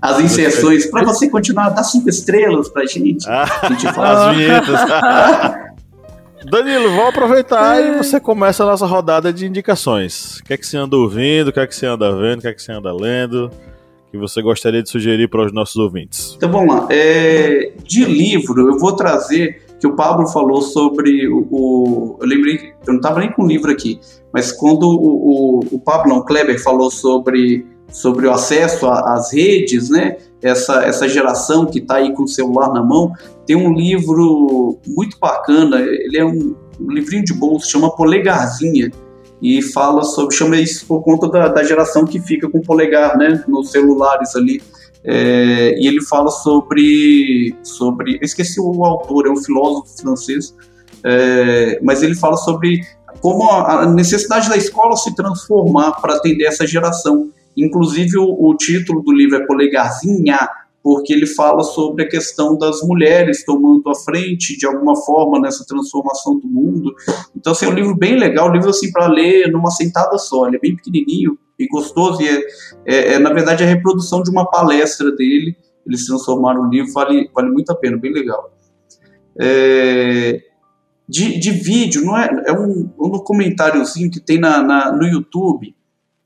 as 0.00 0.20
inserções, 0.20 0.86
para 0.86 1.02
você 1.04 1.28
continuar, 1.28 1.70
dá 1.70 1.82
cinco 1.82 2.08
estrelas 2.08 2.68
pra 2.68 2.84
gente. 2.86 3.28
Ah, 3.28 3.44
A 3.62 3.68
gente 3.68 3.92
faz. 3.92 4.18
as 4.18 4.36
vinhetas. 4.36 4.80
Danilo, 6.50 6.88
vamos 6.90 7.08
aproveitar 7.08 7.80
e 7.84 7.98
você 7.98 8.20
começa 8.20 8.62
a 8.62 8.66
nossa 8.66 8.86
rodada 8.86 9.32
de 9.32 9.44
indicações. 9.46 10.38
O 10.38 10.44
que 10.44 10.52
é 10.52 10.56
que 10.56 10.66
você 10.66 10.76
anda 10.76 10.96
ouvindo, 10.96 11.48
o 11.48 11.52
que 11.52 11.58
é 11.60 11.66
que 11.66 11.74
você 11.74 11.86
anda 11.86 12.14
vendo, 12.16 12.38
o 12.38 12.42
que 12.42 12.48
é 12.48 12.52
que 12.54 12.62
você 12.62 12.70
anda 12.72 12.92
lendo, 12.94 13.50
que 14.12 14.16
você 14.16 14.40
gostaria 14.40 14.80
de 14.82 14.88
sugerir 14.88 15.28
para 15.28 15.44
os 15.44 15.52
nossos 15.52 15.74
ouvintes? 15.76 16.34
Então 16.36 16.50
vamos 16.50 16.72
lá. 16.74 16.86
É, 16.90 17.72
de 17.82 18.04
livro, 18.04 18.68
eu 18.70 18.78
vou 18.78 18.94
trazer 18.94 19.66
que 19.80 19.86
o 19.86 19.96
Pablo 19.96 20.28
falou 20.28 20.62
sobre 20.62 21.28
o. 21.28 21.46
o- 21.50 22.18
eu 22.20 22.26
lembrei, 22.26 22.72
eu 22.86 22.92
não 22.92 22.96
estava 22.96 23.18
nem 23.18 23.32
com 23.32 23.42
o 23.42 23.46
livro 23.46 23.70
aqui, 23.70 23.98
mas 24.32 24.52
quando 24.52 24.84
o, 24.84 24.94
o, 24.94 25.60
o 25.72 25.78
Pablo, 25.80 26.08
não, 26.14 26.24
Kleber 26.24 26.62
falou 26.62 26.88
sobre, 26.90 27.66
sobre 27.90 28.26
o 28.26 28.32
acesso 28.32 28.86
às 28.86 29.32
redes, 29.32 29.88
né? 29.88 30.16
Essa, 30.42 30.84
essa 30.84 31.08
geração 31.08 31.66
que 31.66 31.78
está 31.78 31.96
aí 31.96 32.12
com 32.14 32.22
o 32.22 32.28
celular 32.28 32.72
na 32.72 32.82
mão, 32.82 33.12
tem 33.46 33.56
um 33.56 33.72
livro 33.72 34.78
muito 34.86 35.18
bacana. 35.18 35.80
Ele 35.80 36.18
é 36.18 36.24
um, 36.24 36.54
um 36.80 36.90
livrinho 36.90 37.24
de 37.24 37.34
bolso, 37.34 37.70
chama 37.70 37.94
Polegarzinha. 37.94 38.90
E 39.40 39.62
fala 39.62 40.02
sobre. 40.02 40.34
Chama 40.34 40.56
isso 40.56 40.84
por 40.86 41.02
conta 41.02 41.28
da, 41.28 41.48
da 41.48 41.62
geração 41.62 42.04
que 42.04 42.20
fica 42.20 42.48
com 42.48 42.60
polegar, 42.60 43.16
né? 43.16 43.44
Nos 43.48 43.70
celulares 43.70 44.34
ali. 44.36 44.60
É, 45.04 45.74
e 45.78 45.86
ele 45.86 46.02
fala 46.02 46.30
sobre, 46.30 47.54
sobre. 47.62 48.16
Eu 48.16 48.22
esqueci 48.22 48.60
o 48.60 48.84
autor, 48.84 49.26
é 49.26 49.30
um 49.30 49.36
filósofo 49.36 50.02
francês, 50.02 50.54
é, 51.04 51.78
mas 51.82 52.02
ele 52.02 52.14
fala 52.16 52.36
sobre 52.36 52.80
como 53.20 53.50
a 53.50 53.86
necessidade 53.86 54.48
da 54.48 54.56
escola 54.56 54.96
se 54.96 55.14
transformar 55.14 55.92
para 55.92 56.16
atender 56.16 56.44
essa 56.44 56.66
geração. 56.66 57.30
Inclusive, 57.64 58.18
o, 58.18 58.24
o 58.24 58.56
título 58.56 59.02
do 59.02 59.12
livro 59.12 59.36
é 59.36 59.46
Polegarzinha, 59.46 60.48
porque 60.82 61.12
ele 61.12 61.26
fala 61.26 61.62
sobre 61.62 62.04
a 62.04 62.08
questão 62.08 62.56
das 62.56 62.80
mulheres 62.82 63.44
tomando 63.44 63.88
a 63.90 63.94
frente 63.94 64.56
de 64.56 64.66
alguma 64.66 64.96
forma 64.96 65.40
nessa 65.40 65.64
transformação 65.66 66.38
do 66.38 66.48
mundo. 66.48 66.94
Então, 67.36 67.52
assim, 67.52 67.66
é 67.66 67.68
um 67.68 67.74
livro 67.74 67.96
bem 67.96 68.16
legal, 68.18 68.48
um 68.48 68.52
livro 68.52 68.70
assim 68.70 68.90
para 68.90 69.06
ler 69.06 69.50
numa 69.50 69.70
sentada 69.70 70.16
só. 70.18 70.46
Ele 70.46 70.56
é 70.56 70.60
bem 70.60 70.76
pequenininho 70.76 71.38
e 71.58 71.66
gostoso 71.66 72.22
e 72.22 72.28
é, 72.28 72.40
é, 72.86 73.12
é, 73.14 73.18
na 73.18 73.32
verdade 73.32 73.64
a 73.64 73.66
reprodução 73.66 74.22
de 74.22 74.30
uma 74.30 74.48
palestra 74.48 75.10
dele. 75.14 75.56
Eles 75.86 76.06
transformaram 76.06 76.62
o 76.62 76.70
livro, 76.70 76.92
vale, 76.92 77.28
vale 77.34 77.50
muito 77.50 77.70
a 77.70 77.74
pena, 77.74 77.96
bem 77.96 78.12
legal. 78.12 78.52
É, 79.40 80.40
de, 81.08 81.38
de 81.38 81.50
vídeo, 81.50 82.04
não 82.04 82.16
é, 82.16 82.44
é 82.46 82.52
um, 82.52 82.90
um 83.00 83.10
documentáriozinho 83.10 84.10
que 84.10 84.20
tem 84.20 84.38
na, 84.38 84.62
na 84.62 84.92
no 84.92 85.06
YouTube. 85.06 85.74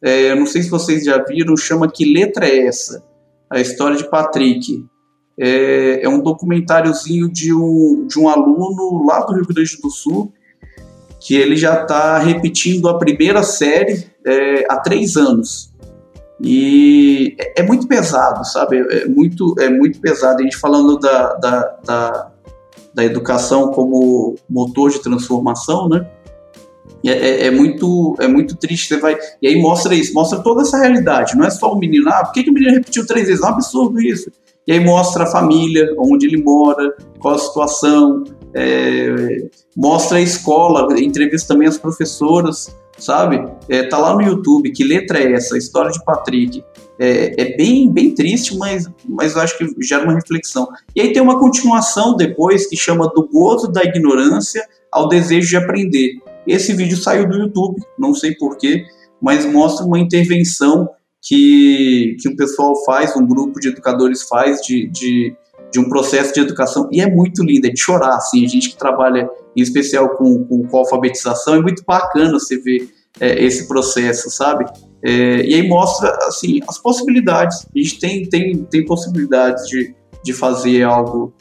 É, 0.02 0.30
eu 0.30 0.36
não 0.36 0.46
sei 0.46 0.62
se 0.62 0.70
vocês 0.70 1.04
já 1.04 1.22
viram, 1.22 1.56
chama 1.56 1.90
Que 1.90 2.04
Letra 2.04 2.46
é 2.46 2.66
Essa? 2.66 3.04
A 3.48 3.60
história 3.60 3.96
de 3.96 4.08
Patrick. 4.08 4.84
É, 5.38 6.04
é 6.04 6.08
um 6.08 6.20
documentáriozinho 6.20 7.30
de 7.30 7.54
um, 7.54 8.06
de 8.06 8.18
um 8.18 8.28
aluno 8.28 9.06
lá 9.06 9.20
do 9.20 9.34
Rio 9.34 9.46
Grande 9.46 9.78
do 9.80 9.90
Sul 9.90 10.32
que 11.24 11.36
ele 11.36 11.56
já 11.56 11.82
está 11.82 12.18
repetindo 12.18 12.88
a 12.88 12.98
primeira 12.98 13.42
série 13.42 14.06
é, 14.26 14.66
há 14.68 14.76
três 14.78 15.16
anos. 15.16 15.72
E 16.40 17.36
é, 17.38 17.60
é 17.60 17.62
muito 17.62 17.86
pesado, 17.86 18.44
sabe? 18.44 18.78
É 18.78 19.06
muito, 19.06 19.54
é 19.60 19.70
muito 19.70 20.00
pesado. 20.00 20.40
A 20.40 20.42
gente 20.42 20.56
falando 20.56 20.98
da, 20.98 21.34
da, 21.34 21.78
da, 21.84 22.32
da 22.92 23.04
educação 23.04 23.70
como 23.70 24.34
motor 24.50 24.90
de 24.90 25.00
transformação, 25.00 25.88
né? 25.88 26.04
É, 27.04 27.10
é, 27.10 27.46
é 27.46 27.50
muito, 27.50 28.16
é 28.20 28.28
muito 28.28 28.56
triste. 28.56 28.88
Você 28.88 29.00
vai 29.00 29.16
e 29.40 29.48
aí 29.48 29.60
mostra 29.60 29.94
isso, 29.94 30.14
mostra 30.14 30.40
toda 30.40 30.62
essa 30.62 30.78
realidade. 30.78 31.36
Não 31.36 31.44
é 31.44 31.50
só 31.50 31.72
o 31.72 31.78
menino. 31.78 32.08
Ah, 32.08 32.24
por 32.24 32.32
que, 32.32 32.44
que 32.44 32.50
o 32.50 32.52
menino 32.52 32.74
repetiu 32.74 33.06
três 33.06 33.26
vezes? 33.26 33.42
É 33.42 33.46
um 33.46 33.50
absurdo 33.50 34.00
isso. 34.00 34.30
E 34.66 34.72
aí 34.72 34.80
mostra 34.80 35.24
a 35.24 35.26
família, 35.26 35.92
onde 35.98 36.26
ele 36.26 36.40
mora, 36.40 36.94
qual 37.18 37.34
a 37.34 37.38
situação, 37.38 38.22
é, 38.54 39.48
mostra 39.76 40.18
a 40.18 40.20
escola, 40.20 41.00
entrevista 41.00 41.52
também 41.52 41.66
as 41.66 41.78
professoras, 41.78 42.72
sabe? 42.96 43.44
É, 43.68 43.82
tá 43.82 43.98
lá 43.98 44.14
no 44.14 44.22
YouTube, 44.22 44.70
que 44.70 44.84
letra 44.84 45.18
é 45.18 45.32
essa? 45.32 45.56
A 45.56 45.58
história 45.58 45.90
de 45.90 46.02
Patrick. 46.04 46.64
É, 46.98 47.42
é, 47.42 47.56
bem, 47.56 47.90
bem 47.90 48.14
triste, 48.14 48.56
mas, 48.56 48.88
mas 49.08 49.34
eu 49.34 49.42
acho 49.42 49.58
que 49.58 49.66
gera 49.80 50.04
uma 50.04 50.14
reflexão. 50.14 50.68
E 50.94 51.00
aí 51.00 51.12
tem 51.12 51.20
uma 51.20 51.38
continuação 51.38 52.16
depois 52.16 52.68
que 52.68 52.76
chama 52.76 53.08
Do 53.08 53.28
Gozo 53.28 53.66
da 53.66 53.82
Ignorância 53.82 54.64
ao 54.90 55.08
Desejo 55.08 55.48
de 55.48 55.56
Aprender. 55.56 56.20
Esse 56.46 56.72
vídeo 56.72 56.96
saiu 56.96 57.28
do 57.28 57.36
YouTube, 57.36 57.80
não 57.98 58.14
sei 58.14 58.34
porquê, 58.34 58.84
mas 59.20 59.46
mostra 59.46 59.86
uma 59.86 59.98
intervenção 59.98 60.88
que, 61.22 62.16
que 62.20 62.28
o 62.28 62.36
pessoal 62.36 62.74
faz, 62.84 63.14
um 63.16 63.26
grupo 63.26 63.60
de 63.60 63.68
educadores 63.68 64.24
faz 64.24 64.60
de, 64.60 64.88
de, 64.88 65.36
de 65.72 65.78
um 65.78 65.88
processo 65.88 66.34
de 66.34 66.40
educação, 66.40 66.88
e 66.90 67.00
é 67.00 67.08
muito 67.08 67.44
lindo, 67.44 67.68
é 67.68 67.70
de 67.70 67.80
chorar, 67.80 68.16
assim, 68.16 68.44
a 68.44 68.48
gente 68.48 68.70
que 68.70 68.76
trabalha 68.76 69.30
em 69.56 69.62
especial 69.62 70.10
com, 70.16 70.44
com, 70.44 70.66
com 70.66 70.76
alfabetização, 70.76 71.54
é 71.54 71.60
muito 71.60 71.84
bacana 71.86 72.32
você 72.32 72.58
ver 72.58 72.88
é, 73.20 73.44
esse 73.44 73.68
processo, 73.68 74.30
sabe? 74.30 74.64
É, 75.04 75.46
e 75.46 75.54
aí 75.54 75.68
mostra, 75.68 76.10
assim, 76.22 76.60
as 76.66 76.78
possibilidades, 76.78 77.64
a 77.74 77.78
gente 77.78 78.00
tem, 78.00 78.28
tem, 78.28 78.64
tem 78.64 78.84
possibilidades 78.84 79.68
de, 79.68 79.94
de 80.24 80.32
fazer 80.32 80.82
algo, 80.82 81.32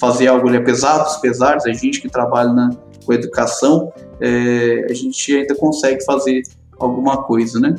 fazer 0.00 0.26
algo, 0.26 0.50
né, 0.50 0.58
apesar 0.58 0.98
dos 0.98 1.16
pesares, 1.18 1.64
a 1.64 1.72
gente 1.72 2.00
que 2.00 2.08
trabalha 2.08 2.52
na, 2.52 2.70
com 3.08 3.14
educação, 3.14 3.90
é, 4.20 4.86
a 4.90 4.92
gente 4.92 5.34
ainda 5.34 5.54
consegue 5.54 6.04
fazer 6.04 6.42
alguma 6.78 7.22
coisa, 7.22 7.58
né? 7.58 7.74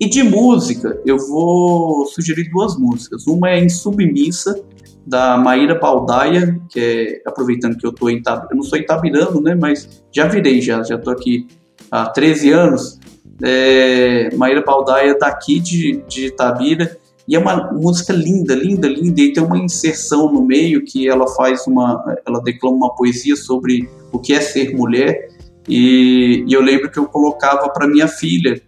E 0.00 0.08
de 0.08 0.24
música, 0.24 1.00
eu 1.06 1.16
vou 1.16 2.04
sugerir 2.06 2.50
duas 2.50 2.76
músicas. 2.76 3.26
Uma 3.28 3.50
é 3.50 3.64
Insubmissa, 3.64 4.60
da 5.06 5.36
Maíra 5.36 5.78
Baldaia, 5.78 6.60
que 6.68 6.80
é, 6.80 7.28
aproveitando 7.28 7.76
que 7.76 7.86
eu 7.86 7.92
tô 7.92 8.08
em 8.08 8.16
Itabirano, 8.16 8.48
eu 8.50 8.56
não 8.56 8.62
sou 8.62 8.78
itabirano, 8.78 9.40
né, 9.40 9.54
mas 9.54 10.04
já 10.12 10.26
virei, 10.26 10.60
já, 10.60 10.82
já 10.82 10.96
tô 10.96 11.10
aqui 11.10 11.46
há 11.90 12.06
13 12.06 12.50
anos. 12.50 13.00
É, 13.42 14.34
Maíra 14.36 14.62
Baldaia 14.62 15.16
daqui 15.18 15.58
de, 15.58 16.04
de 16.08 16.26
Itabira, 16.26 16.96
e 17.28 17.36
é 17.36 17.38
uma 17.38 17.72
música 17.72 18.12
linda, 18.12 18.54
linda, 18.54 18.88
linda, 18.88 19.20
e 19.20 19.32
tem 19.32 19.42
uma 19.42 19.58
inserção 19.58 20.32
no 20.32 20.42
meio 20.42 20.84
que 20.84 21.08
ela 21.08 21.26
faz 21.28 21.66
uma, 21.66 22.02
ela 22.26 22.40
declama 22.42 22.76
uma 22.76 22.94
poesia 22.94 23.36
sobre 23.36 23.88
o 24.10 24.18
que 24.18 24.32
é 24.32 24.40
ser 24.40 24.74
mulher, 24.74 25.28
e, 25.68 26.44
e 26.46 26.52
eu 26.52 26.60
lembro 26.60 26.90
que 26.90 26.98
eu 26.98 27.06
colocava 27.06 27.68
para 27.68 27.86
minha 27.86 28.08
filha 28.08 28.60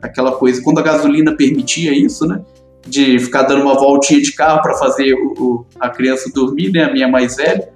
aquela 0.00 0.32
coisa, 0.32 0.62
quando 0.62 0.78
a 0.78 0.82
gasolina 0.82 1.36
permitia 1.36 1.92
isso, 1.92 2.26
né? 2.26 2.40
De 2.86 3.18
ficar 3.18 3.42
dando 3.42 3.62
uma 3.62 3.74
voltinha 3.74 4.20
de 4.20 4.32
carro 4.32 4.62
para 4.62 4.74
fazer 4.76 5.12
o, 5.14 5.34
o, 5.38 5.66
a 5.80 5.90
criança 5.90 6.30
dormir, 6.32 6.70
né? 6.70 6.84
A 6.84 6.92
minha 6.92 7.08
mais 7.08 7.36
velha. 7.36 7.68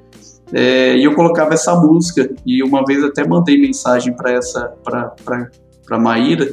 É, 0.52 0.96
e 0.96 1.04
eu 1.04 1.14
colocava 1.14 1.54
essa 1.54 1.74
música. 1.74 2.30
E 2.46 2.62
uma 2.62 2.84
vez 2.84 3.02
até 3.02 3.26
mandei 3.26 3.60
mensagem 3.60 4.14
para 4.14 4.32
essa, 4.32 4.72
para 4.84 5.98
Maíra, 5.98 6.48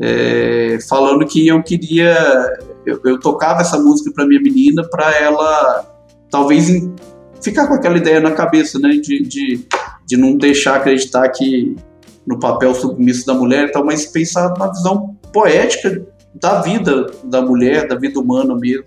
é, 0.00 0.78
falando 0.88 1.26
que 1.26 1.46
eu 1.46 1.62
queria. 1.62 2.16
Eu, 2.86 3.00
eu 3.04 3.20
tocava 3.20 3.60
essa 3.60 3.78
música 3.78 4.10
para 4.14 4.26
minha 4.26 4.40
menina 4.40 4.82
para 4.88 5.14
ela 5.16 5.86
talvez 6.30 6.68
em, 6.68 6.94
ficar 7.42 7.66
com 7.66 7.74
aquela 7.74 7.96
ideia 7.96 8.20
na 8.20 8.32
cabeça, 8.32 8.78
né? 8.78 8.90
De, 8.90 9.22
de, 9.22 9.66
de 10.06 10.16
não 10.16 10.36
deixar 10.36 10.76
acreditar 10.76 11.28
que 11.30 11.76
no 12.26 12.38
papel 12.38 12.74
submisso 12.74 13.26
da 13.26 13.34
mulher 13.34 13.72
tal, 13.72 13.84
mas 13.84 14.06
pensar 14.06 14.54
na 14.58 14.68
visão 14.68 15.16
poética 15.32 16.06
da 16.34 16.60
vida 16.60 17.06
da 17.24 17.40
mulher, 17.40 17.88
da 17.88 17.96
vida 17.96 18.20
humana 18.20 18.54
mesmo. 18.54 18.84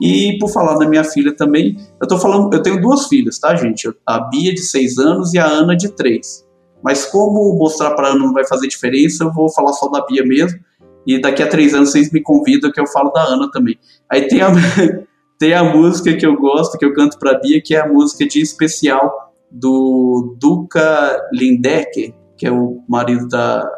E 0.00 0.38
por 0.38 0.50
falar 0.50 0.78
da 0.78 0.88
minha 0.88 1.02
filha 1.02 1.34
também, 1.34 1.76
eu 2.00 2.06
tô 2.06 2.18
falando, 2.18 2.52
eu 2.52 2.62
tenho 2.62 2.80
duas 2.80 3.08
filhas, 3.08 3.38
tá, 3.38 3.56
gente? 3.56 3.90
A 4.06 4.20
Bia 4.20 4.54
de 4.54 4.60
6 4.60 4.98
anos 4.98 5.34
e 5.34 5.38
a 5.38 5.46
Ana 5.46 5.74
de 5.74 5.88
3. 5.88 6.45
Mas 6.86 7.04
como 7.04 7.52
mostrar 7.58 7.96
para 7.96 8.10
Ana 8.10 8.20
não 8.20 8.32
vai 8.32 8.46
fazer 8.46 8.68
diferença, 8.68 9.24
eu 9.24 9.32
vou 9.32 9.52
falar 9.52 9.72
só 9.72 9.88
da 9.88 10.06
Bia 10.06 10.24
mesmo. 10.24 10.60
E 11.04 11.20
daqui 11.20 11.42
a 11.42 11.48
três 11.48 11.74
anos 11.74 11.90
vocês 11.90 12.12
me 12.12 12.22
convidam 12.22 12.70
que 12.70 12.80
eu 12.80 12.86
falo 12.86 13.10
da 13.10 13.24
Ana 13.24 13.50
também. 13.50 13.76
Aí 14.08 14.28
tem 14.28 14.40
a, 14.40 14.52
tem 15.36 15.52
a 15.52 15.64
música 15.64 16.16
que 16.16 16.24
eu 16.24 16.36
gosto, 16.36 16.78
que 16.78 16.84
eu 16.84 16.94
canto 16.94 17.18
pra 17.18 17.40
Bia, 17.40 17.60
que 17.60 17.74
é 17.74 17.80
a 17.80 17.88
música 17.88 18.24
de 18.24 18.40
especial 18.40 19.32
do 19.50 20.36
Duca 20.38 21.28
Lindecker, 21.32 22.14
que 22.36 22.46
é 22.46 22.52
o 22.52 22.80
marido 22.88 23.26
da, 23.26 23.68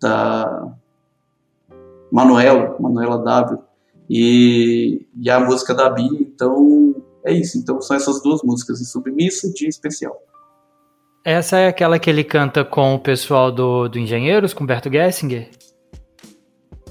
da 0.00 0.76
Manuela, 2.08 2.76
Manuela 2.78 3.18
W. 3.18 3.58
E, 4.08 5.04
e 5.20 5.28
a 5.28 5.40
música 5.40 5.74
da 5.74 5.90
Bia, 5.90 6.20
então 6.20 6.94
é 7.24 7.32
isso. 7.32 7.58
Então 7.58 7.80
são 7.80 7.96
essas 7.96 8.22
duas 8.22 8.44
músicas, 8.44 8.78
de 8.78 8.86
submissa 8.86 9.52
de 9.52 9.66
especial. 9.66 10.16
Essa 11.24 11.58
é 11.58 11.68
aquela 11.68 11.98
que 11.98 12.10
ele 12.10 12.22
canta 12.22 12.64
com 12.64 12.94
o 12.94 12.98
pessoal 12.98 13.50
do, 13.50 13.88
do 13.88 13.98
Engenheiros, 13.98 14.52
com 14.52 14.66
Berto 14.66 14.90
Gessinger? 14.92 15.48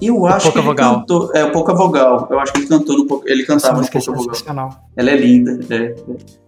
Eu 0.02 0.26
acho 0.26 0.52
que 0.52 0.58
ele 0.58 0.66
vogal. 0.66 1.00
cantou. 1.02 1.32
É, 1.36 1.50
pouca 1.52 1.74
vogal. 1.74 2.28
Eu 2.30 2.40
acho 2.40 2.52
que 2.52 2.60
ele 2.60 2.68
cantou 2.68 2.98
no 2.98 3.08
pouca- 3.08 3.32
Ele 3.32 3.46
cantava 3.46 3.80
no 3.80 3.86
é 3.86 3.90
pouca 3.90 4.12
vogal. 4.12 4.70
Ela 4.98 5.12
é 5.12 5.16
linda. 5.16 5.60
É, 5.70 5.76
é. 5.76 5.96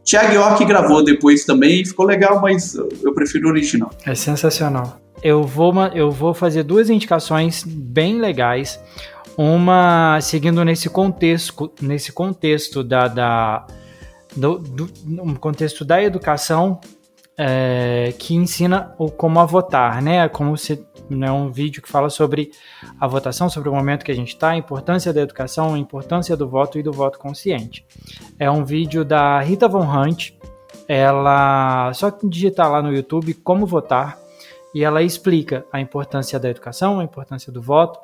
Tiago 0.04 0.34
York 0.34 0.66
gravou 0.66 1.04
depois 1.04 1.46
também, 1.46 1.86
ficou 1.86 2.06
legal, 2.06 2.42
mas 2.42 2.76
eu 2.76 3.14
prefiro 3.14 3.48
o 3.48 3.52
original. 3.52 3.90
É 4.06 4.14
sensacional. 4.16 5.00
Eu 5.24 5.44
vou, 5.44 5.74
eu 5.94 6.12
vou 6.12 6.34
fazer 6.34 6.64
duas 6.64 6.90
indicações 6.90 7.64
bem 7.66 8.20
legais. 8.20 8.80
Uma 9.38 10.20
seguindo 10.22 10.64
nesse 10.66 10.90
contexto, 10.90 11.72
nesse 11.82 12.12
contexto 12.12 12.84
da, 12.84 13.08
da 13.08 13.68
do, 14.36 14.58
do- 14.60 14.90
um 15.24 15.36
contexto 15.36 15.86
da 15.86 16.02
educação 16.04 16.80
é, 17.38 18.14
que 18.18 18.34
ensina 18.36 18.94
o 18.98 19.12
como 19.12 19.40
a 19.40 19.46
votar, 19.46 20.02
né? 20.02 20.28
Como 20.30 20.58
se 20.58 20.86
né, 21.10 21.32
um 21.32 21.52
vídeo 21.52 21.82
que 21.82 21.90
fala 21.90 22.10
sobre 22.10 22.52
a 23.00 23.08
votação, 23.08 23.50
sobre 23.50 23.70
o 23.70 23.74
momento 23.74 24.04
que 24.04 24.12
a 24.12 24.16
gente 24.16 24.30
está, 24.30 24.50
a 24.52 24.58
importância 24.58 25.14
da 25.14 25.22
educação, 25.22 25.74
a 25.74 25.80
importância 25.80 26.36
do 26.36 26.48
voto 26.48 26.80
e 26.80 26.84
do 26.84 26.92
voto 26.92 27.20
consciente. 27.20 27.86
É 28.40 28.50
um 28.50 28.64
vídeo 28.64 29.04
da 29.04 29.40
Rita 29.40 29.68
Von 29.68 29.86
Hunt. 29.86 30.32
Ela 30.88 31.92
só 31.94 32.16
digitar 32.24 32.72
lá 32.72 32.82
no 32.82 32.94
YouTube 32.94 33.34
como 33.36 33.66
votar 33.66 34.18
e 34.74 34.84
ela 34.84 35.02
explica 35.02 35.66
a 35.72 35.80
importância 35.80 36.40
da 36.40 36.50
educação, 36.50 37.00
a 37.00 37.04
importância 37.04 37.52
do 37.52 37.62
voto 37.62 38.00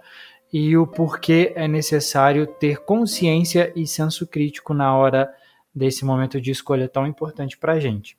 e 0.51 0.75
o 0.75 0.85
porquê 0.85 1.53
é 1.55 1.67
necessário 1.67 2.45
ter 2.45 2.79
consciência 2.83 3.71
e 3.75 3.87
senso 3.87 4.27
crítico 4.27 4.73
na 4.73 4.95
hora 4.95 5.31
desse 5.73 6.03
momento 6.03 6.41
de 6.41 6.51
escolha 6.51 6.89
tão 6.89 7.07
importante 7.07 7.57
para 7.57 7.73
a 7.73 7.79
gente. 7.79 8.17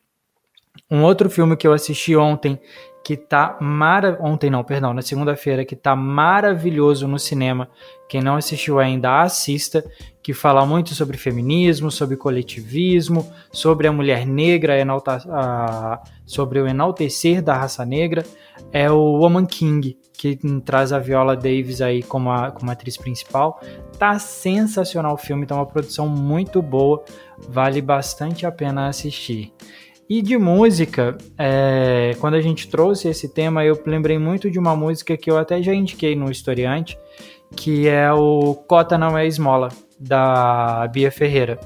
Um 0.93 1.05
outro 1.05 1.31
filme 1.31 1.57
que 1.57 1.67
eu 1.67 1.73
assisti 1.73 2.15
ontem 2.15 2.61
que 3.03 3.17
tá 3.17 3.57
mara... 3.61 4.19
ontem 4.21 4.51
não, 4.51 4.63
perdão, 4.63 4.93
na 4.93 5.01
segunda-feira 5.03 5.65
que 5.65 5.75
tá 5.75 5.97
maravilhoso 5.97 7.09
no 7.09 7.19
cinema. 7.19 7.69
Quem 8.09 8.21
não 8.21 8.37
assistiu 8.37 8.79
ainda 8.79 9.23
assista, 9.23 9.83
que 10.23 10.35
fala 10.35 10.67
muito 10.67 10.95
sobre 10.95 11.17
feminismo, 11.17 11.91
sobre 11.91 12.17
coletivismo, 12.17 13.27
sobre 13.51 13.89
a 13.89 13.93
mulher 13.93 14.27
negra, 14.27 14.79
enalta... 14.79 15.17
a- 15.31 16.03
sobre 16.27 16.61
o 16.61 16.69
enaltecer 16.69 17.43
da 17.43 17.55
raça 17.55 17.85
negra. 17.87 18.23
É 18.71 18.91
o 18.91 18.99
Woman 18.99 19.47
King, 19.47 19.99
que 20.13 20.37
traz 20.65 20.93
a 20.93 20.99
Viola 20.99 21.35
Davis 21.35 21.81
aí 21.81 22.03
como 22.03 22.31
a, 22.31 22.51
como 22.51 22.71
atriz 22.71 22.97
principal. 22.97 23.61
Tá 23.99 24.19
sensacional 24.19 25.15
o 25.15 25.19
filme, 25.19 25.47
tá 25.47 25.57
uma 25.57 25.67
produção 25.67 26.07
muito 26.07 26.63
boa, 26.63 27.03
vale 27.49 27.83
bastante 27.83 28.47
a 28.47 28.53
pena 28.53 28.87
assistir. 28.87 29.53
E 30.09 30.21
de 30.21 30.37
música, 30.37 31.17
é, 31.39 32.15
quando 32.21 32.35
a 32.35 32.41
gente 32.41 32.69
trouxe 32.69 33.09
esse 33.09 33.29
tema, 33.29 33.65
eu 33.65 33.81
lembrei 33.87 34.19
muito 34.19 34.51
de 34.51 34.59
uma 34.59 34.77
música 34.77 35.17
que 35.17 35.31
eu 35.31 35.39
até 35.39 35.63
já 35.63 35.73
indiquei 35.73 36.15
no 36.15 36.31
Historiante, 36.31 36.99
que 37.57 37.89
é 37.89 38.13
o 38.13 38.55
Cota 38.55 38.99
Não 38.99 39.17
É 39.17 39.27
Esmola, 39.27 39.69
da 39.99 40.87
Bia 40.89 41.11
Ferreira. 41.11 41.59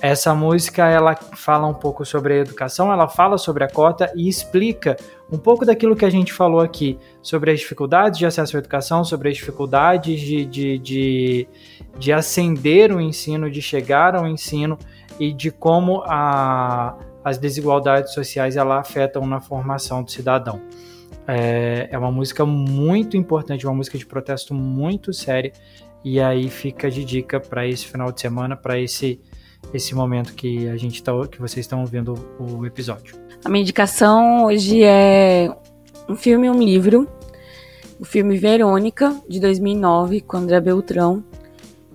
Essa 0.00 0.34
música, 0.34 0.88
ela 0.88 1.14
fala 1.14 1.66
um 1.66 1.74
pouco 1.74 2.04
sobre 2.04 2.34
a 2.34 2.36
educação, 2.38 2.92
ela 2.92 3.08
fala 3.08 3.38
sobre 3.38 3.62
a 3.62 3.68
cota 3.68 4.12
e 4.16 4.28
explica 4.28 4.96
um 5.30 5.38
pouco 5.38 5.64
daquilo 5.64 5.94
que 5.94 6.04
a 6.04 6.10
gente 6.10 6.32
falou 6.32 6.60
aqui, 6.60 6.98
sobre 7.22 7.52
as 7.52 7.60
dificuldades 7.60 8.18
de 8.18 8.26
acesso 8.26 8.56
à 8.56 8.58
educação, 8.58 9.04
sobre 9.04 9.28
as 9.28 9.36
dificuldades 9.36 10.20
de, 10.20 10.44
de, 10.44 10.78
de, 10.78 11.48
de 11.98 12.12
o 12.92 13.00
ensino, 13.00 13.48
de 13.48 13.62
chegar 13.62 14.16
ao 14.16 14.26
ensino 14.26 14.76
e 15.20 15.32
de 15.32 15.52
como 15.52 16.02
a, 16.04 16.96
as 17.24 17.38
desigualdades 17.38 18.12
sociais 18.12 18.56
ela 18.56 18.78
afetam 18.78 19.26
na 19.26 19.40
formação 19.40 20.02
do 20.02 20.10
cidadão. 20.10 20.60
É, 21.26 21.88
é 21.90 21.98
uma 21.98 22.10
música 22.10 22.44
muito 22.44 23.16
importante, 23.16 23.66
uma 23.66 23.74
música 23.74 23.96
de 23.96 24.04
protesto 24.04 24.54
muito 24.54 25.12
séria, 25.12 25.52
e 26.04 26.20
aí 26.20 26.48
fica 26.48 26.90
de 26.90 27.04
dica 27.04 27.38
para 27.38 27.66
esse 27.66 27.86
final 27.86 28.10
de 28.10 28.20
semana, 28.20 28.56
para 28.56 28.78
esse 28.78 29.20
esse 29.72 29.94
momento 29.94 30.34
que 30.34 30.68
a 30.68 30.76
gente 30.76 31.02
tá, 31.02 31.12
que 31.28 31.38
vocês 31.38 31.64
estão 31.64 31.80
ouvindo 31.80 32.14
o 32.38 32.66
episódio. 32.66 33.16
A 33.44 33.48
minha 33.48 33.62
indicação 33.62 34.46
hoje 34.46 34.82
é 34.82 35.48
um 36.08 36.16
filme 36.16 36.46
e 36.46 36.50
um 36.50 36.60
livro. 36.60 37.08
O 37.98 38.04
filme 38.04 38.36
Verônica, 38.36 39.16
de 39.28 39.38
2009, 39.38 40.22
com 40.22 40.38
André 40.38 40.60
Beltrão, 40.60 41.22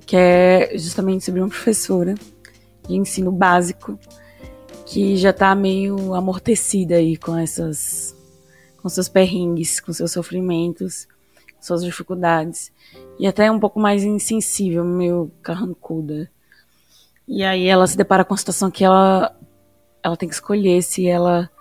que 0.05 0.15
é 0.15 0.71
justamente 0.77 1.25
sobre 1.25 1.41
uma 1.41 1.49
professora 1.49 2.15
de 2.87 2.95
ensino 2.95 3.31
básico 3.31 3.99
que 4.87 5.17
já 5.17 5.33
tá 5.33 5.53
meio 5.53 6.13
amortecida 6.13 6.95
aí 6.95 7.17
com 7.17 7.37
essas 7.37 8.15
com 8.81 8.87
seus 8.87 9.09
perrengues, 9.09 9.81
com 9.81 9.91
seus 9.91 10.13
sofrimentos, 10.13 11.07
suas 11.59 11.83
dificuldades 11.83 12.71
e 13.19 13.27
até 13.27 13.51
um 13.51 13.59
pouco 13.59 13.79
mais 13.79 14.03
insensível, 14.03 14.85
meio 14.85 15.29
carrancuda. 15.43 16.31
E 17.27 17.43
aí 17.43 17.67
ela 17.67 17.85
se 17.85 17.97
depara 17.97 18.23
com 18.23 18.33
a 18.33 18.37
situação 18.37 18.71
que 18.71 18.85
ela 18.85 19.37
ela 20.01 20.15
tem 20.15 20.29
que 20.29 20.35
escolher 20.35 20.81
se 20.81 21.05
ela 21.05 21.51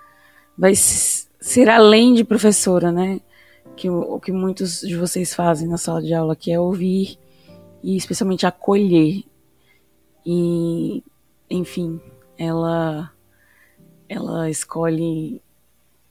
vai 0.57 0.75
ser 0.77 1.69
além 1.69 2.15
de 2.15 2.23
professora, 2.23 2.93
né? 2.93 3.21
Que 3.75 3.91
o 3.91 4.21
que 4.21 4.31
muitos 4.31 4.81
de 4.83 4.97
vocês 4.97 5.35
fazem 5.35 5.67
na 5.67 5.77
sala 5.77 6.01
de 6.01 6.15
aula, 6.15 6.37
que 6.37 6.53
é 6.53 6.61
ouvir 6.61 7.19
e 7.83 7.97
especialmente 7.97 8.47
acolher. 8.47 9.25
E, 10.25 11.03
enfim, 11.51 12.01
ela 12.39 13.13
ela 14.09 14.49
escolhe 14.51 15.41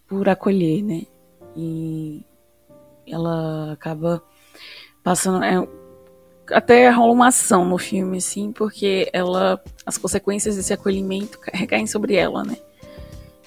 por 0.08 0.28
acolher, 0.30 0.84
né? 0.84 1.04
E 1.56 2.24
ela 3.08 3.72
acaba 3.74 4.22
passando 5.04 5.43
é, 5.43 5.68
até 6.52 6.89
rola 6.89 7.12
uma 7.14 7.28
ação 7.28 7.66
no 7.66 7.78
filme 7.78 8.18
assim, 8.18 8.52
porque 8.52 9.10
ela 9.14 9.62
as 9.86 9.98
consequências 9.98 10.56
desse 10.56 10.74
acolhimento 10.74 11.39
ca- 11.39 11.52
recaem 11.54 11.88
sobre 11.88 12.16
ela, 12.16 12.43
né? 12.43 12.58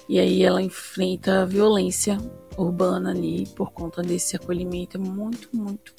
E 0.07 0.19
aí 0.19 0.43
ela 0.43 0.61
enfrenta 0.61 1.45
violência 1.45 2.17
urbana 2.57 3.11
ali 3.11 3.47
por 3.55 3.71
conta 3.71 4.01
desse 4.01 4.35
acolhimento. 4.35 4.97
É 4.97 4.99
muito, 4.99 5.49
muito, 5.53 5.93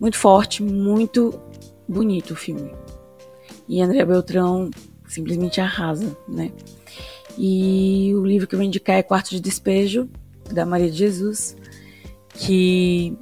muito 0.00 0.16
forte, 0.16 0.62
muito 0.62 1.38
bonito 1.86 2.32
o 2.32 2.36
filme. 2.36 2.74
E 3.68 3.82
André 3.82 4.04
Beltrão 4.04 4.70
simplesmente 5.06 5.60
arrasa, 5.60 6.16
né? 6.26 6.50
E 7.38 8.12
o 8.14 8.24
livro 8.24 8.46
que 8.46 8.54
eu 8.54 8.58
vou 8.58 8.66
indicar 8.66 8.96
é 8.96 9.02
Quarto 9.02 9.30
de 9.30 9.40
Despejo, 9.40 10.08
da 10.52 10.66
Maria 10.66 10.90
de 10.90 10.96
Jesus, 10.96 11.56
que, 12.34 13.16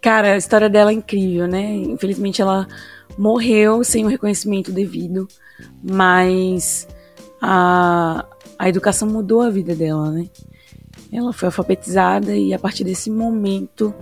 cara, 0.00 0.32
a 0.32 0.36
história 0.36 0.68
dela 0.68 0.90
é 0.90 0.94
incrível, 0.94 1.46
né? 1.46 1.74
Infelizmente 1.74 2.42
ela 2.42 2.66
morreu 3.16 3.84
sem 3.84 4.04
o 4.04 4.08
reconhecimento 4.08 4.72
devido, 4.72 5.28
mas 5.82 6.88
a, 7.40 8.26
a 8.58 8.68
educação 8.68 9.08
mudou 9.08 9.42
a 9.42 9.50
vida 9.50 9.74
dela, 9.74 10.10
né? 10.10 10.28
Ela 11.12 11.32
foi 11.32 11.46
alfabetizada 11.46 12.36
e 12.36 12.54
a 12.54 12.58
partir 12.58 12.84
desse 12.84 13.10
momento 13.10 13.92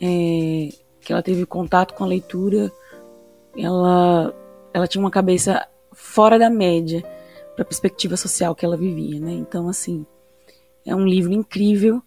é, 0.00 0.70
que 1.00 1.12
ela 1.12 1.22
teve 1.22 1.44
contato 1.44 1.94
com 1.94 2.04
a 2.04 2.06
leitura, 2.06 2.72
ela, 3.56 4.34
ela 4.72 4.86
tinha 4.86 5.02
uma 5.02 5.10
cabeça 5.10 5.66
fora 5.92 6.38
da 6.38 6.48
média 6.48 7.04
para 7.60 7.64
a 7.64 7.68
perspectiva 7.68 8.16
social 8.16 8.54
que 8.54 8.64
ela 8.64 8.76
vivia, 8.76 9.20
né? 9.20 9.32
Então, 9.32 9.68
assim, 9.68 10.06
é 10.86 10.96
um 10.96 11.06
livro 11.06 11.30
incrível. 11.30 12.02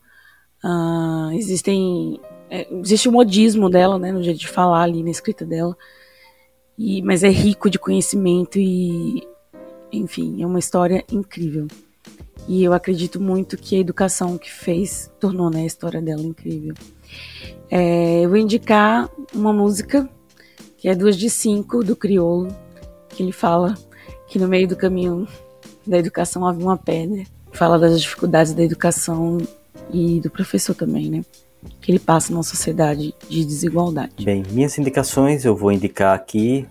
Ah, 0.64 1.30
existem 1.34 2.20
é, 2.50 2.68
existe 2.80 3.08
o 3.08 3.12
modismo 3.12 3.70
dela, 3.70 4.00
né, 4.00 4.12
no 4.12 4.24
jeito 4.24 4.40
de 4.40 4.48
falar 4.48 4.82
ali 4.82 5.04
na 5.04 5.12
escrita 5.12 5.46
dela, 5.46 5.78
e, 6.78 7.02
mas 7.04 7.24
é 7.24 7.30
rico 7.30 7.70
de 7.70 7.78
conhecimento 7.78 8.58
e, 8.58 9.28
enfim, 9.92 10.42
é 10.42 10.46
uma 10.48 10.60
história 10.60 11.04
incrível. 11.12 11.68
E 12.48 12.64
eu 12.64 12.74
acredito 12.74 13.22
muito 13.22 13.56
que 13.56 13.76
a 13.76 13.80
educação 13.80 14.38
que 14.38 14.52
fez 14.52 15.12
tornou 15.20 15.52
né, 15.52 15.62
a 15.62 15.66
história 15.66 16.02
dela 16.02 16.22
incrível. 16.22 16.74
É, 17.70 18.22
eu 18.22 18.30
vou 18.30 18.38
indicar 18.38 19.08
uma 19.34 19.54
música 19.54 20.10
que 20.78 20.90
é 20.90 20.96
Duas 20.96 21.16
de 21.16 21.30
Cinco, 21.30 21.84
do 21.84 21.96
Criolo, 21.96 22.48
que 23.10 23.22
ele 23.22 23.32
fala 23.32 23.76
que 24.28 24.40
no 24.40 24.48
meio 24.48 24.68
do 24.68 24.76
caminho 24.76 25.28
da 25.86 25.98
educação 25.98 26.46
havia 26.46 26.66
uma 26.66 26.78
pedra. 26.78 27.24
Fala 27.52 27.78
das 27.78 28.02
dificuldades 28.02 28.54
da 28.54 28.64
educação 28.64 29.38
e 29.92 30.20
do 30.22 30.30
professor 30.30 30.74
também, 30.74 31.10
né? 31.10 31.24
Que 31.80 31.92
ele 31.92 32.00
passa 32.00 32.32
numa 32.32 32.44
sociedade 32.44 33.14
de 33.30 33.46
desigualdade. 33.46 34.26
Bem, 34.26 34.44
minhas 34.52 34.78
indicações 34.78 35.46
eu 35.46 35.56
vou 35.56 35.72
indicar 35.72 36.16
aqui, 36.16 36.68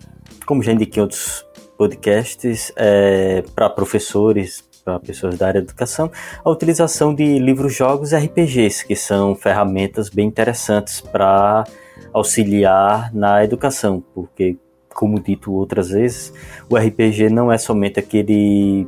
como 0.47 0.63
já 0.63 0.73
indiquei 0.73 1.01
em 1.01 1.05
outros 1.05 1.45
podcasts, 1.79 2.72
é, 2.76 3.43
para 3.55 3.71
professores, 3.71 4.63
para 4.84 4.99
pessoas 4.99 5.39
da 5.39 5.47
área 5.47 5.61
da 5.61 5.67
educação, 5.67 6.11
a 6.45 6.51
utilização 6.51 7.14
de 7.14 7.39
livros-jogos 7.39 8.13
RPGs, 8.13 8.87
que 8.87 8.97
são 8.97 9.34
ferramentas 9.34 10.09
bem 10.09 10.26
interessantes 10.26 11.01
para 11.01 11.64
auxiliar 12.13 13.13
na 13.14 13.45
educação, 13.45 14.03
porque, 14.14 14.57
como 14.93 15.21
dito 15.21 15.53
outras 15.53 15.89
vezes, 15.89 16.33
o 16.68 16.76
RPG 16.76 17.30
não 17.30 17.51
é 17.51 17.59
somente 17.59 17.99
aquele 17.99 18.87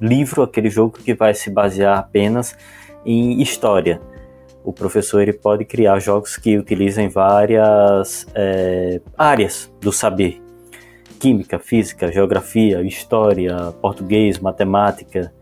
livro, 0.00 0.42
aquele 0.42 0.70
jogo 0.70 0.98
que 0.98 1.14
vai 1.14 1.34
se 1.34 1.50
basear 1.50 1.98
apenas 1.98 2.56
em 3.04 3.40
história. 3.40 4.00
o 4.62 4.72
professor 4.72 5.22
ele 5.22 5.32
pode 5.32 5.64
criar 5.64 5.98
jogos 6.00 6.36
que 6.36 6.58
utilizem 6.58 7.08
várias 7.08 8.26
é, 8.34 9.00
áreas 9.16 9.72
do 9.80 9.92
saber: 9.92 10.40
química, 11.18 11.58
física, 11.58 12.12
geografia, 12.12 12.82
história, 12.82 13.56
português, 13.80 14.38
matemática. 14.38 15.32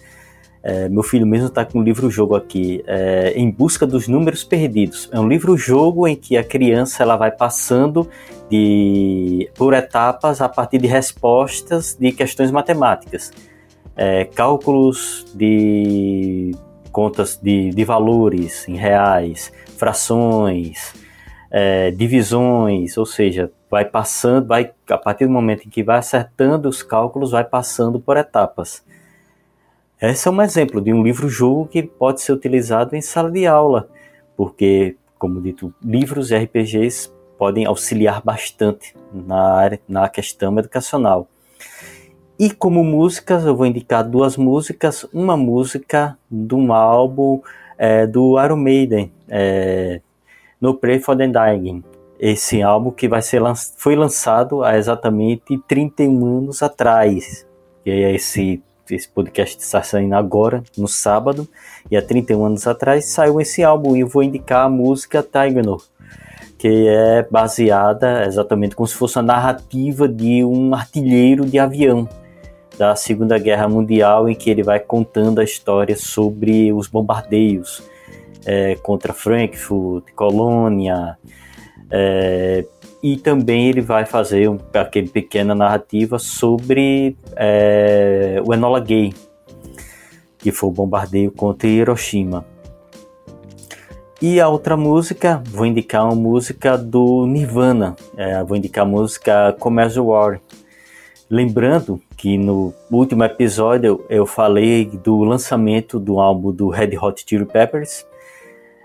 É, 0.62 0.88
meu 0.88 1.02
filho 1.02 1.26
mesmo 1.26 1.46
está 1.46 1.64
com 1.64 1.78
um 1.78 1.82
livro-jogo 1.82 2.34
aqui, 2.34 2.82
é, 2.86 3.32
Em 3.36 3.50
Busca 3.50 3.86
dos 3.86 4.08
Números 4.08 4.42
Perdidos. 4.44 5.08
É 5.12 5.18
um 5.18 5.28
livro-jogo 5.28 6.06
em 6.06 6.16
que 6.16 6.36
a 6.36 6.44
criança 6.44 7.02
ela 7.02 7.16
vai 7.16 7.30
passando 7.30 8.08
de, 8.50 9.48
por 9.54 9.72
etapas 9.72 10.40
a 10.40 10.48
partir 10.48 10.78
de 10.78 10.86
respostas 10.86 11.96
de 11.98 12.12
questões 12.12 12.50
matemáticas. 12.50 13.30
É, 13.98 14.24
cálculos 14.24 15.26
de 15.34 16.52
contas 16.92 17.36
de, 17.36 17.70
de 17.70 17.84
valores 17.84 18.66
em 18.68 18.76
reais, 18.76 19.52
frações, 19.76 20.94
é, 21.50 21.90
divisões, 21.90 22.96
ou 22.96 23.04
seja, 23.04 23.50
vai 23.70 23.84
passando, 23.84 24.46
vai 24.46 24.72
a 24.88 24.98
partir 24.98 25.26
do 25.26 25.32
momento 25.32 25.66
em 25.66 25.70
que 25.70 25.82
vai 25.82 25.98
acertando 25.98 26.68
os 26.68 26.82
cálculos, 26.82 27.32
vai 27.32 27.44
passando 27.44 28.00
por 28.00 28.16
etapas. 28.16 28.84
Esse 30.00 30.28
é 30.28 30.30
um 30.30 30.40
exemplo 30.40 30.80
de 30.80 30.92
um 30.92 31.02
livro-jogo 31.02 31.66
que 31.66 31.82
pode 31.82 32.20
ser 32.20 32.32
utilizado 32.32 32.94
em 32.94 33.02
sala 33.02 33.30
de 33.30 33.46
aula, 33.46 33.88
porque, 34.36 34.96
como 35.18 35.40
dito, 35.40 35.74
livros 35.82 36.30
e 36.30 36.36
RPGs 36.36 37.10
podem 37.36 37.66
auxiliar 37.66 38.22
bastante 38.22 38.94
na, 39.12 39.54
área, 39.54 39.80
na 39.88 40.08
questão 40.08 40.56
educacional. 40.56 41.28
E 42.38 42.50
como 42.50 42.84
músicas, 42.84 43.44
eu 43.44 43.56
vou 43.56 43.66
indicar 43.66 44.08
duas 44.08 44.36
músicas. 44.36 45.04
Uma 45.12 45.36
música 45.36 46.16
de 46.30 46.54
um 46.54 46.72
álbum 46.72 47.40
é, 47.76 48.06
do 48.06 48.40
Iron 48.40 48.58
Maiden, 48.58 49.10
é, 49.28 50.00
No 50.60 50.72
Pray 50.74 51.00
for 51.00 51.16
the 51.16 51.26
Dying. 51.26 51.82
Esse 52.16 52.62
álbum 52.62 52.92
que 52.92 53.08
vai 53.08 53.22
ser 53.22 53.42
foi 53.76 53.96
lançado 53.96 54.62
há 54.62 54.78
exatamente 54.78 55.58
31 55.66 56.38
anos 56.38 56.62
atrás. 56.62 57.44
E 57.84 57.90
esse, 57.90 58.62
esse 58.88 59.08
podcast 59.08 59.60
está 59.60 59.82
saindo 59.82 60.14
agora, 60.14 60.62
no 60.76 60.86
sábado. 60.86 61.48
E 61.90 61.96
há 61.96 62.02
31 62.02 62.44
anos 62.44 62.68
atrás 62.68 63.06
saiu 63.06 63.40
esse 63.40 63.64
álbum 63.64 63.96
e 63.96 64.00
eu 64.00 64.06
vou 64.06 64.22
indicar 64.22 64.66
a 64.66 64.68
música 64.68 65.24
Tiger 65.24 65.64
que 66.56 66.88
é 66.88 67.26
baseada 67.30 68.24
exatamente 68.26 68.74
como 68.74 68.86
se 68.86 68.94
fosse 68.94 69.16
a 69.16 69.22
narrativa 69.22 70.08
de 70.08 70.44
um 70.44 70.74
artilheiro 70.74 71.46
de 71.46 71.56
avião 71.56 72.08
da 72.78 72.94
Segunda 72.94 73.38
Guerra 73.38 73.68
Mundial, 73.68 74.28
em 74.28 74.34
que 74.34 74.48
ele 74.48 74.62
vai 74.62 74.78
contando 74.78 75.40
a 75.40 75.44
história 75.44 75.96
sobre 75.96 76.72
os 76.72 76.86
bombardeios 76.86 77.82
é, 78.46 78.76
contra 78.76 79.12
Frankfurt, 79.12 80.04
Colônia, 80.14 81.18
é, 81.90 82.64
e 83.02 83.16
também 83.16 83.68
ele 83.68 83.80
vai 83.80 84.04
fazer 84.04 84.48
um, 84.48 84.58
aquele 84.74 85.08
pequena 85.08 85.54
narrativa 85.54 86.18
sobre 86.18 87.16
é, 87.34 88.40
o 88.46 88.54
Enola 88.54 88.80
Gay, 88.80 89.12
que 90.38 90.52
foi 90.52 90.68
o 90.68 90.72
bombardeio 90.72 91.32
contra 91.32 91.68
Hiroshima. 91.68 92.44
E 94.20 94.40
a 94.40 94.48
outra 94.48 94.76
música, 94.76 95.40
vou 95.46 95.64
indicar 95.64 96.04
uma 96.04 96.14
música 96.14 96.76
do 96.76 97.24
Nirvana, 97.24 97.94
é, 98.16 98.42
vou 98.42 98.56
indicar 98.56 98.84
a 98.84 98.88
música 98.88 99.56
Commerce 99.60 99.98
War, 99.98 100.40
Lembrando 101.30 102.00
que 102.16 102.38
no 102.38 102.72
último 102.90 103.22
episódio 103.22 104.02
eu 104.08 104.24
falei 104.24 104.86
do 104.86 105.22
lançamento 105.24 106.00
do 106.00 106.18
álbum 106.18 106.50
do 106.50 106.70
Red 106.70 106.96
Hot 106.96 107.22
Chili 107.26 107.44
Peppers. 107.44 108.06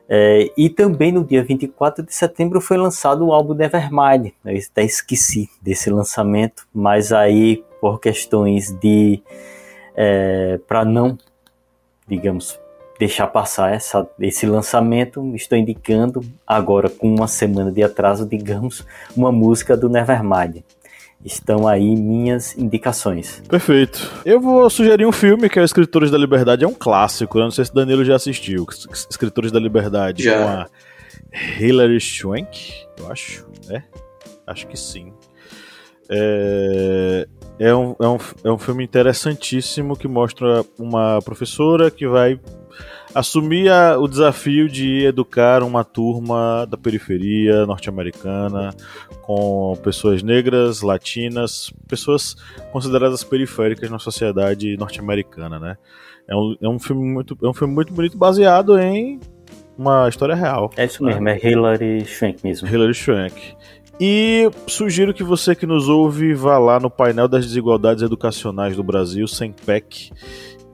É, 0.09 0.51
e 0.57 0.69
também 0.69 1.13
no 1.13 1.23
dia 1.23 1.41
24 1.41 2.05
de 2.05 2.13
setembro 2.13 2.59
foi 2.59 2.75
lançado 2.75 3.25
o 3.25 3.31
álbum 3.31 3.53
Nevermind. 3.53 4.33
Eu 4.43 4.57
até 4.71 4.83
esqueci 4.83 5.49
desse 5.61 5.89
lançamento, 5.89 6.67
mas 6.73 7.13
aí 7.13 7.63
por 7.79 8.01
questões 8.01 8.71
de. 8.77 9.23
É, 9.95 10.59
para 10.67 10.83
não, 10.83 11.17
digamos, 12.05 12.59
deixar 12.99 13.27
passar 13.27 13.73
essa, 13.73 14.05
esse 14.19 14.45
lançamento, 14.45 15.33
estou 15.33 15.57
indicando 15.57 16.21
agora 16.45 16.89
com 16.89 17.07
uma 17.07 17.27
semana 17.27 17.71
de 17.71 17.81
atraso, 17.81 18.27
digamos, 18.27 18.85
uma 19.15 19.31
música 19.31 19.77
do 19.77 19.87
Nevermind 19.87 20.61
estão 21.23 21.67
aí 21.67 21.95
minhas 21.95 22.57
indicações. 22.57 23.41
Perfeito. 23.47 24.11
Eu 24.25 24.39
vou 24.39 24.69
sugerir 24.69 25.05
um 25.05 25.11
filme 25.11 25.49
que 25.49 25.59
é 25.59 25.63
Escritores 25.63 26.11
da 26.11 26.17
Liberdade, 26.17 26.63
é 26.63 26.67
um 26.67 26.73
clássico. 26.73 27.37
Eu 27.37 27.43
não 27.43 27.51
sei 27.51 27.65
se 27.65 27.73
Danilo 27.73 28.03
já 28.03 28.15
assistiu. 28.15 28.65
Escritores 29.09 29.51
da 29.51 29.59
Liberdade 29.59 30.23
já. 30.23 30.37
com 30.37 30.47
a 30.47 30.67
Hilary 31.59 31.99
Swank, 31.99 32.73
eu 32.99 33.11
acho. 33.11 33.45
É? 33.69 33.81
Acho 34.45 34.67
que 34.67 34.77
sim. 34.77 35.13
É, 36.09 37.27
é, 37.59 37.73
um, 37.73 37.95
é, 37.99 38.07
um, 38.07 38.17
é 38.43 38.51
um 38.51 38.57
filme 38.57 38.83
interessantíssimo 38.83 39.95
que 39.95 40.07
mostra 40.07 40.65
uma 40.77 41.21
professora 41.21 41.89
que 41.89 42.07
vai 42.07 42.39
assumia 43.13 43.97
o 43.99 44.07
desafio 44.07 44.67
de 44.67 45.05
educar 45.05 45.63
uma 45.63 45.83
turma 45.83 46.65
da 46.69 46.77
periferia 46.77 47.65
norte-americana 47.65 48.73
com 49.21 49.77
pessoas 49.83 50.23
negras, 50.23 50.81
latinas, 50.81 51.71
pessoas 51.87 52.35
consideradas 52.71 53.23
periféricas 53.23 53.89
na 53.89 53.99
sociedade 53.99 54.75
norte-americana, 54.77 55.59
né? 55.59 55.77
É 56.27 56.35
um, 56.35 56.55
é 56.61 56.69
um 56.69 56.79
filme 56.79 57.03
muito 57.03 57.37
é 57.41 57.47
um 57.47 57.53
filme 57.53 57.73
muito 57.73 57.93
bonito 57.93 58.17
baseado 58.17 58.77
em 58.79 59.19
uma 59.77 60.07
história 60.07 60.35
real. 60.35 60.69
É 60.77 60.85
isso 60.85 61.03
mesmo, 61.03 61.27
é 61.27 61.39
Hilary 61.41 62.05
Swank 62.05 62.43
mesmo. 62.43 62.67
Hilary 62.67 62.93
Swank. 62.93 63.55
E 63.99 64.49
sugiro 64.67 65.13
que 65.13 65.23
você 65.23 65.53
que 65.55 65.65
nos 65.65 65.87
ouve 65.87 66.33
vá 66.33 66.57
lá 66.57 66.79
no 66.79 66.89
painel 66.89 67.27
das 67.27 67.45
desigualdades 67.45 68.03
educacionais 68.03 68.75
do 68.75 68.83
Brasil, 68.83 69.27
sem 69.27 69.51
PEC, 69.51 70.11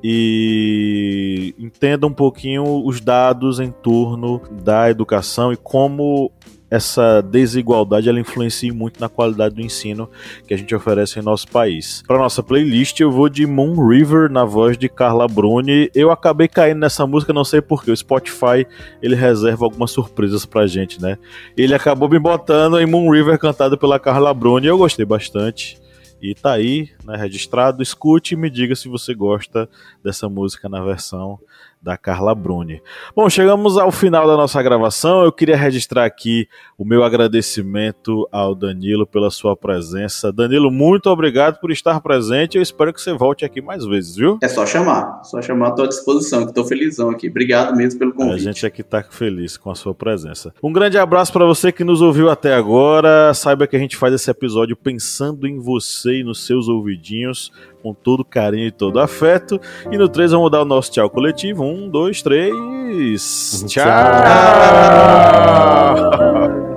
e 0.03 1.53
entenda 1.59 2.07
um 2.07 2.13
pouquinho 2.13 2.85
os 2.85 3.01
dados 3.01 3.59
em 3.59 3.71
torno 3.71 4.41
da 4.63 4.89
educação 4.89 5.51
e 5.51 5.57
como 5.57 6.31
essa 6.69 7.21
desigualdade 7.21 8.07
ela 8.07 8.19
influencia 8.19 8.71
muito 8.71 8.99
na 8.99 9.09
qualidade 9.09 9.55
do 9.55 9.61
ensino 9.61 10.09
que 10.47 10.53
a 10.53 10.57
gente 10.57 10.73
oferece 10.75 11.19
em 11.19 11.23
nosso 11.23 11.47
país. 11.47 12.03
Para 12.07 12.19
nossa 12.19 12.43
playlist, 12.43 12.99
eu 12.99 13.11
vou 13.11 13.27
de 13.27 13.45
Moon 13.47 13.87
River 13.87 14.31
na 14.31 14.45
voz 14.45 14.77
de 14.77 14.87
Carla 14.87 15.27
Bruni. 15.27 15.89
Eu 15.95 16.11
acabei 16.11 16.47
caindo 16.47 16.79
nessa 16.79 17.07
música, 17.07 17.33
não 17.33 17.43
sei 17.43 17.61
porquê. 17.61 17.91
O 17.91 17.97
Spotify 17.97 18.67
ele 19.01 19.15
reserva 19.15 19.65
algumas 19.65 19.91
surpresas 19.91 20.45
pra 20.45 20.67
gente, 20.67 21.01
né? 21.01 21.17
Ele 21.57 21.73
acabou 21.73 22.07
me 22.07 22.19
botando 22.19 22.79
em 22.79 22.85
Moon 22.85 23.11
River 23.11 23.39
cantado 23.39 23.77
pela 23.77 23.99
Carla 23.99 24.33
Bruni. 24.33 24.67
Eu 24.67 24.77
gostei 24.77 25.05
bastante. 25.05 25.79
E 26.21 26.35
tá 26.35 26.53
aí, 26.53 26.89
né, 27.03 27.15
registrado. 27.15 27.81
Escute 27.81 28.33
e 28.33 28.37
me 28.37 28.49
diga 28.49 28.75
se 28.75 28.87
você 28.89 29.13
gosta 29.13 29.69
dessa 30.03 30.27
música 30.27 30.67
na 30.67 30.83
versão 30.83 31.39
da 31.81 31.97
Carla 31.97 32.35
Bruni. 32.35 32.81
Bom, 33.15 33.29
chegamos 33.29 33.77
ao 33.77 33.91
final 33.91 34.27
da 34.27 34.35
nossa 34.35 34.61
gravação. 34.61 35.23
Eu 35.23 35.31
queria 35.31 35.55
registrar 35.55 36.05
aqui 36.05 36.47
o 36.77 36.83
meu 36.83 37.03
agradecimento 37.03 38.27
ao 38.31 38.53
Danilo 38.53 39.07
pela 39.07 39.31
sua 39.31 39.55
presença. 39.55 40.31
Danilo, 40.31 40.69
muito 40.69 41.09
obrigado 41.09 41.59
por 41.59 41.71
estar 41.71 42.01
presente. 42.01 42.57
Eu 42.57 42.61
espero 42.61 42.93
que 42.93 43.01
você 43.01 43.13
volte 43.13 43.45
aqui 43.45 43.61
mais 43.61 43.85
vezes, 43.85 44.15
viu? 44.15 44.37
É 44.41 44.47
só 44.47 44.65
chamar, 44.65 45.23
só 45.23 45.41
chamar 45.41 45.69
à 45.69 45.71
tua 45.71 45.87
disposição, 45.87 46.43
que 46.43 46.51
estou 46.51 46.65
felizão 46.65 47.09
aqui. 47.09 47.29
Obrigado 47.29 47.75
mesmo 47.75 47.97
pelo 47.97 48.13
convite. 48.13 48.35
A 48.35 48.37
gente 48.37 48.65
aqui 48.65 48.81
está 48.81 49.01
feliz 49.01 49.55
com 49.55 49.71
a 49.71 49.75
sua 49.75 49.93
presença. 49.93 50.53
Um 50.61 50.73
grande 50.73 50.97
abraço 50.97 51.31
para 51.31 51.45
você 51.45 51.71
que 51.71 51.83
nos 51.83 52.01
ouviu 52.01 52.29
até 52.29 52.53
agora. 52.53 53.33
Saiba 53.33 53.67
que 53.67 53.75
a 53.75 53.79
gente 53.79 53.95
faz 53.95 54.13
esse 54.13 54.29
episódio 54.29 54.75
pensando 54.75 55.47
em 55.47 55.59
você 55.59 56.19
e 56.19 56.23
nos 56.23 56.45
seus 56.45 56.67
ouvidinhos 56.67 57.51
com 57.81 57.93
todo 57.93 58.25
carinho 58.25 58.67
e 58.67 58.71
todo 58.71 58.99
afeto. 58.99 59.59
E 59.91 59.97
no 59.97 60.07
3 60.07 60.31
vamos 60.31 60.51
dar 60.51 60.61
o 60.61 60.65
nosso 60.65 60.91
tchau 60.91 61.09
coletivo. 61.09 61.63
Um, 61.63 61.89
dois, 61.89 62.21
três. 62.21 63.65
Tchau! 63.67 63.85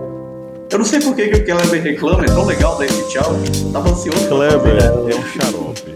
Eu 0.72 0.78
não 0.78 0.86
sei 0.86 1.00
por 1.00 1.14
que, 1.14 1.28
que 1.28 1.36
o 1.36 1.44
Kleber 1.44 1.82
reclama, 1.82 2.24
é 2.24 2.28
tão 2.28 2.46
legal 2.46 2.82
esse 2.82 3.06
tchau. 3.10 3.30
tava 3.74 3.90
ansioso. 3.90 4.26
Kleber 4.26 4.82
é 4.82 5.14
um 5.14 5.22
xarope. 5.22 5.92